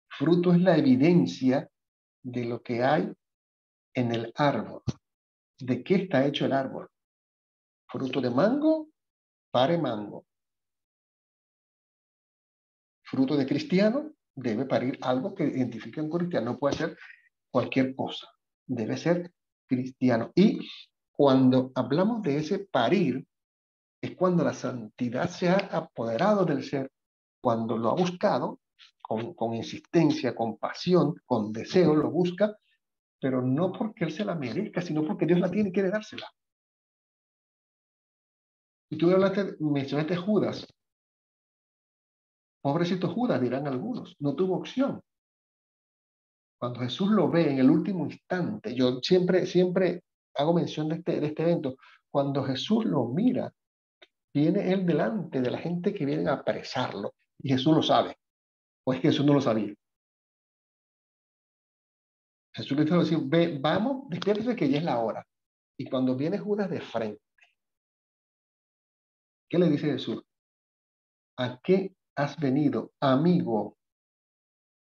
Fruto 0.09 0.51
es 0.51 0.59
la 0.59 0.77
evidencia 0.77 1.69
de 2.21 2.43
lo 2.43 2.61
que 2.61 2.83
hay 2.83 3.09
en 3.93 4.11
el 4.11 4.33
árbol. 4.35 4.83
¿De 5.57 5.81
qué 5.83 5.95
está 5.95 6.25
hecho 6.25 6.45
el 6.45 6.51
árbol? 6.51 6.89
Fruto 7.87 8.19
de 8.19 8.29
mango, 8.29 8.89
pare 9.51 9.77
mango. 9.77 10.25
Fruto 13.03 13.37
de 13.37 13.45
cristiano, 13.45 14.11
debe 14.35 14.65
parir 14.65 14.99
algo 15.01 15.33
que 15.33 15.45
identifique 15.45 16.01
a 16.01 16.03
un 16.03 16.09
cristiano. 16.09 16.51
No 16.51 16.59
puede 16.59 16.75
ser 16.75 16.97
cualquier 17.49 17.95
cosa. 17.95 18.27
Debe 18.65 18.97
ser 18.97 19.31
cristiano. 19.67 20.31
Y 20.35 20.59
cuando 21.11 21.71
hablamos 21.75 22.21
de 22.21 22.37
ese 22.37 22.59
parir, 22.59 23.25
es 24.01 24.15
cuando 24.15 24.43
la 24.43 24.53
santidad 24.53 25.29
se 25.29 25.49
ha 25.49 25.57
apoderado 25.71 26.45
del 26.45 26.63
ser, 26.63 26.91
cuando 27.41 27.77
lo 27.77 27.89
ha 27.89 27.95
buscado 27.95 28.59
con, 29.01 29.33
con 29.33 29.53
insistencia, 29.53 30.35
con 30.35 30.57
pasión, 30.57 31.15
con 31.25 31.51
deseo, 31.51 31.95
lo 31.95 32.11
busca, 32.11 32.55
pero 33.19 33.41
no 33.41 33.71
porque 33.71 34.05
él 34.05 34.11
se 34.11 34.25
la 34.25 34.35
merezca, 34.35 34.81
sino 34.81 35.05
porque 35.05 35.25
Dios 35.25 35.39
la 35.39 35.49
tiene 35.49 35.69
y 35.69 35.71
quiere 35.71 35.89
dársela. 35.89 36.29
Y 38.89 38.97
tú 38.97 39.11
hablaste, 39.11 39.55
mencionaste 39.59 40.15
Judas. 40.15 40.65
Pobrecito 42.61 43.13
Judas, 43.13 43.41
dirán 43.41 43.67
algunos, 43.67 44.15
no 44.19 44.35
tuvo 44.35 44.57
opción. 44.57 45.01
Cuando 46.59 46.79
Jesús 46.79 47.09
lo 47.09 47.29
ve 47.29 47.51
en 47.51 47.59
el 47.59 47.69
último 47.69 48.05
instante, 48.05 48.73
yo 48.73 48.99
siempre, 49.01 49.45
siempre 49.45 50.03
hago 50.35 50.53
mención 50.53 50.89
de 50.89 50.95
este, 50.95 51.19
de 51.19 51.27
este 51.27 51.43
evento, 51.43 51.77
cuando 52.09 52.43
Jesús 52.43 52.85
lo 52.85 53.05
mira, 53.05 53.53
viene 54.33 54.71
él 54.71 54.85
delante 54.85 55.41
de 55.41 55.51
la 55.51 55.59
gente 55.59 55.93
que 55.93 56.05
viene 56.05 56.29
a 56.29 56.33
apresarlo 56.33 57.13
y 57.39 57.49
Jesús 57.49 57.75
lo 57.75 57.83
sabe, 57.83 58.17
o 58.85 58.93
es 58.93 58.99
que 58.99 59.09
Jesús 59.09 59.25
no 59.25 59.33
lo 59.33 59.41
sabía. 59.41 59.73
Jesús 62.55 62.75
le 62.75 62.85
dijo 62.85 63.21
ve, 63.27 63.59
vamos, 63.61 64.09
despiértese 64.09 64.55
que 64.55 64.67
ya 64.67 64.79
es 64.79 64.83
la 64.83 64.99
hora. 64.99 65.23
Y 65.77 65.87
cuando 65.87 66.15
viene 66.15 66.39
Judas 66.39 66.67
de 66.71 66.81
frente, 66.81 67.21
¿qué 69.47 69.59
le 69.59 69.69
dice 69.69 69.91
Jesús? 69.91 70.23
¿A 71.37 71.59
qué 71.61 71.95
has 72.15 72.35
venido, 72.39 72.93
amigo? 72.99 73.77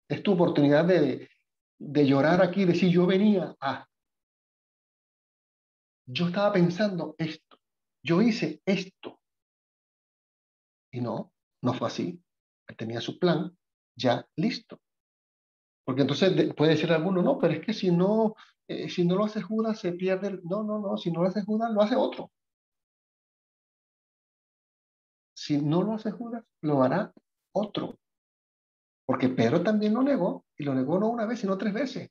Es 0.07 0.23
tu 0.23 0.35
oportunidad 0.35 0.85
de, 0.85 1.31
de 1.83 2.07
llorar 2.07 2.43
aquí 2.43 2.64
decir 2.64 2.91
yo 2.91 3.07
venía 3.07 3.57
a... 3.61 3.87
Yo 6.07 6.26
estaba 6.26 6.53
pensando 6.53 7.14
esto, 7.18 7.59
yo 8.05 8.20
hice 8.22 8.61
esto. 8.66 9.20
Y 10.93 11.01
no, 11.01 11.33
no 11.62 11.74
fue 11.74 11.89
así. 11.89 12.22
Él 12.68 12.76
tenía 12.76 13.01
su 13.01 13.18
plan 13.18 13.57
ya 13.97 14.26
listo. 14.37 14.80
Porque 15.85 16.03
entonces 16.03 16.55
puede 16.55 16.72
decir 16.72 16.93
alguno, 16.93 17.22
no, 17.22 17.39
pero 17.39 17.55
es 17.55 17.64
que 17.64 17.72
si 17.72 17.91
no, 17.91 18.35
eh, 18.68 18.89
si 18.89 19.05
no 19.05 19.16
lo 19.16 19.24
hace 19.24 19.43
Judas 19.43 19.80
se 19.80 19.93
pierde. 19.93 20.39
No, 20.45 20.62
no, 20.62 20.78
no, 20.78 20.97
si 20.97 21.11
no 21.11 21.22
lo 21.22 21.28
hace 21.28 21.43
Judas, 21.43 21.70
lo 21.72 21.83
hace 21.83 21.97
otro. 21.97 22.30
si 25.43 25.61
no 25.61 25.83
lo 25.83 25.95
hace 25.95 26.12
Judas, 26.12 26.45
lo 26.61 26.83
hará 26.83 27.12
otro. 27.53 27.99
Porque 29.05 29.28
Pedro 29.28 29.62
también 29.62 29.95
lo 29.95 30.03
negó, 30.03 30.45
y 30.63 30.65
lo 30.65 30.77
negó 30.77 30.97
no 30.97 31.09
una 31.09 31.27
vez, 31.27 31.41
sino 31.41 31.59
tres 31.59 31.75
veces. 31.75 32.09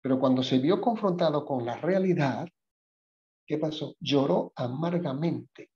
Pero 0.00 0.18
cuando 0.18 0.42
se 0.42 0.58
vio 0.58 0.80
confrontado 0.80 1.44
con 1.44 1.62
la 1.62 1.76
realidad, 1.76 2.48
¿qué 3.46 3.58
pasó? 3.58 3.96
Lloró 4.00 4.54
amargamente. 4.56 5.70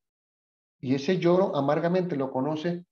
Y 0.81 0.95
ese 0.95 1.19
lloro 1.19 1.55
amargamente 1.55 2.17
lo 2.17 2.33
conoce 2.33 2.87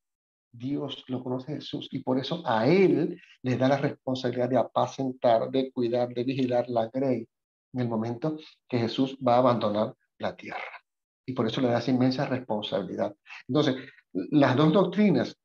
Dios, 0.52 1.04
lo 1.08 1.24
conoce 1.24 1.54
Jesús. 1.54 1.88
Y 1.90 2.00
por 2.00 2.18
eso 2.18 2.42
a 2.44 2.66
Él 2.68 3.18
le 3.40 3.56
da 3.56 3.66
la 3.66 3.78
responsabilidad 3.78 4.50
de 4.50 4.58
apacentar, 4.58 5.50
de 5.50 5.72
cuidar, 5.72 6.12
de 6.12 6.22
vigilar 6.22 6.68
la 6.68 6.88
grey 6.88 7.26
en 7.72 7.80
el 7.80 7.88
momento 7.88 8.36
que 8.68 8.78
Jesús 8.78 9.16
va 9.26 9.36
a 9.36 9.38
abandonar 9.38 9.94
la 10.18 10.36
tierra. 10.36 10.82
Y 11.24 11.32
por 11.32 11.46
eso 11.46 11.62
le 11.62 11.68
da 11.68 11.78
esa 11.78 11.92
inmensa 11.92 12.26
responsabilidad. 12.26 13.16
Entonces, 13.48 13.76
las 14.12 14.54
dos 14.54 14.70
doctrinas 14.70 15.39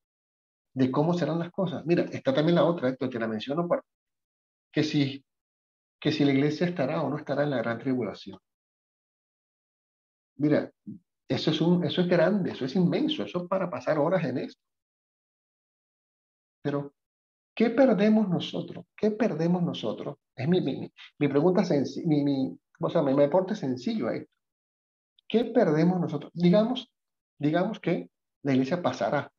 de 0.76 0.92
cómo 0.92 1.14
serán 1.14 1.40
las 1.40 1.52
cosas. 1.52 1.86
Mira, 1.86 2.04
está 2.04 2.34
también 2.34 2.56
la 2.56 2.66
otra, 2.66 2.90
esto 2.90 3.10
te 3.10 3.18
la 3.18 3.28
menciono, 3.28 3.68
para, 3.68 3.82
que 4.72 4.84
si, 4.84 5.26
que 6.00 6.12
si 6.12 6.26
la 6.26 6.34
iglesia 6.34 6.68
estará 6.68 7.02
o 7.02 7.10
no 7.10 7.18
estará 7.18 7.44
en 7.44 7.52
la 7.52 7.58
gran 7.58 7.80
tribulación. 7.80 8.38
Mira, 10.38 10.70
eso 11.30 11.52
es, 11.52 11.62
un, 11.62 11.86
eso 11.86 12.02
es 12.02 12.08
grande, 12.08 12.52
eso 12.52 12.66
es 12.66 12.76
inmenso, 12.76 13.24
eso 13.24 13.44
es 13.44 13.48
para 13.48 13.70
pasar 13.70 13.98
horas 13.98 14.26
en 14.26 14.38
esto. 14.38 14.62
Pero, 16.62 16.94
¿qué 17.56 17.70
perdemos 17.70 18.28
nosotros? 18.28 18.86
¿Qué 18.98 19.12
perdemos 19.12 19.64
nosotros? 19.64 20.18
Es 20.36 20.48
mi, 20.50 20.60
mi, 20.60 20.92
mi 21.20 21.28
pregunta, 21.30 21.64
mi, 22.06 22.24
mi, 22.26 22.60
o 22.82 22.90
sea, 22.90 23.02
me 23.02 23.24
aporte 23.24 23.56
sencillo 23.56 24.10
a 24.10 24.16
esto. 24.18 24.32
¿Qué 25.26 25.46
perdemos 25.46 26.02
nosotros? 26.02 26.34
Digamos, 26.36 26.92
digamos 27.40 27.80
que 27.80 28.10
la 28.44 28.52
iglesia 28.52 28.82
pasará 28.82 29.32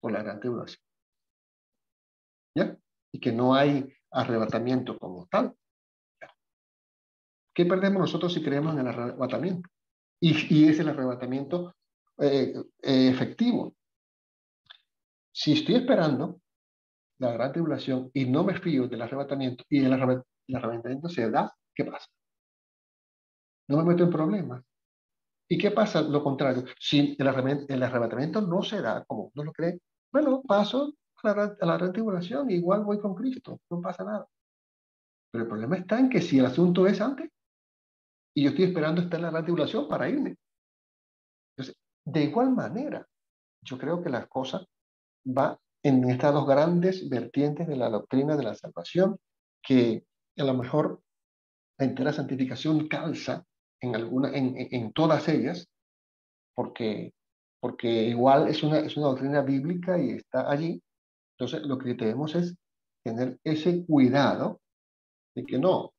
por 0.00 0.12
la 0.12 0.22
gran 0.22 0.40
tribulación. 0.40 0.82
¿Ya? 2.54 2.76
Y 3.12 3.20
que 3.20 3.32
no 3.32 3.54
hay 3.54 3.92
arrebatamiento 4.10 4.98
como 4.98 5.26
tal. 5.26 5.54
¿Qué 7.54 7.66
perdemos 7.66 8.00
nosotros 8.00 8.32
si 8.32 8.42
creemos 8.42 8.74
en 8.74 8.80
el 8.80 8.88
arrebatamiento? 8.88 9.68
Y, 10.20 10.68
es 10.68 10.78
el 10.78 10.88
arrebatamiento 10.88 11.74
eh, 12.18 12.54
eh, 12.82 13.08
efectivo. 13.08 13.74
Si 15.32 15.52
estoy 15.52 15.76
esperando 15.76 16.40
la 17.18 17.32
gran 17.32 17.52
tribulación 17.52 18.10
y 18.14 18.26
no 18.26 18.44
me 18.44 18.58
fío 18.60 18.88
del 18.88 19.02
arrebatamiento 19.02 19.64
y 19.68 19.84
el 19.84 19.92
arrebatamiento 19.92 21.08
se 21.08 21.30
da, 21.30 21.52
¿qué 21.74 21.84
pasa? 21.84 22.06
No 23.68 23.78
me 23.78 23.84
meto 23.84 24.04
en 24.04 24.10
problemas. 24.10 24.64
¿Y 25.48 25.56
qué 25.56 25.70
pasa? 25.70 26.02
Lo 26.02 26.22
contrario, 26.22 26.64
si 26.78 27.16
el 27.18 27.26
arrebatamiento, 27.26 28.42
no 28.42 28.62
se 28.62 28.82
da 28.82 29.04
como 29.04 29.30
uno 29.34 29.44
lo 29.44 29.52
cree, 29.52 29.80
bueno, 30.12 30.42
paso 30.42 30.94
a 31.22 31.34
la, 31.34 31.56
a 31.60 31.66
la 31.66 32.50
igual 32.50 32.84
voy 32.84 33.00
con 33.00 33.14
Cristo, 33.14 33.60
no 33.70 33.80
pasa 33.80 34.04
nada. 34.04 34.26
Pero 35.30 35.44
el 35.44 35.48
problema 35.48 35.76
está 35.76 35.98
en 35.98 36.10
que 36.10 36.20
si 36.20 36.38
el 36.38 36.46
asunto 36.46 36.86
es 36.86 37.00
antes, 37.00 37.30
y 38.34 38.44
yo 38.44 38.50
estoy 38.50 38.66
esperando 38.66 39.00
estar 39.00 39.18
en 39.18 39.24
la 39.24 39.30
gran 39.30 39.44
tribulación 39.44 39.88
para 39.88 40.08
irme. 40.08 40.36
Entonces, 41.56 41.80
de 42.04 42.24
igual 42.24 42.54
manera, 42.54 43.06
yo 43.64 43.78
creo 43.78 44.02
que 44.02 44.10
la 44.10 44.26
cosa 44.26 44.64
va 45.26 45.58
en 45.82 46.08
estas 46.08 46.32
dos 46.32 46.46
grandes 46.46 47.08
vertientes 47.08 47.66
de 47.66 47.76
la 47.76 47.88
doctrina 47.88 48.36
de 48.36 48.44
la 48.44 48.54
salvación, 48.54 49.18
que 49.62 50.04
a 50.36 50.44
lo 50.44 50.54
mejor 50.54 51.02
la 51.78 51.86
entera 51.86 52.12
santificación 52.12 52.86
calza 52.88 53.44
en, 53.80 53.94
alguna, 53.94 54.30
en, 54.36 54.54
en, 54.56 54.92
todas 54.92 55.28
ellas, 55.28 55.68
porque, 56.54 57.12
porque 57.60 57.88
igual 57.88 58.48
es 58.48 58.62
una, 58.62 58.78
es 58.80 58.96
una 58.96 59.08
doctrina 59.08 59.42
bíblica 59.42 59.98
y 59.98 60.10
está 60.10 60.50
allí. 60.50 60.82
Entonces, 61.38 61.66
lo 61.66 61.78
que 61.78 61.94
debemos 61.94 62.34
es 62.34 62.56
tener 63.04 63.38
ese 63.44 63.84
cuidado 63.86 64.60
de 65.34 65.44
que 65.44 65.58
no, 65.58 65.92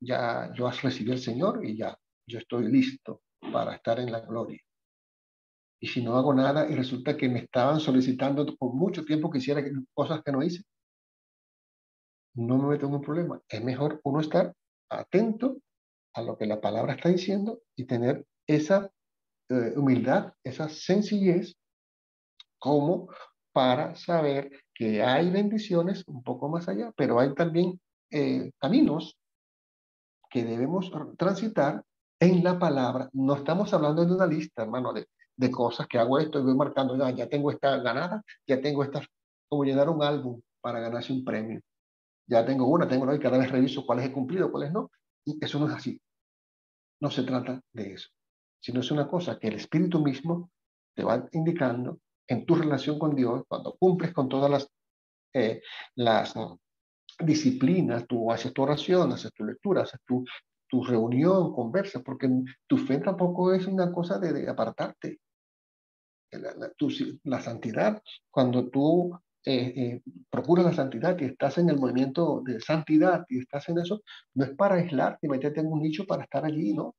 ya 0.00 0.50
yo 0.54 0.66
has 0.66 0.82
recibido 0.82 1.14
el 1.14 1.20
Señor 1.20 1.64
y 1.64 1.76
ya, 1.76 1.96
yo 2.26 2.38
estoy 2.38 2.70
listo 2.70 3.22
para 3.52 3.74
estar 3.74 4.00
en 4.00 4.12
la 4.12 4.20
gloria. 4.20 4.60
Y 5.80 5.86
si 5.86 6.02
no 6.02 6.16
hago 6.16 6.34
nada 6.34 6.68
y 6.68 6.74
resulta 6.74 7.16
que 7.16 7.28
me 7.28 7.40
estaban 7.40 7.78
solicitando 7.78 8.44
por 8.56 8.74
mucho 8.74 9.04
tiempo 9.04 9.30
que 9.30 9.38
hiciera 9.38 9.62
cosas 9.94 10.22
que 10.24 10.32
no 10.32 10.42
hice, 10.42 10.64
no 12.34 12.58
me 12.58 12.68
meto 12.68 12.86
en 12.86 12.94
un 12.94 13.02
problema. 13.02 13.40
Es 13.48 13.62
mejor 13.62 14.00
uno 14.04 14.20
estar 14.20 14.52
atento 14.90 15.58
a 16.18 16.22
lo 16.22 16.36
que 16.36 16.46
la 16.46 16.60
palabra 16.60 16.94
está 16.94 17.08
diciendo 17.08 17.60
y 17.76 17.84
tener 17.84 18.26
esa 18.46 18.90
eh, 19.48 19.72
humildad, 19.76 20.32
esa 20.42 20.68
sencillez 20.68 21.56
como 22.58 23.08
para 23.52 23.94
saber 23.94 24.50
que 24.74 25.02
hay 25.02 25.30
bendiciones 25.30 26.04
un 26.06 26.22
poco 26.22 26.48
más 26.48 26.68
allá, 26.68 26.92
pero 26.96 27.18
hay 27.20 27.34
también 27.34 27.80
eh, 28.10 28.50
caminos 28.58 29.16
que 30.30 30.44
debemos 30.44 30.90
transitar 31.16 31.82
en 32.20 32.44
la 32.44 32.58
palabra. 32.58 33.08
No 33.12 33.36
estamos 33.36 33.72
hablando 33.72 34.04
de 34.04 34.12
una 34.12 34.26
lista, 34.26 34.62
hermano, 34.62 34.92
de, 34.92 35.06
cosas 35.52 35.86
que 35.86 35.98
hago 35.98 36.18
esto 36.18 36.40
y 36.40 36.42
voy 36.42 36.56
marcando, 36.56 36.96
ya, 36.96 37.10
ya 37.10 37.28
tengo 37.28 37.50
esta 37.52 37.78
ganada, 37.78 38.22
ya 38.46 38.60
tengo 38.60 38.82
esta, 38.82 39.00
como 39.48 39.64
llenar 39.64 39.88
un 39.88 40.02
álbum 40.02 40.40
para 40.60 40.80
ganarse 40.80 41.12
un 41.12 41.24
premio. 41.24 41.60
Ya 42.26 42.44
tengo 42.44 42.66
una, 42.66 42.88
tengo 42.88 43.04
una 43.04 43.14
y 43.14 43.20
cada 43.20 43.38
vez 43.38 43.50
reviso 43.50 43.86
cuáles 43.86 44.06
he 44.06 44.12
cumplido, 44.12 44.50
cuáles 44.50 44.72
no. 44.72 44.90
Y 45.24 45.38
eso 45.42 45.58
no 45.58 45.68
es 45.68 45.74
así. 45.74 46.00
No 47.00 47.10
se 47.10 47.22
trata 47.22 47.60
de 47.72 47.92
eso, 47.94 48.08
sino 48.60 48.80
es 48.80 48.90
una 48.90 49.08
cosa 49.08 49.38
que 49.38 49.48
el 49.48 49.54
Espíritu 49.54 50.00
mismo 50.00 50.50
te 50.94 51.04
va 51.04 51.28
indicando 51.32 52.00
en 52.26 52.44
tu 52.44 52.54
relación 52.54 52.98
con 52.98 53.14
Dios, 53.14 53.42
cuando 53.48 53.76
cumples 53.78 54.12
con 54.12 54.28
todas 54.28 54.50
las, 54.50 54.68
eh, 55.32 55.62
las 55.94 56.34
disciplinas, 57.20 58.06
tú 58.06 58.30
haces 58.30 58.52
tu 58.52 58.62
oración, 58.62 59.12
haces 59.12 59.32
tu 59.32 59.44
lectura, 59.44 59.82
haces 59.82 60.00
tu, 60.06 60.24
tu 60.68 60.84
reunión, 60.84 61.54
conversas, 61.54 62.02
porque 62.02 62.28
tu 62.66 62.76
fe 62.76 62.98
tampoco 62.98 63.52
es 63.54 63.66
una 63.66 63.90
cosa 63.92 64.18
de, 64.18 64.48
apartarte. 64.48 65.20
La, 66.30 66.54
la, 66.54 66.70
la, 67.24 67.40
santidad, 67.40 68.02
cuando 68.30 68.68
tú 68.68 69.18
eh, 69.44 69.72
eh, 69.76 70.02
procuras 70.28 70.64
la 70.64 70.72
santidad 70.72 71.16
y 71.18 71.24
estás 71.24 71.58
en 71.58 71.70
el 71.70 71.78
movimiento 71.78 72.42
de 72.44 72.60
santidad 72.60 73.24
y 73.28 73.38
estás 73.38 73.68
en 73.68 73.78
eso, 73.78 74.02
no 74.34 74.44
es 74.44 74.50
para 74.50 74.76
aislarte 74.76 75.26
y 75.26 75.30
meterte 75.30 75.60
en 75.60 75.66
un 75.66 75.80
nicho 75.80 76.04
para 76.06 76.24
estar 76.24 76.44
allí, 76.44 76.74
¿no? 76.74 76.94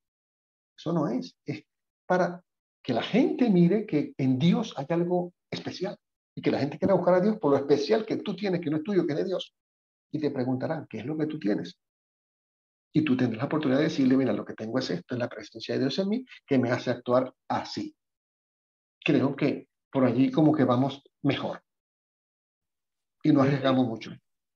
Eso 0.77 0.93
no 0.93 1.07
es. 1.07 1.35
Es 1.45 1.63
para 2.05 2.43
que 2.81 2.93
la 2.93 3.03
gente 3.03 3.49
mire 3.49 3.85
que 3.85 4.13
en 4.17 4.39
Dios 4.39 4.73
hay 4.77 4.85
algo 4.89 5.33
especial 5.51 5.97
y 6.33 6.41
que 6.41 6.51
la 6.51 6.59
gente 6.59 6.79
quiera 6.79 6.93
buscar 6.93 7.15
a 7.15 7.21
Dios 7.21 7.37
por 7.37 7.51
lo 7.51 7.57
especial 7.57 8.05
que 8.05 8.17
tú 8.17 8.35
tienes, 8.35 8.61
que 8.61 8.69
no 8.69 8.77
es 8.77 8.83
tuyo, 8.83 9.05
que 9.05 9.13
es 9.13 9.19
de 9.19 9.25
Dios. 9.25 9.53
Y 10.11 10.19
te 10.19 10.31
preguntarán, 10.31 10.87
¿qué 10.89 10.99
es 10.99 11.05
lo 11.05 11.17
que 11.17 11.27
tú 11.27 11.37
tienes? 11.37 11.77
Y 12.93 13.03
tú 13.03 13.15
tendrás 13.15 13.39
la 13.39 13.45
oportunidad 13.45 13.79
de 13.79 13.85
decirle, 13.85 14.17
mira, 14.17 14.33
lo 14.33 14.45
que 14.45 14.53
tengo 14.53 14.79
es 14.79 14.89
esto, 14.89 15.13
es 15.13 15.19
la 15.19 15.29
presencia 15.29 15.75
de 15.75 15.81
Dios 15.81 15.99
en 15.99 16.09
mí, 16.09 16.25
que 16.47 16.57
me 16.57 16.71
hace 16.71 16.89
actuar 16.89 17.33
así. 17.47 17.95
Creo 19.03 19.35
que 19.35 19.67
por 19.91 20.05
allí 20.05 20.31
como 20.31 20.53
que 20.53 20.63
vamos 20.63 21.03
mejor. 21.21 21.61
Y 23.23 23.31
no 23.31 23.41
arriesgamos 23.41 23.87
mucho. 23.87 24.11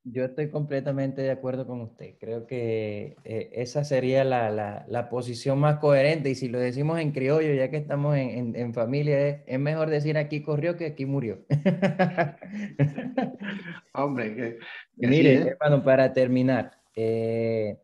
Yo 0.06 0.26
estoy 0.26 0.50
completamente 0.50 1.22
de 1.22 1.32
acuerdo 1.32 1.66
con 1.66 1.80
usted. 1.80 2.16
Creo 2.20 2.46
que 2.46 3.16
eh, 3.24 3.52
esa 3.54 3.86
sería 3.86 4.26
la, 4.26 4.52
la, 4.52 4.86
la, 4.90 5.10
posición 5.10 5.60
más 5.60 5.80
coherente. 5.80 6.30
Y 6.30 6.36
si 6.36 6.50
lo 6.50 6.60
decimos 6.60 7.00
en 7.00 7.14
criollo, 7.14 7.54
ya 7.54 7.70
que 7.70 7.78
estamos 7.78 8.18
en, 8.18 8.30
en, 8.30 8.56
en 8.58 8.74
familia, 8.74 9.28
es, 9.28 9.42
es, 9.46 9.60
mejor 9.60 9.90
decir 9.90 10.18
aquí 10.18 10.42
corrió 10.42 10.76
que 10.76 10.88
aquí 10.88 11.06
murió. 11.06 11.46
Hombre, 13.94 14.36
que, 14.36 14.58
que 15.00 15.08
Mire, 15.08 15.36
hermano, 15.36 15.82
para 15.82 16.12
terminar, 16.12 16.74
eh, 16.98 17.78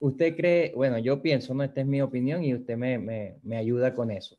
usted 0.00 0.34
cree, 0.34 0.72
bueno, 0.74 0.98
yo 0.98 1.22
pienso, 1.22 1.54
no, 1.54 1.62
esta 1.62 1.82
es 1.82 1.86
mi 1.86 2.02
opinión 2.02 2.42
y 2.42 2.52
usted 2.52 2.76
me, 2.76 2.98
me, 2.98 3.36
me 3.44 3.58
ayuda 3.58 3.94
con 3.94 4.10
eso. 4.10 4.36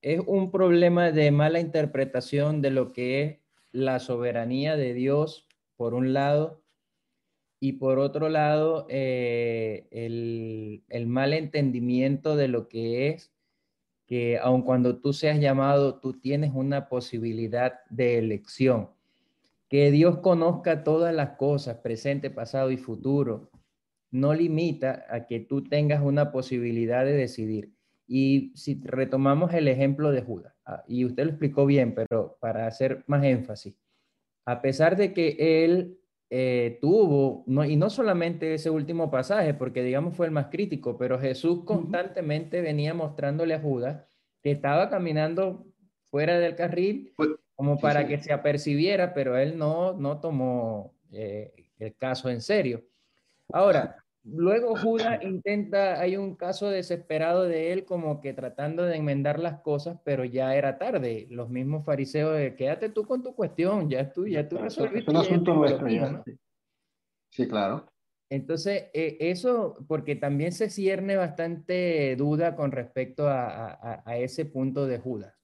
Es 0.00 0.18
un 0.26 0.50
problema 0.50 1.12
de 1.12 1.30
mala 1.30 1.60
interpretación 1.60 2.62
de 2.62 2.70
lo 2.70 2.94
que 2.94 3.22
es 3.22 3.43
la 3.74 3.98
soberanía 3.98 4.76
de 4.76 4.94
Dios 4.94 5.48
por 5.76 5.94
un 5.94 6.12
lado, 6.12 6.64
y 7.64 7.72
por 7.72 7.98
otro 7.98 8.28
lado, 8.28 8.86
eh, 8.90 9.88
el, 9.90 11.06
mal 11.06 11.32
entendimiento 11.32 12.36
de 12.36 12.46
lo 12.46 12.68
que 12.68 13.08
es 13.08 13.32
que 14.06 14.38
aun 14.38 14.60
cuando 14.62 15.00
tú 15.00 15.14
seas 15.14 15.40
llamado, 15.40 15.98
tú 15.98 16.12
tienes 16.20 16.52
una 16.54 16.90
posibilidad 16.90 17.80
de 17.88 18.18
elección. 18.18 18.90
Que 19.70 19.90
Dios 19.90 20.18
conozca 20.18 20.84
todas 20.84 21.14
las 21.14 21.38
cosas, 21.38 21.78
presente, 21.78 22.30
pasado 22.30 22.70
y 22.70 22.76
futuro, 22.76 23.50
no 24.10 24.34
limita 24.34 25.06
a 25.08 25.26
que 25.26 25.40
tú 25.40 25.64
tengas 25.64 26.02
una 26.02 26.32
posibilidad 26.32 27.04
de 27.04 27.14
decidir. 27.14 27.72
Y 28.06 28.52
si 28.54 28.78
retomamos 28.84 29.54
el 29.54 29.68
ejemplo 29.68 30.12
de 30.12 30.20
Judas, 30.20 30.53
y 30.86 31.04
usted 31.04 31.24
lo 31.24 31.30
explicó 31.30 31.66
bien, 31.66 31.94
pero 31.94 32.36
para 32.40 32.66
hacer 32.66 33.04
más 33.06 33.24
énfasis, 33.24 33.74
a 34.46 34.60
pesar 34.60 34.96
de 34.96 35.12
que 35.12 35.64
él 35.64 35.98
eh, 36.30 36.78
tuvo, 36.80 37.44
no, 37.46 37.64
y 37.64 37.76
no 37.76 37.90
solamente 37.90 38.54
ese 38.54 38.70
último 38.70 39.10
pasaje, 39.10 39.54
porque 39.54 39.82
digamos 39.82 40.16
fue 40.16 40.26
el 40.26 40.32
más 40.32 40.46
crítico, 40.46 40.96
pero 40.98 41.18
Jesús 41.18 41.64
constantemente 41.64 42.60
venía 42.60 42.94
mostrándole 42.94 43.54
a 43.54 43.60
Judas 43.60 44.04
que 44.42 44.50
estaba 44.50 44.90
caminando 44.90 45.66
fuera 46.04 46.38
del 46.38 46.54
carril 46.54 47.12
pues, 47.16 47.30
como 47.54 47.78
para 47.78 48.06
que 48.06 48.18
se 48.18 48.32
apercibiera, 48.32 49.14
pero 49.14 49.36
él 49.36 49.56
no, 49.56 49.92
no 49.94 50.20
tomó 50.20 50.94
eh, 51.12 51.54
el 51.78 51.96
caso 51.96 52.28
en 52.28 52.40
serio. 52.40 52.84
Ahora, 53.52 54.03
luego 54.24 54.76
Judas 54.76 55.22
intenta, 55.22 56.00
hay 56.00 56.16
un 56.16 56.34
caso 56.34 56.70
desesperado 56.70 57.44
de 57.44 57.72
él 57.72 57.84
como 57.84 58.20
que 58.20 58.32
tratando 58.32 58.84
de 58.84 58.96
enmendar 58.96 59.38
las 59.38 59.60
cosas, 59.60 59.98
pero 60.04 60.24
ya 60.24 60.54
era 60.56 60.78
tarde. 60.78 61.26
Los 61.30 61.50
mismos 61.50 61.84
fariseos 61.84 62.36
de 62.36 62.56
quédate 62.56 62.88
tú 62.88 63.04
con 63.04 63.22
tu 63.22 63.34
cuestión, 63.34 63.88
ya 63.88 64.12
tú, 64.12 64.26
ya 64.26 64.48
tú 64.48 64.58
resolviste. 64.58 65.00
Es 65.00 65.08
un 65.08 65.16
asunto 65.16 65.54
nuestro 65.54 65.86
Sí, 67.30 67.48
claro. 67.48 67.86
Entonces, 68.30 68.86
eh, 68.94 69.16
eso, 69.20 69.76
porque 69.86 70.16
también 70.16 70.52
se 70.52 70.70
cierne 70.70 71.16
bastante 71.16 72.16
duda 72.16 72.56
con 72.56 72.72
respecto 72.72 73.28
a, 73.28 74.02
ese 74.16 74.44
punto 74.44 74.86
de 74.86 74.98
Judas. 74.98 75.34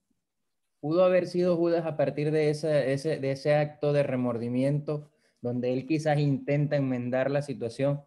Pudo 0.81 1.05
haber 1.05 1.27
sido 1.27 1.57
Judas 1.57 1.85
a 1.85 1.97
partir 1.97 2.31
de 2.31 2.51
ese, 2.51 2.93
ese, 2.93 3.19
de 3.21 3.33
ese 3.33 3.55
acto 3.55 3.93
de 3.93 4.03
remordimiento, 4.03 5.11
donde 5.43 5.73
él 5.73 5.87
quizás 5.87 6.19
intenta 6.19 6.77
enmendar 6.77 7.31
la 7.31 7.43
situación. 7.43 8.03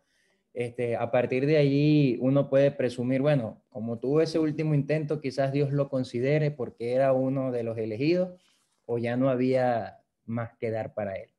Este, 0.54 0.95
a 0.95 1.10
partir 1.10 1.47
de 1.47 1.58
allí 1.58 2.18
uno 2.22 2.49
puede 2.49 2.72
presumir, 2.72 3.22
bueno, 3.22 3.64
como 3.70 3.97
tuvo 3.97 4.22
ese 4.22 4.38
último 4.38 4.76
intento, 4.76 5.20
quizás 5.20 5.51
Dios 5.51 5.72
lo 5.72 5.89
considere 5.89 6.51
porque 6.51 6.93
era 6.93 7.12
uno 7.12 7.51
de 7.51 7.64
los 7.64 7.78
elegidos 7.78 8.39
o 8.86 8.99
ya 8.99 9.18
no 9.18 9.30
había 9.30 9.99
más 10.26 10.56
que 10.58 10.70
dar 10.70 10.93
para 10.93 11.16
él. 11.16 11.34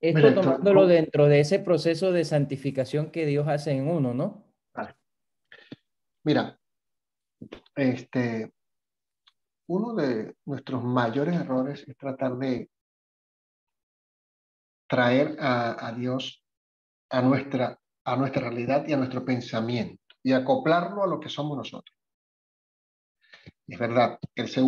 Esto 0.00 0.34
tomándolo 0.34 0.86
dentro 0.86 1.28
de 1.28 1.40
ese 1.40 1.58
proceso 1.58 2.12
de 2.12 2.24
santificación 2.24 3.10
que 3.10 3.24
Dios 3.26 3.48
hace 3.48 3.72
en 3.72 3.88
uno, 3.88 4.12
¿no? 4.12 4.44
Mira, 6.24 6.58
este, 7.74 8.52
uno 9.66 9.94
de 9.94 10.34
nuestros 10.44 10.82
mayores 10.82 11.34
errores 11.34 11.84
es 11.86 11.96
tratar 11.96 12.36
de 12.36 12.70
traer 14.86 15.36
a, 15.40 15.92
Dios 15.96 16.43
a 17.10 17.22
nuestra, 17.22 17.78
a 18.04 18.16
nuestra 18.16 18.48
realidad 18.48 18.86
y 18.86 18.92
a 18.92 18.96
nuestro 18.96 19.24
pensamiento 19.24 20.02
y 20.22 20.32
acoplarlo 20.32 21.04
a 21.04 21.06
lo 21.06 21.20
que 21.20 21.28
somos 21.28 21.56
nosotros. 21.56 21.96
Es 23.66 23.78
verdad, 23.78 24.18
Él 24.34 24.48
se, 24.48 24.60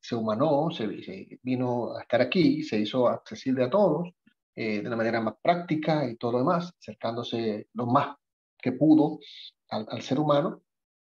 se 0.00 0.14
humanó, 0.14 0.70
se, 0.70 0.86
vino 1.42 1.96
a 1.96 2.02
estar 2.02 2.20
aquí, 2.20 2.62
se 2.62 2.78
hizo 2.78 3.08
accesible 3.08 3.64
a 3.64 3.70
todos, 3.70 4.10
eh, 4.54 4.82
de 4.82 4.86
una 4.86 4.96
manera 4.96 5.20
más 5.20 5.34
práctica 5.42 6.08
y 6.08 6.16
todo 6.16 6.32
lo 6.32 6.38
demás, 6.38 6.72
acercándose 6.78 7.68
lo 7.72 7.86
más 7.86 8.16
que 8.56 8.72
pudo 8.72 9.18
al, 9.68 10.02
ser 10.02 10.20
humano, 10.20 10.62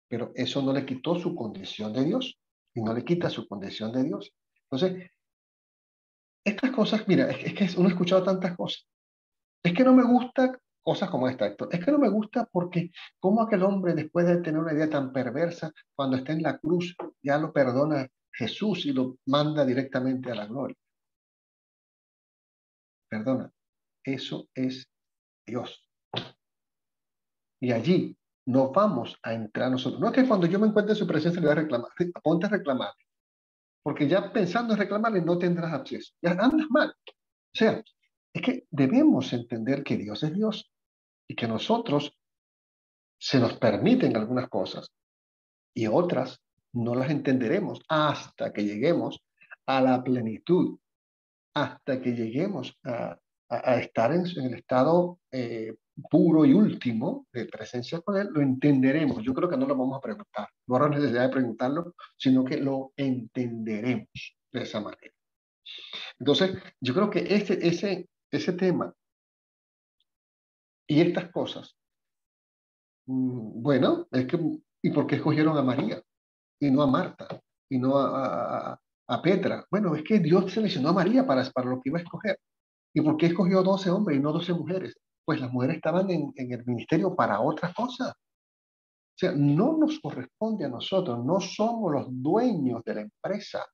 pero 0.07 0.32
eso 0.36 0.61
no 0.61 0.74
le 0.74 0.86
quitó 0.86 1.15
su 1.15 1.36
condición 1.36 1.91
de 1.91 2.05
Dios 2.05 2.39
y 2.74 2.82
no 2.82 2.93
le 2.93 3.03
quita 3.03 3.30
su 3.30 3.47
condición 3.47 3.91
de 3.91 4.03
Dios. 4.03 4.34
Entonces, 4.69 5.11
estas 6.45 6.71
cosas, 6.71 7.07
mira, 7.07 7.30
es, 7.32 7.53
que 7.53 7.69
uno 7.78 7.89
ha 7.89 7.91
escuchado 7.91 8.24
tantas 8.24 8.55
cosas. 8.55 8.88
Es 9.64 9.74
que 9.74 9.84
no 9.84 9.93
me 9.93 10.03
gusta 10.03 10.59
cosas 10.82 11.09
como 11.09 11.30
esta, 11.30 11.47
Héctor. 11.47 11.70
Es 11.72 11.84
que 11.84 11.91
no 11.91 11.97
me 11.97 12.09
gusta 12.09 12.47
porque 12.51 12.91
cómo 13.20 13.41
aquel 13.41 13.64
hombre, 13.64 13.93
después 13.93 14.28
de 14.28 14.41
tener 14.41 14.59
una 14.59 14.74
idea 14.74 14.89
tan 14.89 15.14
perversa, 15.14 15.72
cuando 15.95 16.18
está 16.18 16.34
en 16.34 16.43
la 16.43 16.57
cruz, 16.57 16.95
ya 17.22 17.38
lo 17.38 17.53
perdona 17.53 18.07
Jesús 18.32 18.86
y 18.86 18.91
lo 18.91 19.18
manda 19.26 19.66
directamente 19.66 20.32
a 20.32 20.36
la 20.36 20.45
gloria 20.45 20.76
perdona, 23.14 23.51
eso 24.03 24.49
es 24.55 24.89
Dios. 25.45 25.88
Y 27.61 27.72
allí 27.72 28.18
no 28.47 28.72
vamos 28.72 29.18
a 29.22 29.34
entrar 29.34 29.72
nosotros. 29.72 30.01
No 30.01 30.07
es 30.07 30.14
que 30.14 30.28
cuando 30.28 30.47
yo 30.47 30.59
me 30.59 30.68
encuentre 30.68 30.93
en 30.93 30.99
su 30.99 31.07
presencia 31.07 31.39
le 31.39 31.47
voy 31.47 31.53
a 31.53 31.61
reclamar, 31.61 31.91
ponte 32.24 32.47
a 32.47 32.49
reclamar. 32.49 32.93
Porque 33.84 34.07
ya 34.07 34.34
pensando 34.34 34.74
en 34.74 34.80
reclamarle 34.80 35.22
no 35.22 35.38
tendrás 35.38 35.74
acceso. 35.74 36.14
Ya 36.22 36.32
andas 36.32 36.68
mal. 36.70 36.93
O 37.07 37.57
sea, 37.57 37.84
es 38.34 38.41
que 38.41 38.67
debemos 38.71 39.31
entender 39.34 39.84
que 39.84 39.97
Dios 39.97 40.23
es 40.23 40.34
Dios 40.34 40.71
y 41.27 41.36
que 41.36 41.47
nosotros 41.47 42.17
se 43.19 43.39
nos 43.39 43.57
permiten 43.57 44.17
algunas 44.17 44.49
cosas 44.49 44.91
y 45.73 45.88
otras 45.88 46.41
no 46.73 46.95
las 46.95 47.09
entenderemos 47.09 47.81
hasta 47.88 48.51
que 48.51 48.63
lleguemos 48.63 49.23
a 49.65 49.81
la 49.81 50.03
plenitud 50.03 50.77
hasta 51.53 52.01
que 52.01 52.11
lleguemos 52.11 52.77
a, 52.84 53.17
estar 53.79 54.11
en, 54.11 54.25
el 54.25 54.55
estado 54.55 55.19
eh, 55.31 55.75
puro 56.09 56.43
y 56.43 56.53
último 56.53 57.27
de 57.31 57.45
presencia 57.45 58.01
con 58.01 58.17
Él, 58.17 58.29
lo 58.31 58.41
entenderemos. 58.41 59.21
Yo 59.23 59.34
creo 59.34 59.47
que 59.47 59.57
no 59.57 59.67
lo 59.67 59.77
vamos 59.77 59.95
a 59.95 60.01
preguntar, 60.01 60.49
no 60.65 60.75
habrá 60.75 60.89
necesidad 60.89 61.27
de 61.27 61.34
preguntarlo, 61.34 61.93
sino 62.17 62.43
que 62.43 62.57
lo 62.57 62.93
entenderemos 62.97 64.36
de 64.51 64.61
esa 64.63 64.79
manera. 64.79 65.13
Entonces, 66.17 66.57
yo 66.81 66.93
creo 66.93 67.09
que 67.11 67.19
ese, 67.19 67.59
ese, 67.61 68.09
ese 68.38 68.53
tema 68.53 68.93
y 70.88 71.01
estas 71.01 71.31
cosas, 71.31 71.75
mm, 73.05 73.61
bueno, 73.61 74.07
es 74.11 74.27
que, 74.27 74.39
¿y 74.81 74.91
por 74.91 75.07
qué 75.07 75.15
escogieron 75.15 75.57
a 75.57 75.63
María 75.63 76.01
y 76.59 76.71
no 76.71 76.81
a 76.81 76.88
Marta 76.88 77.41
y 77.69 77.77
no 77.79 77.97
a, 77.97 78.79
a 79.07 79.21
Petra. 79.21 79.65
Bueno, 79.69 79.95
es 79.95 80.03
que 80.03 80.19
Dios 80.19 80.51
seleccionó 80.51 80.89
a 80.89 80.93
María 80.93 81.25
para, 81.25 81.43
para 81.51 81.69
lo 81.69 81.81
que 81.81 81.89
iba 81.89 81.99
a 81.99 82.01
escoger. 82.01 82.39
¿Y 82.93 83.01
por 83.01 83.17
qué 83.17 83.27
escogió 83.27 83.63
12 83.63 83.89
hombres 83.89 84.17
y 84.17 84.21
no 84.21 84.31
12 84.31 84.53
mujeres? 84.53 84.95
Pues 85.25 85.39
las 85.39 85.51
mujeres 85.51 85.77
estaban 85.77 86.09
en, 86.09 86.34
el 86.36 86.65
ministerio 86.65 87.15
para 87.15 87.39
otras 87.39 87.73
cosas. 87.73 88.09
O 88.11 89.15
sea, 89.15 89.31
no 89.36 89.77
nos 89.77 89.99
corresponde 89.99 90.65
a 90.65 90.69
nosotros, 90.69 91.23
no 91.23 91.39
somos 91.39 91.91
los 91.91 92.07
dueños 92.09 92.84
de 92.84 92.95
la 92.95 93.01
empresa. 93.01 93.65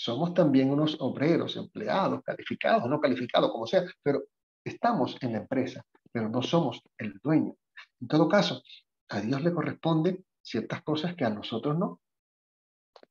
Somos 0.00 0.32
también 0.32 0.70
unos 0.70 0.96
obreros, 1.00 1.56
empleados, 1.56 2.22
calificados, 2.22 2.88
no 2.88 3.00
calificados, 3.00 3.50
como 3.50 3.66
sea, 3.66 3.82
pero 4.00 4.22
estamos 4.64 5.16
en 5.20 5.32
la 5.32 5.38
empresa, 5.38 5.84
pero 6.12 6.28
no 6.28 6.40
somos 6.40 6.80
el 6.98 7.18
dueño. 7.20 7.56
En 8.00 8.06
todo 8.06 8.28
caso, 8.28 8.62
a 9.08 9.20
Dios 9.20 9.42
le 9.42 9.52
corresponden 9.52 10.24
ciertas 10.40 10.84
cosas 10.84 11.16
que 11.16 11.24
a 11.24 11.30
nosotros 11.30 11.76
no. 11.76 12.00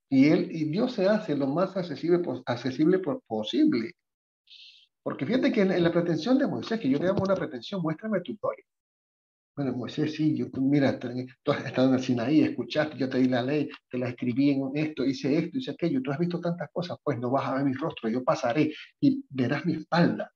Y, 0.09 0.29
él, 0.29 0.47
y 0.49 0.63
Dios 0.63 0.93
se 0.93 1.09
hace 1.09 1.35
lo 1.35 1.47
más 1.47 1.75
accesible, 1.75 2.19
posible. 3.27 3.91
Porque 5.03 5.25
fíjate 5.25 5.51
que 5.51 5.63
en, 5.63 5.83
la 5.83 5.91
pretensión 5.91 6.39
de 6.39 6.47
Moisés, 6.47 6.79
que 6.79 6.89
yo 6.89 6.99
le 6.99 7.07
llamo 7.07 7.23
una 7.23 7.35
pretensión, 7.35 7.81
muéstrame 7.81 8.21
tu 8.21 8.37
gloria. 8.37 8.63
Bueno, 9.57 9.73
Moisés, 9.73 10.13
sí, 10.13 10.37
yo, 10.37 10.45
mira, 10.61 10.99
tú 10.99 11.51
has 11.51 11.65
estado 11.65 11.89
en 11.89 11.95
el 11.95 11.99
Sinaí, 11.99 12.41
escuchaste, 12.41 12.95
yo 12.95 13.09
te 13.09 13.17
di 13.17 13.27
la 13.27 13.41
ley, 13.41 13.67
te 13.89 13.97
la 13.97 14.09
escribí 14.09 14.51
en 14.51 14.69
esto, 14.75 15.03
hice 15.03 15.35
esto, 15.35 15.57
hice 15.57 15.71
aquello, 15.71 15.99
tú 16.01 16.11
has 16.11 16.19
visto 16.19 16.39
tantas 16.39 16.69
cosas, 16.71 16.97
pues 17.03 17.17
no 17.17 17.31
vas 17.31 17.47
a 17.47 17.55
ver 17.55 17.65
mi 17.65 17.73
rostro, 17.73 18.07
yo 18.07 18.23
pasaré 18.23 18.71
y 19.01 19.25
verás 19.29 19.65
mi 19.65 19.73
espalda. 19.73 20.31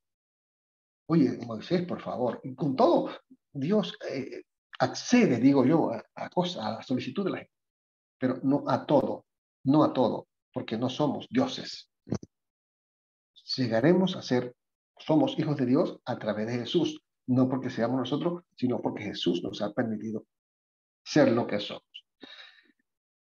Oye, 1.07 1.37
Moisés, 1.45 1.85
por 1.85 2.01
favor, 2.01 2.41
y 2.43 2.55
con 2.55 2.75
todo, 2.75 3.11
Dios 3.53 3.95
eh, 4.09 4.41
accede, 4.79 5.37
digo 5.37 5.65
yo, 5.65 5.91
a, 5.93 6.03
a, 6.15 6.29
cosas, 6.29 6.65
a 6.65 6.71
la 6.71 6.81
solicitud 6.81 7.23
de 7.23 7.31
la 7.31 7.37
gente, 7.37 7.53
pero 8.17 8.39
no 8.41 8.63
a 8.67 8.85
todo 8.85 9.25
no 9.63 9.83
a 9.83 9.93
todo, 9.93 10.27
porque 10.53 10.77
no 10.77 10.89
somos 10.89 11.27
dioses. 11.29 11.89
Llegaremos 13.55 14.15
a 14.15 14.21
ser, 14.21 14.55
somos 14.97 15.37
hijos 15.37 15.57
de 15.57 15.65
Dios 15.65 15.99
a 16.05 16.17
través 16.17 16.47
de 16.47 16.59
Jesús, 16.59 17.01
no 17.31 17.47
porque 17.47 17.69
seamos 17.69 17.97
nosotros, 17.97 18.43
sino 18.55 18.81
porque 18.81 19.03
Jesús 19.03 19.41
nos 19.43 19.61
ha 19.61 19.73
permitido 19.73 20.25
ser 21.03 21.31
lo 21.31 21.47
que 21.47 21.59
somos. 21.59 21.83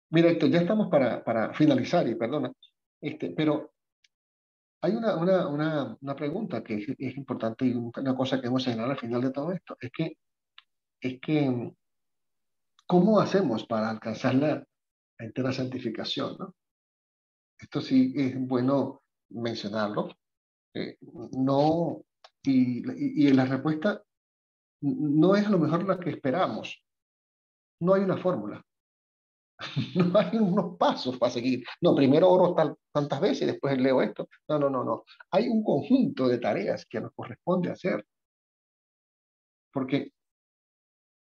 Mira, 0.09 0.29
esto 0.29 0.47
ya 0.47 0.59
estamos 0.59 0.89
para, 0.89 1.23
para 1.23 1.53
finalizar, 1.53 2.07
y 2.07 2.15
perdona, 2.15 2.51
este, 2.99 3.31
pero 3.31 3.71
hay 4.81 4.93
una, 4.95 5.15
una, 5.15 5.47
una, 5.47 5.97
una 6.01 6.15
pregunta 6.15 6.63
que 6.63 6.75
es, 6.97 7.17
importante 7.17 7.65
y 7.65 7.73
una 7.73 8.15
cosa 8.15 8.41
que 8.41 8.47
hemos 8.47 8.63
señalado 8.63 8.91
al 8.91 8.99
final 8.99 9.21
de 9.21 9.31
todo 9.31 9.53
esto, 9.53 9.77
es 9.79 9.91
que, 9.91 10.17
es 10.99 11.19
que, 11.21 11.71
¿cómo 12.85 13.19
hacemos 13.21 13.65
para 13.65 13.89
alcanzar 13.89 14.35
la, 14.35 14.67
la 15.17 15.53
santificación, 15.53 16.35
¿no? 16.37 16.55
Esto 17.57 17.79
sí 17.79 18.11
es 18.17 18.35
bueno 18.39 19.03
mencionarlo. 19.29 20.09
Eh, 20.73 20.97
no, 21.37 22.03
y, 22.43 23.27
y, 23.27 23.33
la 23.33 23.45
respuesta 23.45 24.03
no 24.81 25.35
es 25.35 25.45
a 25.45 25.49
lo 25.49 25.59
mejor 25.59 25.85
la 25.85 25.99
que 25.99 26.09
esperamos. 26.09 26.83
No 27.79 27.93
hay 27.93 28.03
una 28.03 28.17
fórmula. 28.17 28.63
No 29.95 30.17
hay 30.17 30.37
unos 30.37 30.77
pasos 30.77 31.17
para 31.17 31.31
seguir. 31.31 31.63
No, 31.81 31.95
primero 31.95 32.29
oro 32.29 32.55
tal, 32.55 32.75
tantas 32.91 33.21
veces 33.21 33.43
y 33.43 33.45
después 33.45 33.77
leo 33.77 34.01
esto. 34.01 34.27
No, 34.47 34.57
no, 34.57 34.69
no, 34.69 34.83
no. 34.83 35.03
Hay 35.29 35.47
un 35.49 35.63
conjunto 35.63 36.27
de 36.27 36.39
tareas 36.39 36.85
que 36.85 36.99
nos 36.99 37.13
corresponde 37.13 37.69
hacer. 37.69 38.05
Porque 39.71 40.11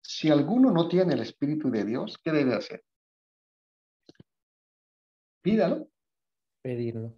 si 0.04 0.30
alguno 0.30 0.72
no 0.72 0.88
tiene 0.88 1.14
el 1.14 1.22
Espíritu 1.22 1.70
de 1.72 1.84
Dios, 1.84 2.20
¿qué 2.24 2.32
debe 2.32 2.54
hacer? 2.54 2.84
Pídalo. 5.41 5.89
Pedirlo. 6.62 7.16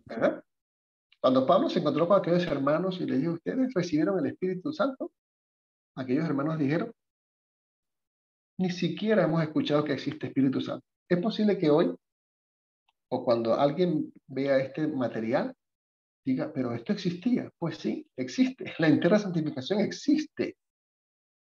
Cuando 1.24 1.48
Pablo 1.48 1.70
se 1.70 1.80
encontró 1.80 2.06
con 2.06 2.20
aquellos 2.20 2.46
hermanos 2.48 3.00
y 3.00 3.06
le 3.06 3.18
dijo, 3.18 3.32
¿ustedes 3.32 3.74
recibieron 3.74 4.20
el 4.20 4.26
Espíritu 4.26 4.74
Santo? 4.74 5.10
Aquellos 5.96 6.26
hermanos 6.26 6.60
dijeron, 6.60 6.92
ni 8.60 8.70
siquiera 8.72 9.24
hemos 9.24 9.42
escuchado 9.42 9.86
que 9.86 9.94
existe 9.94 10.28
Espíritu 10.28 10.60
Santo. 10.60 10.86
Es 11.08 11.22
posible 11.22 11.58
que 11.58 11.70
hoy 11.70 11.96
o 13.10 13.24
cuando 13.24 13.54
alguien 13.54 14.12
vea 14.28 14.58
este 14.58 14.86
material, 14.86 15.56
diga, 16.26 16.52
pero 16.54 16.74
esto 16.74 16.92
existía. 16.92 17.50
Pues 17.58 17.78
sí, 17.78 18.06
existe. 18.18 18.66
La 18.80 18.90
entera 18.90 19.18
santificación 19.18 19.80
existe. 19.80 20.58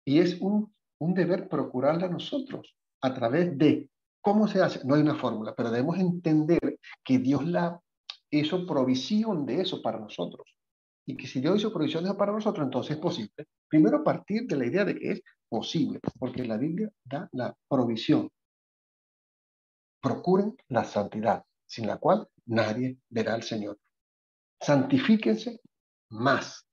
Y 0.06 0.20
es 0.20 0.42
un, 0.42 0.76
un 1.00 1.14
deber 1.14 1.48
procurarla 1.48 2.08
a 2.08 2.12
nosotros 2.12 2.76
a 3.02 3.14
través 3.14 3.58
de 3.58 3.90
cómo 4.20 4.46
se 4.50 4.62
hace. 4.62 4.86
No 4.86 4.96
hay 4.96 5.02
una 5.04 5.16
fórmula, 5.16 5.56
pero 5.56 5.72
debemos 5.72 5.98
entender 6.00 6.78
que 7.02 7.20
Dios 7.20 7.48
la 7.48 7.80
hizo 8.32 8.66
provisión 8.66 9.46
de 9.46 9.62
eso 9.62 9.82
para 9.82 10.00
nosotros. 10.00 10.48
Y 11.06 11.18
que 11.18 11.28
si 11.28 11.40
Dios 11.40 11.58
hizo 11.58 11.74
provisión 11.74 12.04
de 12.04 12.10
eso 12.10 12.18
para 12.18 12.32
nosotros, 12.32 12.66
entonces 12.66 12.96
es 12.96 13.02
posible. 13.02 13.48
Primero 13.68 14.04
partir 14.04 14.46
de 14.46 14.56
la 14.56 14.66
idea 14.66 14.86
de 14.86 14.96
que 14.96 15.12
es 15.12 15.22
posible, 15.48 16.00
porque 16.20 16.46
la 16.46 16.58
Biblia 16.58 16.92
da 17.04 17.28
la 17.32 17.56
provisión. 17.68 18.30
Procuren 20.02 20.56
la 20.68 20.84
santidad, 20.84 21.44
sin 21.66 21.88
la 21.88 21.98
cual 21.98 22.28
nadie 22.46 22.98
verá 23.10 23.34
al 23.34 23.44
Señor. 23.44 23.80
Santifíquense 24.62 25.60
más. 26.10 26.66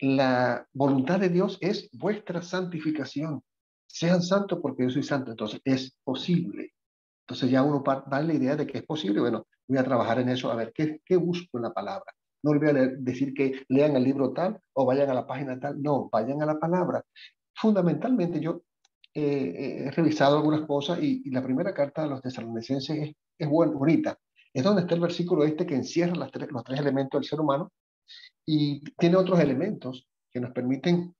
La 0.00 0.66
voluntad 0.72 1.20
de 1.20 1.28
Dios 1.28 1.58
es 1.60 1.88
vuestra 1.92 2.42
santificación. 2.42 3.42
Sean 3.86 4.22
santos 4.22 4.58
porque 4.60 4.84
yo 4.84 4.90
soy 4.90 5.02
santo. 5.02 5.30
Entonces 5.30 5.60
es 5.64 5.96
posible. 6.04 6.74
Entonces 7.22 7.50
ya 7.50 7.62
uno 7.62 7.82
da 8.06 8.22
la 8.22 8.34
idea 8.34 8.56
de 8.56 8.66
que 8.66 8.78
es 8.78 8.84
posible. 8.84 9.20
Bueno, 9.20 9.46
voy 9.68 9.78
a 9.78 9.84
trabajar 9.84 10.20
en 10.20 10.28
eso, 10.28 10.50
a 10.50 10.56
ver 10.56 10.72
qué, 10.74 11.00
qué 11.04 11.16
busco 11.16 11.58
en 11.58 11.64
la 11.64 11.72
palabra. 11.72 12.12
No 12.42 12.54
le 12.54 12.60
voy 12.60 12.68
a 12.68 12.88
decir 12.98 13.34
que 13.34 13.64
lean 13.68 13.96
el 13.96 14.04
libro 14.04 14.32
tal 14.32 14.60
o 14.74 14.84
vayan 14.84 15.10
a 15.10 15.14
la 15.14 15.26
página 15.26 15.58
tal. 15.58 15.82
No, 15.82 16.08
vayan 16.10 16.42
a 16.42 16.46
la 16.46 16.58
palabra. 16.58 17.04
Fundamentalmente 17.54 18.40
yo 18.40 18.62
he 19.18 19.90
revisado 19.92 20.36
algunas 20.36 20.66
cosas 20.66 20.98
y, 21.02 21.28
la 21.30 21.42
primera 21.42 21.72
carta 21.72 22.02
de 22.02 22.08
los 22.08 22.20
tesalonicenses 22.20 22.98
es, 22.98 23.16
es 23.38 23.48
bonita. 23.48 24.18
Es 24.52 24.62
donde 24.62 24.82
está 24.82 24.94
el 24.94 25.00
versículo 25.00 25.44
este 25.44 25.66
que 25.66 25.74
encierra 25.74 26.14
las 26.14 26.30
los 26.34 26.64
tres 26.64 26.80
elementos 26.80 27.20
del 27.20 27.28
ser 27.28 27.40
humano 27.40 27.72
y 28.44 28.80
tiene 28.94 29.16
otros 29.16 29.40
elementos 29.40 30.06
que 30.30 30.40
nos 30.40 30.52
permiten 30.52 31.14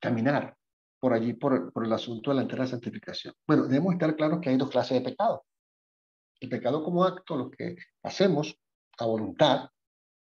caminar 0.00 0.56
por 1.00 1.14
allí, 1.14 1.32
por, 1.32 1.72
por 1.72 1.84
el 1.84 1.92
asunto 1.92 2.30
de 2.30 2.36
la 2.36 2.42
entera 2.42 2.66
santificación. 2.66 3.34
Bueno, 3.46 3.64
debemos 3.64 3.94
estar 3.94 4.14
claros 4.14 4.40
que 4.40 4.50
hay 4.50 4.56
dos 4.56 4.70
clases 4.70 5.02
de 5.02 5.10
pecado. 5.10 5.44
El 6.42 6.48
pecado 6.48 6.82
como 6.82 7.04
acto, 7.04 7.36
lo 7.36 7.52
que 7.52 7.76
hacemos 8.02 8.58
a 8.98 9.06
voluntad, 9.06 9.70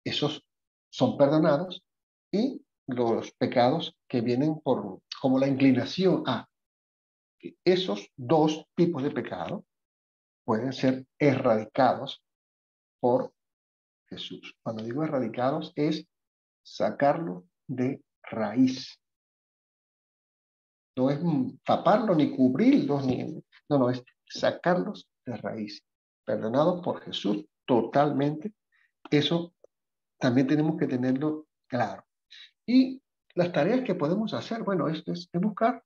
esos 0.05 0.41
son 0.89 1.18
perdonados, 1.18 1.84
y 2.32 2.66
los 2.88 3.34
pecados 3.34 3.93
que 4.08 4.22
vienen 4.22 4.62
por, 4.62 5.01
como 5.22 5.38
la 5.38 5.47
inclinación 5.47 6.24
a. 6.26 6.47
Esos 7.66 8.10
dos 8.16 8.66
tipos 8.74 9.03
de 9.03 9.12
pecado 9.12 9.66
pueden 10.45 10.72
ser 10.72 11.05
erradicados 11.20 12.24
por 13.01 13.34
Jesús. 14.08 14.55
Cuando 14.64 14.84
digo 14.84 15.03
erradicados 15.03 15.74
es 15.76 16.08
sacarlo 16.64 17.49
de 17.68 18.01
raíz. 18.24 18.97
No 20.95 21.10
es 21.10 21.20
taparlo 21.66 22.16
ni 22.16 22.34
cubrirlos, 22.34 23.05
ni, 23.05 23.43
no, 23.68 23.78
no, 23.78 23.89
es 23.89 24.01
sacarlos 24.26 25.10
de 25.26 25.36
raíz. 25.36 25.84
Perdonados 26.28 26.84
por 26.84 27.01
Jesús 27.03 27.45
totalmente. 27.65 28.51
Eso 29.09 29.53
también 30.19 30.45
tenemos 30.45 30.78
que 30.78 30.86
tenerlo 30.86 31.47
claro. 31.67 32.03
Y 32.65 33.01
las 33.34 33.53
tareas 33.53 33.82
que 33.86 33.95
podemos 33.95 34.34
hacer, 34.34 34.63
bueno, 34.63 34.89
esto 34.89 35.13
es, 35.13 35.30
buscar 35.32 35.82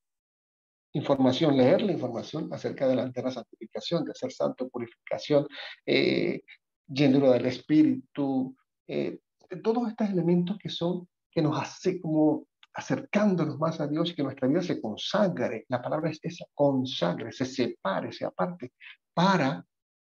información, 0.94 1.56
leer 1.56 1.84
la 1.84 1.92
información 1.92 2.50
acerca 2.52 2.88
de 2.88 2.96
la 2.96 3.04
entera 3.04 3.30
santificación, 3.30 4.04
de 4.04 4.16
ser 4.16 4.32
santo, 4.32 4.68
purificación, 4.68 5.48
eh, 5.86 6.42
llenura 6.88 7.34
del 7.34 7.46
espíritu, 7.46 8.58
eh, 8.88 9.20
todos 9.64 9.90
estos 9.90 10.10
elementos 10.10 10.58
que 10.58 10.70
son, 10.70 11.08
que 11.30 11.44
nos 11.44 11.62
hace 11.62 12.02
como 12.02 12.48
acercándonos 12.74 13.60
más 13.60 13.80
a 13.80 13.88
Dios 13.88 14.10
y 14.10 14.16
que 14.16 14.24
nuestra 14.24 14.48
vida 14.48 14.64
se 14.64 14.82
consagre. 14.82 15.66
La 15.70 15.84
palabra 15.84 16.10
es 16.10 16.20
esa, 16.24 16.46
consagre, 16.56 17.32
se 17.32 17.46
separe, 17.46 18.12
se 18.12 18.26
aparte 18.26 18.74
para 19.14 19.64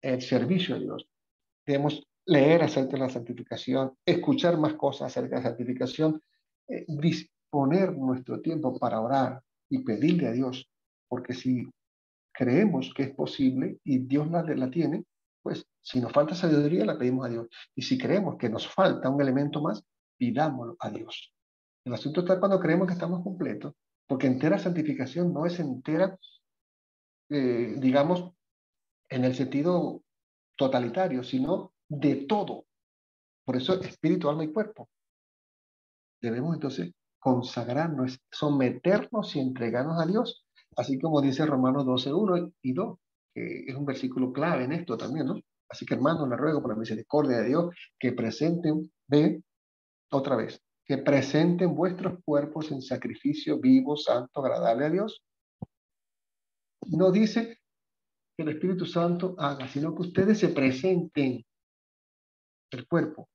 el 0.02 0.22
servicio 0.22 0.76
a 0.76 0.78
Dios. 0.78 1.08
Debemos 1.66 2.02
leer 2.26 2.62
acerca 2.62 2.92
de 2.92 2.98
la 2.98 3.08
santificación, 3.08 3.94
escuchar 4.04 4.58
más 4.58 4.74
cosas 4.74 5.06
acerca 5.06 5.36
de 5.36 5.42
la 5.42 5.48
santificación, 5.48 6.22
eh, 6.68 6.84
disponer 6.86 7.96
nuestro 7.96 8.40
tiempo 8.40 8.78
para 8.78 9.00
orar 9.00 9.42
y 9.70 9.78
pedirle 9.78 10.28
a 10.28 10.32
Dios, 10.32 10.68
porque 11.08 11.32
si 11.32 11.68
creemos 12.32 12.92
que 12.94 13.04
es 13.04 13.14
posible 13.14 13.78
y 13.84 14.00
Dios 14.00 14.30
la, 14.30 14.42
la 14.42 14.70
tiene, 14.70 15.04
pues 15.42 15.64
si 15.80 16.00
nos 16.00 16.12
falta 16.12 16.34
sabiduría, 16.34 16.84
la 16.84 16.98
pedimos 16.98 17.26
a 17.26 17.30
Dios. 17.30 17.48
Y 17.74 17.82
si 17.82 17.96
creemos 17.96 18.36
que 18.36 18.50
nos 18.50 18.68
falta 18.68 19.08
un 19.08 19.20
elemento 19.20 19.62
más, 19.62 19.82
pidámoslo 20.18 20.76
a 20.80 20.90
Dios. 20.90 21.32
El 21.84 21.94
asunto 21.94 22.20
está 22.20 22.38
cuando 22.38 22.60
creemos 22.60 22.86
que 22.86 22.92
estamos 22.92 23.22
completos, 23.22 23.72
porque 24.06 24.26
entera 24.26 24.58
santificación 24.58 25.32
no 25.32 25.46
es 25.46 25.58
entera, 25.58 26.18
eh, 27.30 27.74
digamos, 27.78 28.32
en 29.08 29.24
el 29.24 29.34
sentido 29.34 30.02
totalitario, 30.56 31.22
sino 31.22 31.72
de 31.88 32.26
todo. 32.26 32.66
Por 33.44 33.56
eso 33.56 33.80
espíritu, 33.80 34.28
alma 34.28 34.44
y 34.44 34.52
cuerpo. 34.52 34.88
Debemos 36.20 36.54
entonces 36.54 36.92
consagrarnos, 37.18 38.18
someternos 38.30 39.34
y 39.36 39.40
entregarnos 39.40 40.00
a 40.00 40.06
Dios, 40.06 40.44
así 40.76 40.98
como 40.98 41.20
dice 41.20 41.46
Romanos 41.46 41.86
12, 41.86 42.12
1 42.12 42.52
y 42.62 42.72
2, 42.72 42.98
que 43.34 43.64
es 43.66 43.74
un 43.74 43.86
versículo 43.86 44.32
clave 44.32 44.64
en 44.64 44.72
esto 44.72 44.96
también, 44.96 45.26
¿no? 45.26 45.40
Así 45.68 45.84
que 45.84 45.94
hermanos, 45.94 46.28
le 46.28 46.36
ruego 46.36 46.62
por 46.62 46.70
la 46.70 46.78
misericordia 46.78 47.38
de 47.38 47.48
Dios 47.48 47.74
que 47.98 48.12
presenten, 48.12 48.90
ve 49.06 49.42
otra 50.10 50.36
vez, 50.36 50.62
que 50.84 50.98
presenten 50.98 51.74
vuestros 51.74 52.22
cuerpos 52.24 52.70
en 52.72 52.80
sacrificio 52.80 53.60
vivo, 53.60 53.96
santo, 53.96 54.40
agradable 54.40 54.86
a 54.86 54.90
Dios. 54.90 55.22
No 56.86 57.10
dice 57.12 57.58
que 58.38 58.44
el 58.44 58.50
Espíritu 58.50 58.86
Santo 58.86 59.34
haga, 59.36 59.66
sino 59.66 59.92
que 59.96 60.02
ustedes 60.02 60.38
se 60.38 60.50
presenten 60.50 61.44
el 62.70 62.86
cuerpo 62.86 63.28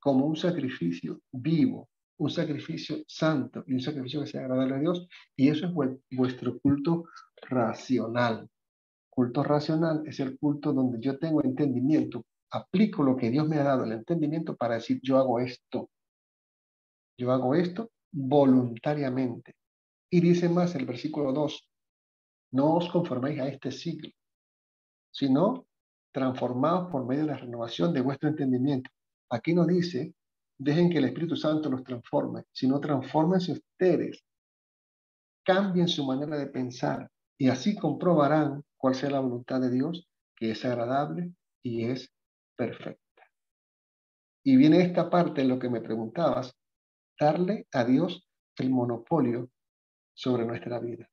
como 0.00 0.26
un 0.26 0.34
sacrificio 0.34 1.20
vivo, 1.30 1.88
un 2.18 2.30
sacrificio 2.30 2.96
santo 3.06 3.62
y 3.68 3.74
un 3.74 3.80
sacrificio 3.80 4.20
que 4.20 4.26
sea 4.26 4.40
agradable 4.40 4.74
a 4.74 4.80
Dios. 4.80 5.06
Y 5.36 5.50
eso 5.50 5.66
es 5.66 5.96
vuestro 6.10 6.58
culto 6.58 7.04
racional. 7.42 8.48
Culto 9.08 9.44
racional 9.44 10.02
es 10.04 10.18
el 10.18 10.36
culto 10.36 10.72
donde 10.72 10.98
yo 11.00 11.16
tengo 11.16 11.44
entendimiento, 11.44 12.24
aplico 12.50 13.04
lo 13.04 13.16
que 13.16 13.30
Dios 13.30 13.48
me 13.48 13.58
ha 13.58 13.62
dado, 13.62 13.84
el 13.84 13.92
entendimiento 13.92 14.56
para 14.56 14.74
decir, 14.74 14.98
yo 15.00 15.16
hago 15.16 15.38
esto. 15.38 15.90
Yo 17.16 17.30
hago 17.30 17.54
esto 17.54 17.92
voluntariamente. 18.10 19.54
Y 20.10 20.20
dice 20.20 20.48
más 20.48 20.74
el 20.74 20.86
versículo 20.86 21.32
2, 21.32 21.67
no 22.52 22.76
os 22.76 22.88
conforméis 22.88 23.40
a 23.40 23.48
este 23.48 23.70
siglo, 23.70 24.10
sino 25.10 25.66
transformados 26.12 26.90
por 26.90 27.06
medio 27.06 27.22
de 27.22 27.32
la 27.32 27.38
renovación 27.38 27.92
de 27.92 28.00
vuestro 28.00 28.28
entendimiento. 28.28 28.90
Aquí 29.30 29.54
nos 29.54 29.66
dice, 29.66 30.14
dejen 30.58 30.90
que 30.90 30.98
el 30.98 31.04
Espíritu 31.04 31.36
Santo 31.36 31.70
los 31.70 31.84
transforme, 31.84 32.44
sino 32.52 32.80
transfórmense 32.80 33.52
ustedes, 33.52 34.24
cambien 35.44 35.88
su 35.88 36.04
manera 36.04 36.36
de 36.36 36.46
pensar 36.46 37.10
y 37.38 37.48
así 37.48 37.76
comprobarán 37.76 38.64
cuál 38.76 38.94
sea 38.94 39.10
la 39.10 39.20
voluntad 39.20 39.60
de 39.60 39.70
Dios, 39.70 40.08
que 40.36 40.50
es 40.50 40.64
agradable 40.64 41.32
y 41.62 41.84
es 41.84 42.12
perfecta. 42.56 42.98
Y 44.44 44.56
viene 44.56 44.82
esta 44.82 45.08
parte 45.10 45.42
en 45.42 45.48
lo 45.48 45.58
que 45.58 45.68
me 45.68 45.80
preguntabas, 45.80 46.54
darle 47.18 47.66
a 47.72 47.84
Dios 47.84 48.26
el 48.56 48.70
monopolio 48.70 49.50
sobre 50.14 50.44
nuestra 50.44 50.78
vida. 50.80 51.08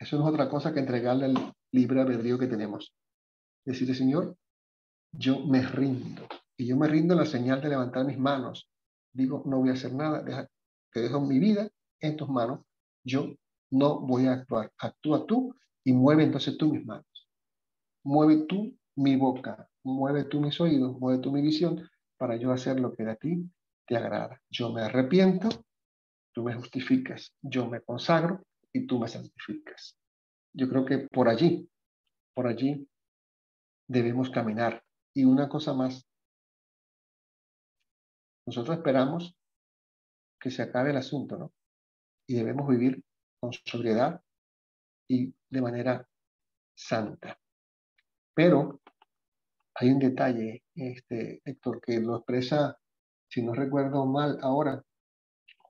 Eso 0.00 0.18
no 0.18 0.26
es 0.26 0.32
otra 0.32 0.48
cosa 0.48 0.72
que 0.72 0.80
entregarle 0.80 1.26
el 1.26 1.34
libre 1.72 2.00
albedrío 2.00 2.38
que 2.38 2.46
tenemos. 2.46 2.94
Decirle, 3.66 3.94
Señor, 3.94 4.34
yo 5.12 5.44
me 5.44 5.62
rindo. 5.62 6.26
Y 6.56 6.66
yo 6.66 6.76
me 6.76 6.88
rindo 6.88 7.12
en 7.12 7.20
la 7.20 7.26
señal 7.26 7.60
de 7.60 7.68
levantar 7.68 8.06
mis 8.06 8.18
manos. 8.18 8.70
Digo, 9.12 9.42
no 9.44 9.58
voy 9.58 9.68
a 9.68 9.74
hacer 9.74 9.92
nada, 9.92 10.24
te 10.92 11.00
dejo 11.00 11.20
mi 11.20 11.38
vida 11.38 11.68
en 12.00 12.16
tus 12.16 12.28
manos. 12.30 12.60
Yo 13.04 13.34
no 13.70 14.00
voy 14.00 14.26
a 14.26 14.32
actuar. 14.32 14.72
Actúa 14.78 15.26
tú 15.26 15.54
y 15.84 15.92
mueve 15.92 16.24
entonces 16.24 16.56
tú 16.56 16.72
mis 16.72 16.84
manos. 16.84 17.28
Mueve 18.02 18.46
tú 18.48 18.74
mi 18.96 19.16
boca, 19.16 19.68
mueve 19.84 20.24
tú 20.24 20.40
mis 20.40 20.58
oídos, 20.60 20.98
mueve 20.98 21.22
tú 21.22 21.30
mi 21.30 21.42
visión 21.42 21.88
para 22.16 22.36
yo 22.36 22.52
hacer 22.52 22.80
lo 22.80 22.94
que 22.94 23.02
a 23.04 23.16
ti 23.16 23.50
te 23.86 23.96
agrada. 23.98 24.40
Yo 24.48 24.72
me 24.72 24.82
arrepiento, 24.82 25.48
tú 26.32 26.42
me 26.42 26.54
justificas, 26.54 27.34
yo 27.42 27.68
me 27.68 27.82
consagro 27.82 28.42
y 28.72 28.86
tú 28.86 28.98
me 28.98 29.08
santificas. 29.08 29.96
Yo 30.52 30.68
creo 30.68 30.84
que 30.84 30.98
por 31.08 31.28
allí, 31.28 31.68
por 32.34 32.46
allí 32.46 32.88
debemos 33.88 34.30
caminar. 34.30 34.82
Y 35.14 35.24
una 35.24 35.48
cosa 35.48 35.74
más, 35.74 36.06
nosotros 38.46 38.76
esperamos 38.76 39.36
que 40.40 40.50
se 40.50 40.62
acabe 40.62 40.90
el 40.90 40.96
asunto, 40.96 41.36
¿no? 41.36 41.52
Y 42.26 42.34
debemos 42.36 42.68
vivir 42.68 43.02
con 43.40 43.52
sobriedad 43.52 44.22
y 45.08 45.34
de 45.48 45.60
manera 45.60 46.08
santa. 46.74 47.38
Pero 48.34 48.80
hay 49.74 49.90
un 49.90 49.98
detalle, 49.98 50.62
este, 50.74 51.42
Héctor, 51.44 51.80
que 51.80 52.00
lo 52.00 52.16
expresa, 52.16 52.78
si 53.28 53.42
no 53.42 53.54
recuerdo 53.54 54.06
mal, 54.06 54.38
ahora 54.42 54.82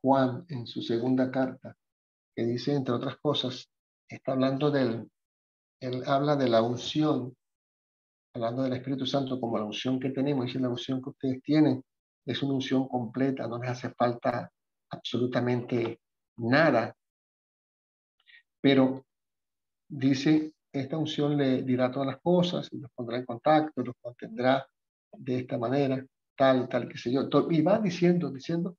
Juan 0.03 0.45
en 0.49 0.67
su 0.67 0.83
segunda 0.83 1.31
carta, 1.31 1.77
que 2.35 2.45
dice, 2.45 2.75
entre 2.75 2.95
otras 2.95 3.17
cosas, 3.19 3.69
está 4.09 4.33
hablando 4.33 4.71
del, 4.71 5.09
él 5.81 6.03
habla 6.07 6.37
de 6.37 6.49
la 6.49 6.63
unción, 6.63 7.35
hablando 8.35 8.63
del 8.63 8.75
Espíritu 8.75 9.07
Santo 9.07 9.41
como 9.41 9.59
la 9.59 9.65
unción 9.65 9.99
que 9.99 10.11
tenemos, 10.11 10.47
dice 10.47 10.61
la 10.61 10.69
unción 10.69 11.03
que 11.03 11.11
ustedes 11.11 11.43
tienen 11.43 11.83
es 12.27 12.43
una 12.43 12.55
unción 12.55 12.89
completa, 12.89 13.47
no 13.47 13.59
les 13.59 13.71
hace 13.71 13.91
falta 13.91 14.51
absolutamente 14.91 16.01
nada. 16.37 16.95
Pero 18.61 19.07
dice, 19.89 20.53
esta 20.73 20.99
unción 20.99 21.37
le 21.37 21.63
dirá 21.63 21.91
todas 21.91 22.09
las 22.09 22.21
cosas, 22.21 22.69
los 22.73 22.91
pondrá 22.93 23.19
en 23.19 23.25
contacto, 23.25 23.83
los 23.83 23.97
contendrá 24.01 24.67
de 25.13 25.39
esta 25.41 25.59
manera, 25.59 26.05
tal, 26.37 26.69
tal, 26.69 26.89
qué 26.89 26.99
sé 26.99 27.13
yo. 27.13 27.29
Y 27.51 27.63
va 27.63 27.79
diciendo, 27.79 28.31
diciendo 28.31 28.77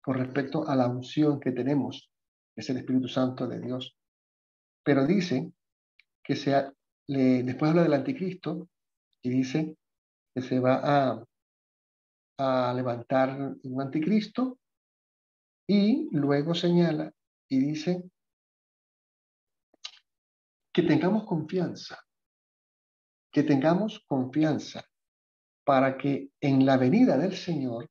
con 0.00 0.16
respecto 0.16 0.66
a 0.66 0.74
la 0.74 0.88
unción 0.88 1.38
que 1.38 1.52
tenemos, 1.52 2.10
es 2.58 2.68
el 2.70 2.78
Espíritu 2.78 3.06
Santo 3.06 3.46
de 3.46 3.60
Dios. 3.60 3.96
Pero 4.82 5.06
dice 5.06 5.52
que 6.24 6.34
sea, 6.34 6.72
le, 7.06 7.44
después 7.44 7.70
habla 7.70 7.84
del 7.84 7.94
anticristo 7.94 8.68
y 9.22 9.30
dice 9.30 9.76
que 10.34 10.42
se 10.42 10.58
va 10.58 10.80
a, 10.82 11.24
a 12.38 12.74
levantar 12.74 13.54
un 13.62 13.80
anticristo 13.80 14.58
y 15.68 16.08
luego 16.10 16.54
señala 16.54 17.12
y 17.48 17.60
dice 17.60 18.10
que 20.72 20.82
tengamos 20.82 21.24
confianza, 21.26 21.98
que 23.32 23.44
tengamos 23.44 24.04
confianza 24.06 24.84
para 25.64 25.96
que 25.96 26.30
en 26.40 26.66
la 26.66 26.76
venida 26.76 27.16
del 27.16 27.36
Señor 27.36 27.88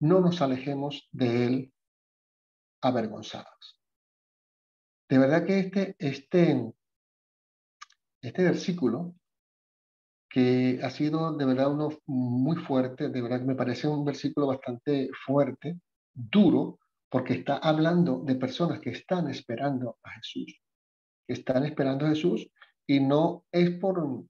no 0.00 0.20
nos 0.20 0.42
alejemos 0.42 1.08
de 1.12 1.46
Él 1.46 1.72
avergonzados. 2.82 3.75
De 5.08 5.18
verdad 5.18 5.44
que 5.44 5.58
este, 5.60 5.96
este, 5.98 6.72
este 8.22 8.42
versículo, 8.42 9.14
que 10.28 10.80
ha 10.82 10.90
sido 10.90 11.36
de 11.36 11.44
verdad 11.44 11.72
uno 11.72 11.90
muy 12.06 12.56
fuerte, 12.56 13.08
de 13.08 13.22
verdad 13.22 13.40
que 13.40 13.46
me 13.46 13.54
parece 13.54 13.88
un 13.88 14.04
versículo 14.04 14.48
bastante 14.48 15.08
fuerte, 15.24 15.80
duro, 16.12 16.78
porque 17.08 17.34
está 17.34 17.56
hablando 17.56 18.22
de 18.24 18.34
personas 18.34 18.80
que 18.80 18.90
están 18.90 19.30
esperando 19.30 19.98
a 20.02 20.10
Jesús 20.10 20.60
que 21.26 21.34
están 21.34 21.64
esperando 21.64 22.06
a 22.06 22.10
Jesús 22.10 22.48
y 22.86 23.00
no 23.00 23.44
es 23.50 23.70
por, 23.78 24.24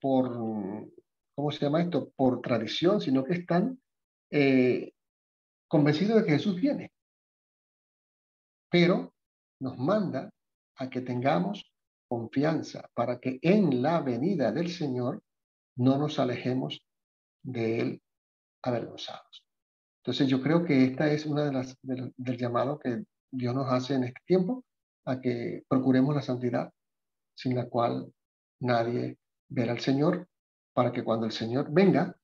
por 0.00 0.28
¿cómo 1.34 1.50
se 1.50 1.60
llama 1.60 1.82
esto? 1.82 2.12
Por 2.14 2.42
tradición, 2.42 3.00
sino 3.00 3.24
que 3.24 3.34
están 3.34 3.80
eh, 4.30 4.92
convencidos 5.66 6.20
de 6.20 6.26
que 6.26 6.32
Jesús 6.32 6.60
viene. 6.60 6.92
Pero 8.70 9.11
nos 9.62 9.78
manda 9.78 10.30
a 10.76 10.90
que 10.90 11.00
tengamos 11.00 11.72
confianza 12.08 12.90
para 12.94 13.18
que 13.20 13.38
en 13.40 13.80
la 13.80 14.00
venida 14.00 14.52
del 14.52 14.68
Señor 14.68 15.22
no 15.76 15.96
nos 15.96 16.18
alejemos 16.18 16.84
de 17.42 17.80
Él 17.80 18.02
avergonzados. 18.62 19.44
Entonces 20.00 20.28
yo 20.28 20.42
creo 20.42 20.64
que 20.64 20.84
esta 20.84 21.10
es 21.10 21.26
una 21.26 21.44
de 21.44 21.52
las 21.52 21.76
del, 21.82 22.12
llamado 22.36 22.78
que 22.78 23.04
Dios 23.30 23.54
nos 23.54 23.72
hace 23.72 23.94
en 23.94 24.04
este 24.04 24.20
tiempo 24.26 24.64
a 25.06 25.20
que 25.20 25.62
procuremos 25.68 26.14
la 26.14 26.22
santidad, 26.22 26.72
sin 27.34 27.54
la 27.54 27.68
cual 27.68 28.12
nadie 28.60 29.16
verá 29.48 29.72
al 29.72 29.80
Señor, 29.80 30.28
para 30.74 30.92
que 30.92 31.04
cuando 31.04 31.26
el 31.26 31.32
Señor 31.32 31.72
venga, 31.72 32.16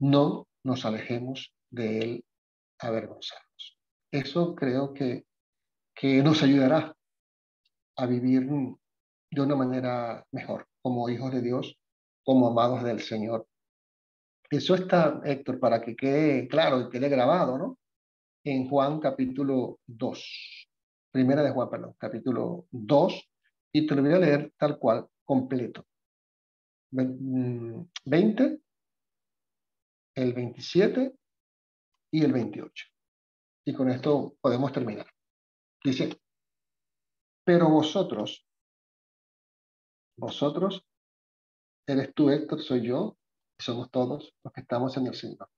no 0.00 0.48
nos 0.64 0.84
alejemos 0.84 1.52
de 1.70 1.98
Él 2.00 2.24
avergonzados. 2.78 3.78
Eso 4.10 4.54
creo 4.56 4.92
que, 4.92 5.24
que 6.00 6.22
nos 6.22 6.42
ayudará 6.42 6.96
a 7.96 8.06
vivir 8.06 8.48
de 9.30 9.40
una 9.42 9.54
manera 9.54 10.26
mejor, 10.32 10.66
como 10.80 11.10
hijos 11.10 11.30
de 11.30 11.42
Dios, 11.42 11.78
como 12.24 12.46
amados 12.46 12.82
del 12.82 13.00
Señor. 13.00 13.46
Eso 14.48 14.74
está, 14.74 15.20
Héctor, 15.22 15.60
para 15.60 15.82
que 15.82 15.94
quede 15.94 16.48
claro 16.48 16.80
y 16.80 16.88
quede 16.88 17.10
grabado, 17.10 17.58
¿no? 17.58 17.78
En 18.44 18.66
Juan 18.70 18.98
capítulo 18.98 19.78
2. 19.86 20.68
Primera 21.12 21.42
de 21.42 21.50
Juan, 21.50 21.68
perdón, 21.68 21.94
capítulo 21.98 22.66
2, 22.70 23.30
y 23.74 23.86
te 23.86 23.94
lo 23.94 24.00
voy 24.00 24.14
a 24.14 24.18
leer 24.18 24.54
tal 24.56 24.78
cual, 24.78 25.06
completo. 25.22 25.84
20, 26.92 27.84
mm, 28.04 28.58
el 30.14 30.32
27 30.32 31.12
y 32.10 32.24
el 32.24 32.32
28. 32.32 32.86
Y 33.66 33.74
con 33.74 33.90
esto 33.90 34.34
podemos 34.40 34.72
terminar. 34.72 35.06
Dice, 35.82 36.20
pero 37.44 37.70
vosotros, 37.70 38.46
vosotros, 40.16 40.84
eres 41.86 42.14
tú, 42.14 42.30
Héctor, 42.30 42.62
soy 42.62 42.86
yo, 42.86 43.16
y 43.58 43.62
somos 43.62 43.90
todos 43.90 44.34
los 44.42 44.52
que 44.52 44.60
estamos 44.60 44.96
en 44.96 45.06
el 45.06 45.14
Señor. 45.14 45.48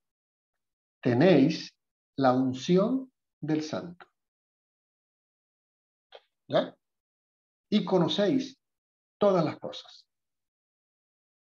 Tenéis 1.00 1.74
la 2.16 2.32
unción 2.32 3.12
del 3.40 3.62
Santo 3.62 4.06
y 7.70 7.84
conocéis 7.84 8.58
todas 9.18 9.44
las 9.44 9.58
cosas. 9.58 10.06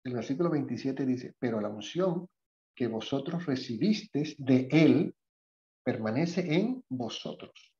El 0.05 0.13
versículo 0.13 0.49
27 0.49 1.05
dice, 1.05 1.35
pero 1.39 1.59
la 1.59 1.69
unción 1.69 2.29
que 2.75 2.87
vosotros 2.87 3.45
recibisteis 3.45 4.35
de 4.37 4.67
Él 4.71 5.15
permanece 5.83 6.55
en 6.55 6.83
vosotros. 6.89 7.72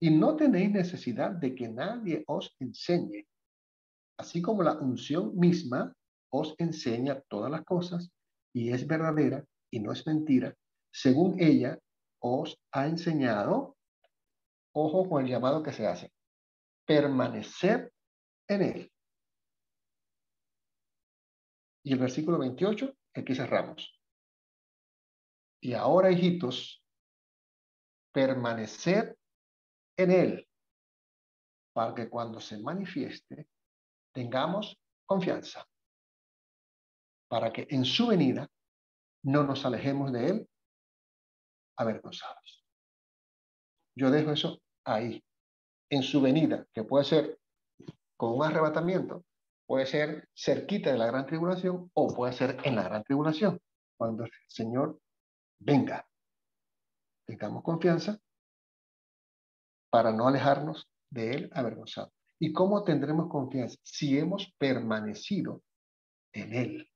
Y 0.00 0.10
no 0.10 0.34
tenéis 0.34 0.70
necesidad 0.70 1.30
de 1.30 1.54
que 1.54 1.68
nadie 1.68 2.24
os 2.26 2.56
enseñe, 2.58 3.26
así 4.18 4.40
como 4.40 4.62
la 4.62 4.78
unción 4.78 5.36
misma 5.36 5.94
os 6.32 6.54
enseña 6.58 7.20
todas 7.28 7.50
las 7.50 7.64
cosas 7.64 8.10
y 8.52 8.72
es 8.72 8.86
verdadera 8.86 9.44
y 9.70 9.80
no 9.80 9.92
es 9.92 10.06
mentira, 10.06 10.54
según 10.90 11.40
ella 11.40 11.78
os 12.20 12.58
ha 12.72 12.86
enseñado, 12.86 13.76
ojo 14.72 15.08
con 15.08 15.24
el 15.24 15.30
llamado 15.30 15.62
que 15.62 15.72
se 15.72 15.86
hace, 15.86 16.12
permanecer 16.86 17.92
en 18.48 18.62
él. 18.62 18.92
Y 21.84 21.92
el 21.92 21.98
versículo 21.98 22.38
28, 22.38 22.94
aquí 23.14 23.34
cerramos. 23.34 24.00
Y 25.62 25.74
ahora, 25.74 26.10
hijitos, 26.10 26.82
permanecer 28.12 29.16
en 30.02 30.10
él, 30.10 30.48
para 31.72 31.94
que 31.94 32.08
cuando 32.08 32.40
se 32.40 32.58
manifieste 32.58 33.48
tengamos 34.12 34.78
confianza, 35.06 35.66
para 37.28 37.52
que 37.52 37.66
en 37.70 37.84
su 37.84 38.08
venida 38.08 38.48
no 39.22 39.44
nos 39.44 39.64
alejemos 39.64 40.12
de 40.12 40.28
él 40.28 40.50
avergonzados. 41.76 42.64
Yo 43.96 44.10
dejo 44.10 44.32
eso 44.32 44.60
ahí 44.84 45.22
en 45.90 46.02
su 46.02 46.20
venida, 46.20 46.66
que 46.72 46.84
puede 46.84 47.04
ser 47.04 47.38
con 48.16 48.32
un 48.34 48.44
arrebatamiento, 48.44 49.24
puede 49.66 49.86
ser 49.86 50.28
cerquita 50.34 50.92
de 50.92 50.98
la 50.98 51.06
gran 51.06 51.26
tribulación 51.26 51.90
o 51.94 52.14
puede 52.14 52.32
ser 52.32 52.58
en 52.64 52.76
la 52.76 52.82
gran 52.82 53.02
tribulación, 53.04 53.60
cuando 53.96 54.24
el 54.24 54.30
Señor 54.46 55.00
venga. 55.58 56.06
Tengamos 57.26 57.62
confianza 57.62 58.18
para 59.90 60.12
no 60.12 60.28
alejarnos 60.28 60.88
de 61.10 61.32
Él 61.32 61.50
avergonzado. 61.52 62.12
¿Y 62.38 62.52
cómo 62.52 62.84
tendremos 62.84 63.28
confianza? 63.28 63.76
Si 63.82 64.18
hemos 64.18 64.52
permanecido 64.58 65.62
en 66.32 66.54
Él. 66.54 66.90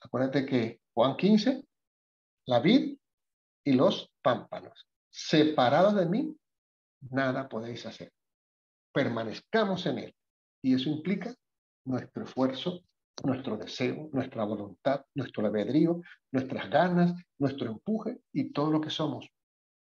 Acuérdate 0.00 0.46
que 0.46 0.80
Juan 0.94 1.16
15, 1.16 1.64
la 2.46 2.60
vid 2.60 2.96
y 3.64 3.72
los 3.72 4.10
pámpanos. 4.22 4.86
Separados 5.10 5.96
de 5.96 6.06
mí, 6.06 6.36
nada 7.10 7.48
podéis 7.48 7.84
hacer 7.86 8.12
permanezcamos 8.98 9.86
en 9.86 9.98
Él. 9.98 10.16
Y 10.60 10.74
eso 10.74 10.90
implica 10.90 11.32
nuestro 11.84 12.24
esfuerzo, 12.24 12.80
nuestro 13.22 13.56
deseo, 13.56 14.08
nuestra 14.12 14.44
voluntad, 14.44 15.04
nuestro 15.14 15.46
albedrío, 15.46 16.00
nuestras 16.32 16.68
ganas, 16.68 17.14
nuestro 17.38 17.70
empuje 17.70 18.18
y 18.32 18.52
todo 18.52 18.72
lo 18.72 18.80
que 18.80 18.90
somos 18.90 19.28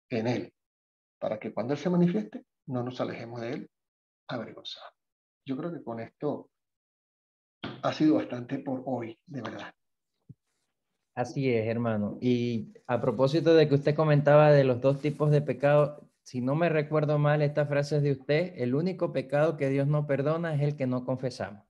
en 0.09 0.27
Él, 0.27 0.53
para 1.23 1.39
que 1.39 1.53
cuando 1.53 1.71
Él 1.71 1.79
se 1.79 1.89
manifieste 1.89 2.43
no 2.65 2.83
nos 2.83 2.99
alejemos 2.99 3.39
de 3.39 3.53
Él 3.53 3.69
avergonzados. 4.27 4.91
Yo 5.45 5.55
creo 5.55 5.71
que 5.71 5.81
con 5.81 6.01
esto 6.01 6.49
ha 7.81 7.93
sido 7.93 8.15
bastante 8.15 8.59
por 8.59 8.83
hoy, 8.85 9.17
de 9.27 9.41
verdad. 9.41 9.73
Así 11.15 11.49
es, 11.49 11.65
hermano. 11.65 12.17
Y 12.19 12.73
a 12.87 12.99
propósito 12.99 13.55
de 13.55 13.69
que 13.69 13.75
usted 13.75 13.95
comentaba 13.95 14.51
de 14.51 14.65
los 14.65 14.81
dos 14.81 14.99
tipos 14.99 15.31
de 15.31 15.41
pecado, 15.41 16.09
si 16.23 16.41
no 16.41 16.55
me 16.55 16.67
recuerdo 16.67 17.17
mal 17.17 17.41
esta 17.41 17.67
frase 17.67 17.97
es 17.97 18.03
de 18.03 18.11
usted, 18.11 18.53
el 18.57 18.75
único 18.75 19.13
pecado 19.13 19.55
que 19.55 19.69
Dios 19.69 19.87
no 19.87 20.05
perdona 20.05 20.53
es 20.55 20.61
el 20.61 20.75
que 20.75 20.87
no 20.87 21.05
confesamos. 21.05 21.63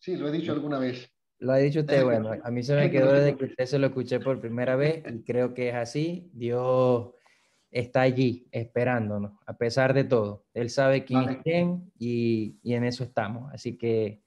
Sí, 0.00 0.16
lo 0.16 0.26
he 0.26 0.32
dicho 0.32 0.50
alguna 0.50 0.80
vez. 0.80 1.08
Lo 1.38 1.52
ha 1.52 1.58
dicho 1.58 1.78
usted, 1.78 2.02
bueno, 2.02 2.32
a 2.42 2.50
mí 2.50 2.64
se 2.64 2.74
me 2.74 2.90
quedó 2.90 3.12
desde 3.12 3.36
que 3.36 3.44
usted 3.44 3.66
se 3.66 3.78
lo 3.78 3.86
escuché 3.86 4.18
por 4.18 4.40
primera 4.40 4.74
vez 4.74 5.04
y 5.08 5.22
creo 5.22 5.54
que 5.54 5.68
es 5.68 5.76
así. 5.76 6.28
Dios 6.34 7.12
está 7.72 8.02
allí 8.02 8.46
esperándonos, 8.52 9.32
a 9.46 9.56
pesar 9.56 9.94
de 9.94 10.04
todo. 10.04 10.44
Él 10.54 10.70
sabe 10.70 11.04
quién 11.04 11.28
es 11.28 11.36
quién 11.42 11.90
y, 11.98 12.58
y 12.62 12.74
en 12.74 12.84
eso 12.84 13.02
estamos. 13.02 13.52
Así 13.52 13.76
que 13.76 14.22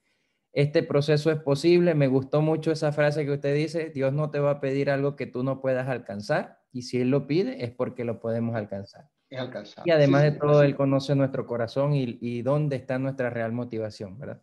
este 0.52 0.82
proceso 0.82 1.30
es 1.30 1.38
posible. 1.38 1.94
Me 1.94 2.08
gustó 2.08 2.42
mucho 2.42 2.72
esa 2.72 2.92
frase 2.92 3.24
que 3.24 3.32
usted 3.32 3.54
dice, 3.54 3.90
Dios 3.90 4.12
no 4.12 4.30
te 4.30 4.40
va 4.40 4.52
a 4.52 4.60
pedir 4.60 4.90
algo 4.90 5.16
que 5.16 5.26
tú 5.26 5.42
no 5.44 5.60
puedas 5.60 5.88
alcanzar 5.88 6.60
y 6.72 6.82
si 6.82 7.00
Él 7.00 7.10
lo 7.10 7.26
pide 7.26 7.64
es 7.64 7.70
porque 7.70 8.04
lo 8.04 8.20
podemos 8.20 8.56
alcanzar. 8.56 9.08
Y 9.28 9.90
además 9.90 10.22
de 10.22 10.32
todo, 10.32 10.62
Él 10.62 10.76
conoce 10.76 11.14
nuestro 11.14 11.46
corazón 11.46 11.94
y, 11.94 12.18
y 12.20 12.42
dónde 12.42 12.76
está 12.76 12.98
nuestra 12.98 13.30
real 13.30 13.52
motivación, 13.52 14.18
¿verdad? 14.18 14.42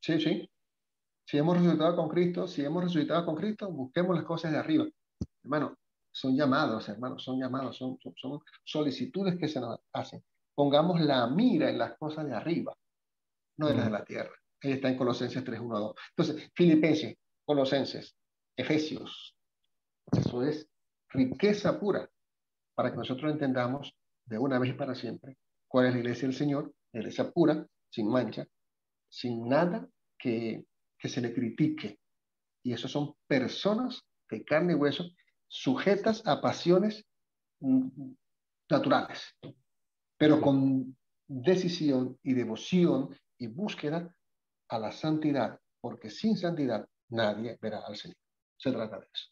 Sí, 0.00 0.20
sí. 0.20 0.50
Si 1.26 1.38
hemos 1.38 1.58
resucitado 1.58 1.96
con 1.96 2.08
Cristo, 2.08 2.46
si 2.46 2.64
hemos 2.64 2.84
resucitado 2.84 3.26
con 3.26 3.34
Cristo, 3.34 3.70
busquemos 3.70 4.14
las 4.14 4.24
cosas 4.24 4.52
de 4.52 4.58
arriba. 4.58 4.86
Hermano, 5.42 5.76
son 6.16 6.34
llamados, 6.34 6.88
hermano, 6.88 7.18
son 7.18 7.38
llamados, 7.38 7.76
son, 7.76 7.98
son, 8.16 8.40
solicitudes 8.64 9.36
que 9.38 9.48
se 9.48 9.60
nos 9.60 9.78
hacen. 9.92 10.24
Pongamos 10.54 10.98
la 11.02 11.26
mira 11.26 11.68
en 11.68 11.76
las 11.76 11.98
cosas 11.98 12.24
de 12.24 12.34
arriba, 12.34 12.74
no 13.58 13.68
en 13.68 13.76
las 13.76 13.84
de 13.84 13.92
la 13.92 14.02
tierra. 14.02 14.32
Ahí 14.62 14.72
está 14.72 14.88
en 14.88 14.96
Colosenses 14.96 15.44
3, 15.44 15.60
1, 15.60 15.78
2. 15.78 15.94
Entonces, 16.16 16.50
Filipenses, 16.54 17.18
Colosenses, 17.44 18.16
Efesios, 18.56 19.36
eso 20.10 20.42
es 20.42 20.66
riqueza 21.10 21.78
pura 21.78 22.08
para 22.74 22.90
que 22.90 22.96
nosotros 22.96 23.30
entendamos 23.30 23.94
de 24.24 24.38
una 24.38 24.58
vez 24.58 24.70
y 24.70 24.72
para 24.72 24.94
siempre 24.94 25.36
cuál 25.68 25.86
es 25.86 25.92
la 25.92 25.98
iglesia 25.98 26.28
del 26.28 26.36
Señor, 26.36 26.74
la 26.92 27.00
iglesia 27.00 27.30
pura, 27.30 27.66
sin 27.90 28.08
mancha, 28.08 28.46
sin 29.10 29.46
nada 29.46 29.86
que, 30.18 30.64
que 30.98 31.10
se 31.10 31.20
le 31.20 31.34
critique. 31.34 32.00
Y 32.62 32.72
eso 32.72 32.88
son 32.88 33.14
personas 33.26 34.02
de 34.30 34.42
carne 34.46 34.72
y 34.72 34.76
hueso 34.76 35.04
sujetas 35.48 36.22
a 36.26 36.40
pasiones 36.40 37.04
mm, 37.60 37.88
naturales, 38.70 39.34
pero 40.16 40.40
con 40.40 40.96
decisión 41.26 42.18
y 42.22 42.34
devoción 42.34 43.14
y 43.38 43.46
búsqueda 43.48 44.14
a 44.68 44.78
la 44.78 44.92
santidad, 44.92 45.60
porque 45.80 46.10
sin 46.10 46.36
santidad 46.36 46.86
nadie 47.08 47.58
verá 47.60 47.80
al 47.86 47.96
Señor. 47.96 48.16
Se 48.56 48.72
trata 48.72 48.98
de 48.98 49.06
eso. 49.12 49.30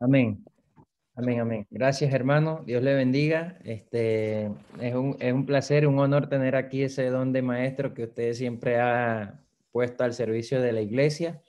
Amén. 0.00 0.44
Amén, 1.14 1.40
amén. 1.40 1.66
Gracias, 1.70 2.12
hermano. 2.14 2.62
Dios 2.64 2.82
le 2.82 2.94
bendiga. 2.94 3.58
Este, 3.64 4.46
es 4.80 4.94
un, 4.94 5.16
es 5.20 5.32
un 5.32 5.44
placer, 5.44 5.86
un 5.86 5.98
honor 5.98 6.28
tener 6.28 6.56
aquí 6.56 6.82
ese 6.82 7.10
don 7.10 7.32
de 7.32 7.42
maestro 7.42 7.92
que 7.92 8.04
usted 8.04 8.32
siempre 8.32 8.80
ha 8.80 9.40
puesto 9.72 10.04
al 10.04 10.14
servicio 10.14 10.60
de 10.60 10.72
la 10.72 10.80
iglesia. 10.80 11.42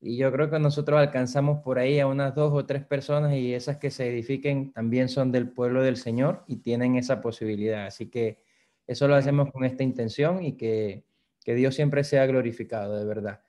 Y 0.00 0.16
yo 0.16 0.30
creo 0.30 0.50
que 0.50 0.58
nosotros 0.58 1.00
alcanzamos 1.00 1.62
por 1.62 1.78
ahí 1.78 1.98
a 2.00 2.06
unas 2.06 2.34
dos 2.34 2.52
o 2.52 2.66
tres 2.66 2.84
personas 2.84 3.34
y 3.34 3.54
esas 3.54 3.78
que 3.78 3.90
se 3.90 4.08
edifiquen 4.08 4.72
también 4.72 5.08
son 5.08 5.32
del 5.32 5.48
pueblo 5.48 5.82
del 5.82 5.96
Señor 5.96 6.44
y 6.46 6.56
tienen 6.56 6.96
esa 6.96 7.20
posibilidad. 7.20 7.86
Así 7.86 8.10
que 8.10 8.42
eso 8.86 9.08
lo 9.08 9.14
hacemos 9.14 9.50
con 9.50 9.64
esta 9.64 9.82
intención 9.82 10.42
y 10.44 10.56
que, 10.56 11.04
que 11.44 11.54
Dios 11.54 11.74
siempre 11.74 12.04
sea 12.04 12.26
glorificado, 12.26 12.98
de 12.98 13.04
verdad. 13.04 13.40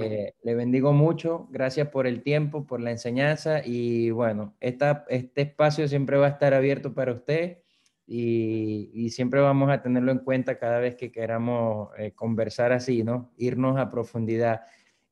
Eh, 0.00 0.34
le 0.42 0.54
bendigo 0.54 0.92
mucho, 0.92 1.48
gracias 1.50 1.88
por 1.88 2.06
el 2.06 2.22
tiempo, 2.22 2.66
por 2.66 2.80
la 2.80 2.90
enseñanza 2.90 3.60
y 3.64 4.10
bueno, 4.10 4.56
esta, 4.58 5.04
este 5.08 5.42
espacio 5.42 5.86
siempre 5.86 6.16
va 6.16 6.26
a 6.26 6.30
estar 6.30 6.54
abierto 6.54 6.94
para 6.94 7.12
usted 7.12 7.58
y, 8.06 8.90
y 8.94 9.10
siempre 9.10 9.40
vamos 9.40 9.70
a 9.70 9.82
tenerlo 9.82 10.12
en 10.12 10.20
cuenta 10.20 10.58
cada 10.58 10.78
vez 10.78 10.96
que 10.96 11.12
queramos 11.12 11.90
eh, 11.98 12.12
conversar 12.12 12.72
así, 12.72 13.04
¿no? 13.04 13.32
Irnos 13.36 13.76
a 13.78 13.90
profundidad. 13.90 14.62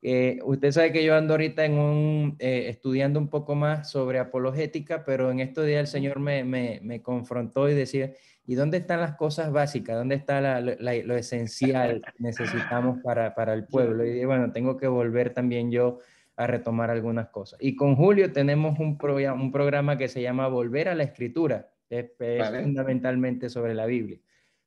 Eh, 0.07 0.37
usted 0.43 0.69
sabe 0.69 0.91
que 0.91 1.03
yo 1.03 1.15
ando 1.15 1.33
ahorita 1.33 1.65
en 1.65 1.79
un, 1.79 2.35
eh, 2.37 2.65
estudiando 2.69 3.19
un 3.19 3.27
poco 3.27 3.55
más 3.55 3.89
sobre 3.89 4.19
apologética, 4.19 5.03
pero 5.03 5.31
en 5.31 5.39
estos 5.39 5.65
días 5.65 5.79
el 5.79 5.87
Señor 5.87 6.19
me, 6.19 6.43
me, 6.43 6.79
me 6.83 7.01
confrontó 7.01 7.67
y 7.69 7.73
decía, 7.73 8.13
¿y 8.45 8.53
dónde 8.53 8.77
están 8.77 8.99
las 8.99 9.15
cosas 9.15 9.51
básicas? 9.51 9.95
¿Dónde 9.95 10.13
está 10.13 10.41
la, 10.41 10.61
lo 10.61 11.15
esencial 11.15 12.03
que 12.03 12.23
necesitamos 12.23 12.99
para, 13.03 13.33
para, 13.33 13.55
el 13.55 13.65
pueblo? 13.65 14.05
Y 14.05 14.23
bueno, 14.25 14.51
tengo 14.51 14.77
que 14.77 14.85
volver 14.85 15.33
también 15.33 15.71
yo 15.71 15.97
a 16.35 16.45
retomar 16.45 16.91
algunas 16.91 17.29
cosas. 17.29 17.57
Y 17.59 17.75
con 17.75 17.95
Julio 17.95 18.31
tenemos 18.31 18.77
un, 18.77 18.99
programa, 18.99 19.41
un 19.41 19.51
programa 19.51 19.97
que 19.97 20.07
se 20.07 20.21
llama 20.21 20.47
Volver 20.49 20.87
a 20.87 20.93
la 20.93 21.01
Escritura, 21.01 21.71
es, 21.89 22.11
es 22.19 22.61
fundamentalmente 22.61 23.49
sobre 23.49 23.73
la 23.73 23.87
Biblia. 23.87 24.19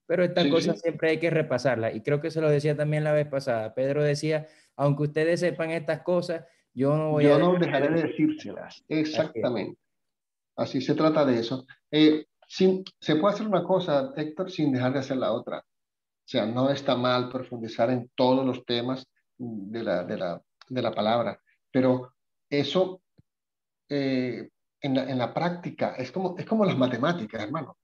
Pero 0.05 0.25
estas 0.25 0.49
cosas 0.49 0.81
siempre 0.81 1.11
hay 1.11 1.19
que 1.19 1.31
repasarlas. 1.31 1.95
Y 1.95 2.01
creo 2.01 2.21
que 2.21 2.33
se 2.33 2.41
lo 2.41 2.49
decía 2.49 2.75
también 2.75 3.05
la 3.05 3.13
vez 3.13 3.29
pasada. 3.29 3.75
Pedro 3.75 4.03
decía, 4.03 4.47
aunque 4.79 5.03
ustedes 5.03 5.41
sepan 5.41 5.73
estas 5.73 6.03
cosas, 6.03 6.45
yo 6.73 6.97
no 6.97 7.11
voy 7.11 7.25
yo 7.25 7.35
a... 7.35 7.39
no 7.39 7.59
dejaré 7.59 7.89
de 7.89 8.03
decírselas. 8.05 8.85
Exactamente. 8.89 9.79
Así 10.57 10.81
se 10.81 10.95
trata 10.95 11.25
de 11.27 11.41
eso. 11.41 11.67
Eh, 11.91 12.27
sin, 12.47 12.85
se 13.01 13.17
puede 13.17 13.35
hacer 13.35 13.47
una 13.49 13.65
cosa, 13.65 14.13
Héctor, 14.17 14.51
sin 14.51 14.73
dejar 14.73 14.93
de 14.93 15.01
hacer 15.01 15.17
la 15.17 15.33
otra. 15.33 15.59
O 15.59 16.31
sea, 16.31 16.47
no 16.47 16.71
está 16.71 16.97
mal 16.97 17.29
profundizar 17.29 17.91
en 17.91 18.09
todos 18.15 18.47
los 18.47 18.65
temas 18.65 19.05
de 19.37 19.83
la, 19.83 20.05
de 20.05 20.17
la, 20.17 20.41
de 20.69 20.83
la 20.83 20.93
palabra, 20.93 21.41
pero 21.73 22.15
eso 22.49 23.03
eh, 23.89 24.49
en, 24.81 24.95
la, 24.95 25.11
en, 25.11 25.19
la, 25.19 25.35
práctica 25.35 25.95
es 25.97 26.13
como, 26.13 26.37
es 26.39 26.47
como 26.47 26.65
las 26.65 26.77
matemáticas, 26.77 27.43
hermano. 27.43 27.79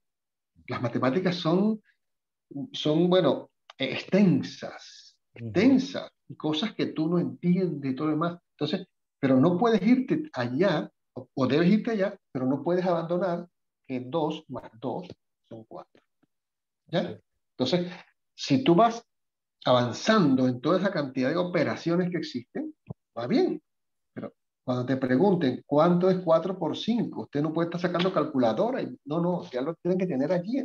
Las 0.67 0.81
matemáticas 0.81 1.35
son, 1.35 1.81
son 2.71 3.09
bueno, 3.09 3.51
extensas, 3.77 5.17
extensas 5.33 6.14
y 6.27 6.35
cosas 6.35 6.73
que 6.73 6.87
tú 6.87 7.07
no 7.07 7.19
entiendes 7.19 7.91
y 7.91 7.95
todo 7.95 8.07
lo 8.07 8.13
demás. 8.13 8.39
Entonces, 8.51 8.87
pero 9.19 9.39
no 9.39 9.57
puedes 9.57 9.81
irte 9.81 10.29
allá, 10.33 10.91
o, 11.13 11.47
debes 11.47 11.69
irte 11.69 11.91
allá, 11.91 12.17
pero 12.31 12.45
no 12.45 12.63
puedes 12.63 12.85
abandonar 12.85 13.47
que 13.87 13.99
dos 13.99 14.43
más 14.47 14.69
dos 14.79 15.07
son 15.47 15.63
cuatro. 15.65 16.01
¿Ya? 16.87 17.19
Entonces, 17.51 17.91
si 18.33 18.63
tú 18.63 18.75
vas 18.75 19.03
avanzando 19.65 20.47
en 20.47 20.61
toda 20.61 20.79
esa 20.79 20.91
cantidad 20.91 21.29
de 21.29 21.37
operaciones 21.37 22.09
que 22.11 22.17
existen, 22.17 22.75
va 23.17 23.27
bien. 23.27 23.61
Pero 24.13 24.33
cuando 24.63 24.85
te 24.85 24.97
pregunten 24.97 25.63
cuánto 25.65 26.09
es 26.09 26.19
4 26.19 26.57
por 26.59 26.77
5, 26.77 27.21
usted 27.21 27.41
no 27.41 27.53
puede 27.53 27.67
estar 27.67 27.81
sacando 27.81 28.13
calculadora. 28.13 28.81
Y, 28.81 28.95
no, 29.05 29.19
no, 29.19 29.49
ya 29.49 29.61
lo 29.61 29.73
tienen 29.75 29.97
que 29.97 30.07
tener 30.07 30.31
allí 30.31 30.63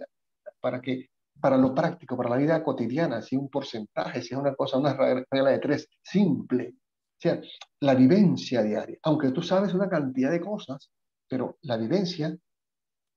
para 0.61 0.81
que 0.81 1.09
para 1.41 1.57
lo 1.57 1.75
práctico, 1.75 2.17
para 2.17 2.31
la 2.31 2.37
vida 2.37 2.63
cotidiana, 2.63 3.23
si 3.23 3.37
un 3.37 3.49
porcentaje, 3.49 4.23
si 4.23 4.35
es 4.35 4.41
una 4.41 4.55
cosa, 4.55 4.79
una 4.79 4.95
regla 4.95 5.51
de 5.51 5.59
tres, 5.59 5.89
simple. 6.03 6.75
O 6.75 7.21
sea, 7.21 7.41
la 7.81 7.95
vivencia 7.95 8.63
diaria, 8.63 8.99
aunque 9.03 9.31
tú 9.31 9.43
sabes 9.43 9.75
una 9.75 9.89
cantidad 9.89 10.31
de 10.31 10.41
cosas, 10.41 10.91
pero 11.29 11.59
la 11.63 11.77
vivencia 11.77 12.37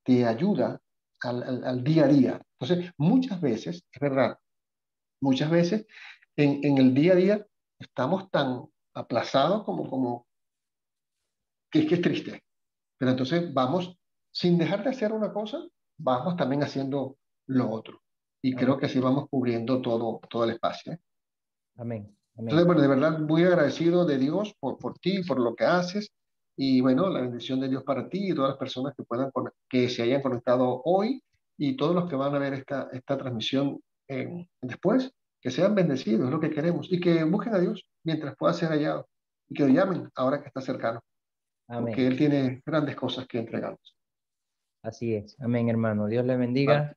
te 0.03 0.25
ayuda 0.25 0.79
al, 1.21 1.63
al, 1.63 1.83
día 1.83 2.05
a 2.05 2.07
día. 2.07 2.41
Entonces, 2.59 2.91
muchas 2.97 3.39
veces, 3.39 3.83
es 3.91 3.99
verdad, 3.99 4.37
muchas 5.21 5.49
veces 5.49 5.85
en, 6.35 6.77
el 6.77 6.93
día 6.93 7.13
a 7.13 7.15
día 7.15 7.47
estamos 7.79 8.29
tan 8.29 8.65
aplazados 8.93 9.63
como, 9.63 9.89
como 9.89 10.27
que 11.71 11.79
es 11.79 11.87
que 11.87 11.95
es 11.95 12.01
triste. 12.01 12.43
Pero 12.97 13.11
entonces 13.11 13.53
vamos, 13.53 13.97
sin 14.31 14.57
dejar 14.57 14.83
de 14.83 14.91
hacer 14.91 15.11
una 15.11 15.33
cosa, 15.33 15.65
vamos 15.97 16.35
también 16.35 16.63
haciendo 16.63 17.17
lo 17.47 17.69
otro. 17.69 18.01
Y 18.43 18.53
creo 18.55 18.77
que 18.77 18.87
así 18.87 18.99
vamos 18.99 19.29
cubriendo 19.29 19.81
todo, 19.81 20.19
todo 20.29 20.43
el 20.43 20.51
espacio. 20.51 20.93
¿eh? 20.93 20.99
Amén. 21.77 22.15
Entonces, 22.35 22.65
bueno, 22.65 22.81
de 22.81 22.87
verdad, 22.87 23.19
muy 23.19 23.43
agradecido 23.43 24.05
de 24.05 24.17
Dios 24.17 24.53
por, 24.59 24.77
por 24.77 24.99
ti, 24.99 25.23
por 25.23 25.39
lo 25.39 25.55
que 25.55 25.63
haces. 25.63 26.11
Y 26.57 26.81
bueno, 26.81 27.09
la 27.09 27.21
bendición 27.21 27.61
de 27.61 27.69
Dios 27.69 27.83
para 27.83 28.09
ti 28.09 28.31
y 28.31 28.35
todas 28.35 28.49
las 28.49 28.57
personas 28.57 28.93
que, 28.95 29.03
puedan, 29.03 29.31
que 29.69 29.87
se 29.87 30.03
hayan 30.03 30.21
conectado 30.21 30.81
hoy 30.83 31.23
y 31.57 31.77
todos 31.77 31.95
los 31.95 32.09
que 32.09 32.15
van 32.15 32.35
a 32.35 32.39
ver 32.39 32.53
esta, 32.53 32.89
esta 32.91 33.17
transmisión 33.17 33.79
después, 34.61 35.11
que 35.41 35.49
sean 35.49 35.73
bendecidos, 35.73 36.25
es 36.25 36.31
lo 36.31 36.39
que 36.39 36.51
queremos. 36.51 36.91
Y 36.91 36.99
que 36.99 37.23
busquen 37.23 37.55
a 37.55 37.59
Dios 37.59 37.85
mientras 38.03 38.35
pueda 38.35 38.53
ser 38.53 38.69
hallado. 38.69 39.07
Y 39.47 39.55
que 39.55 39.63
lo 39.63 39.69
llamen 39.69 40.09
ahora 40.15 40.41
que 40.41 40.47
está 40.47 40.59
cercano. 40.59 41.01
Amén. 41.69 41.85
Porque 41.85 42.07
Él 42.07 42.17
tiene 42.17 42.61
grandes 42.65 42.95
cosas 42.97 43.25
que 43.25 43.39
entregarnos. 43.39 43.95
Así 44.83 45.15
es. 45.15 45.37
Amén, 45.39 45.69
hermano. 45.69 46.07
Dios 46.07 46.25
le 46.25 46.35
bendiga. 46.35 46.93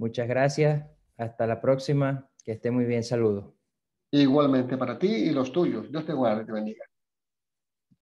Muchas 0.00 0.26
gracias. 0.26 0.86
Hasta 1.18 1.46
la 1.46 1.60
próxima. 1.60 2.26
Que 2.42 2.52
esté 2.52 2.70
muy 2.70 2.86
bien. 2.86 3.04
Saludos. 3.04 3.52
Igualmente 4.10 4.78
para 4.78 4.98
ti 4.98 5.08
y 5.08 5.30
los 5.30 5.52
tuyos. 5.52 5.92
Dios 5.92 6.06
te 6.06 6.14
guarde 6.14 6.44
y 6.44 6.46
te 6.46 6.52
bendiga. 6.52 6.89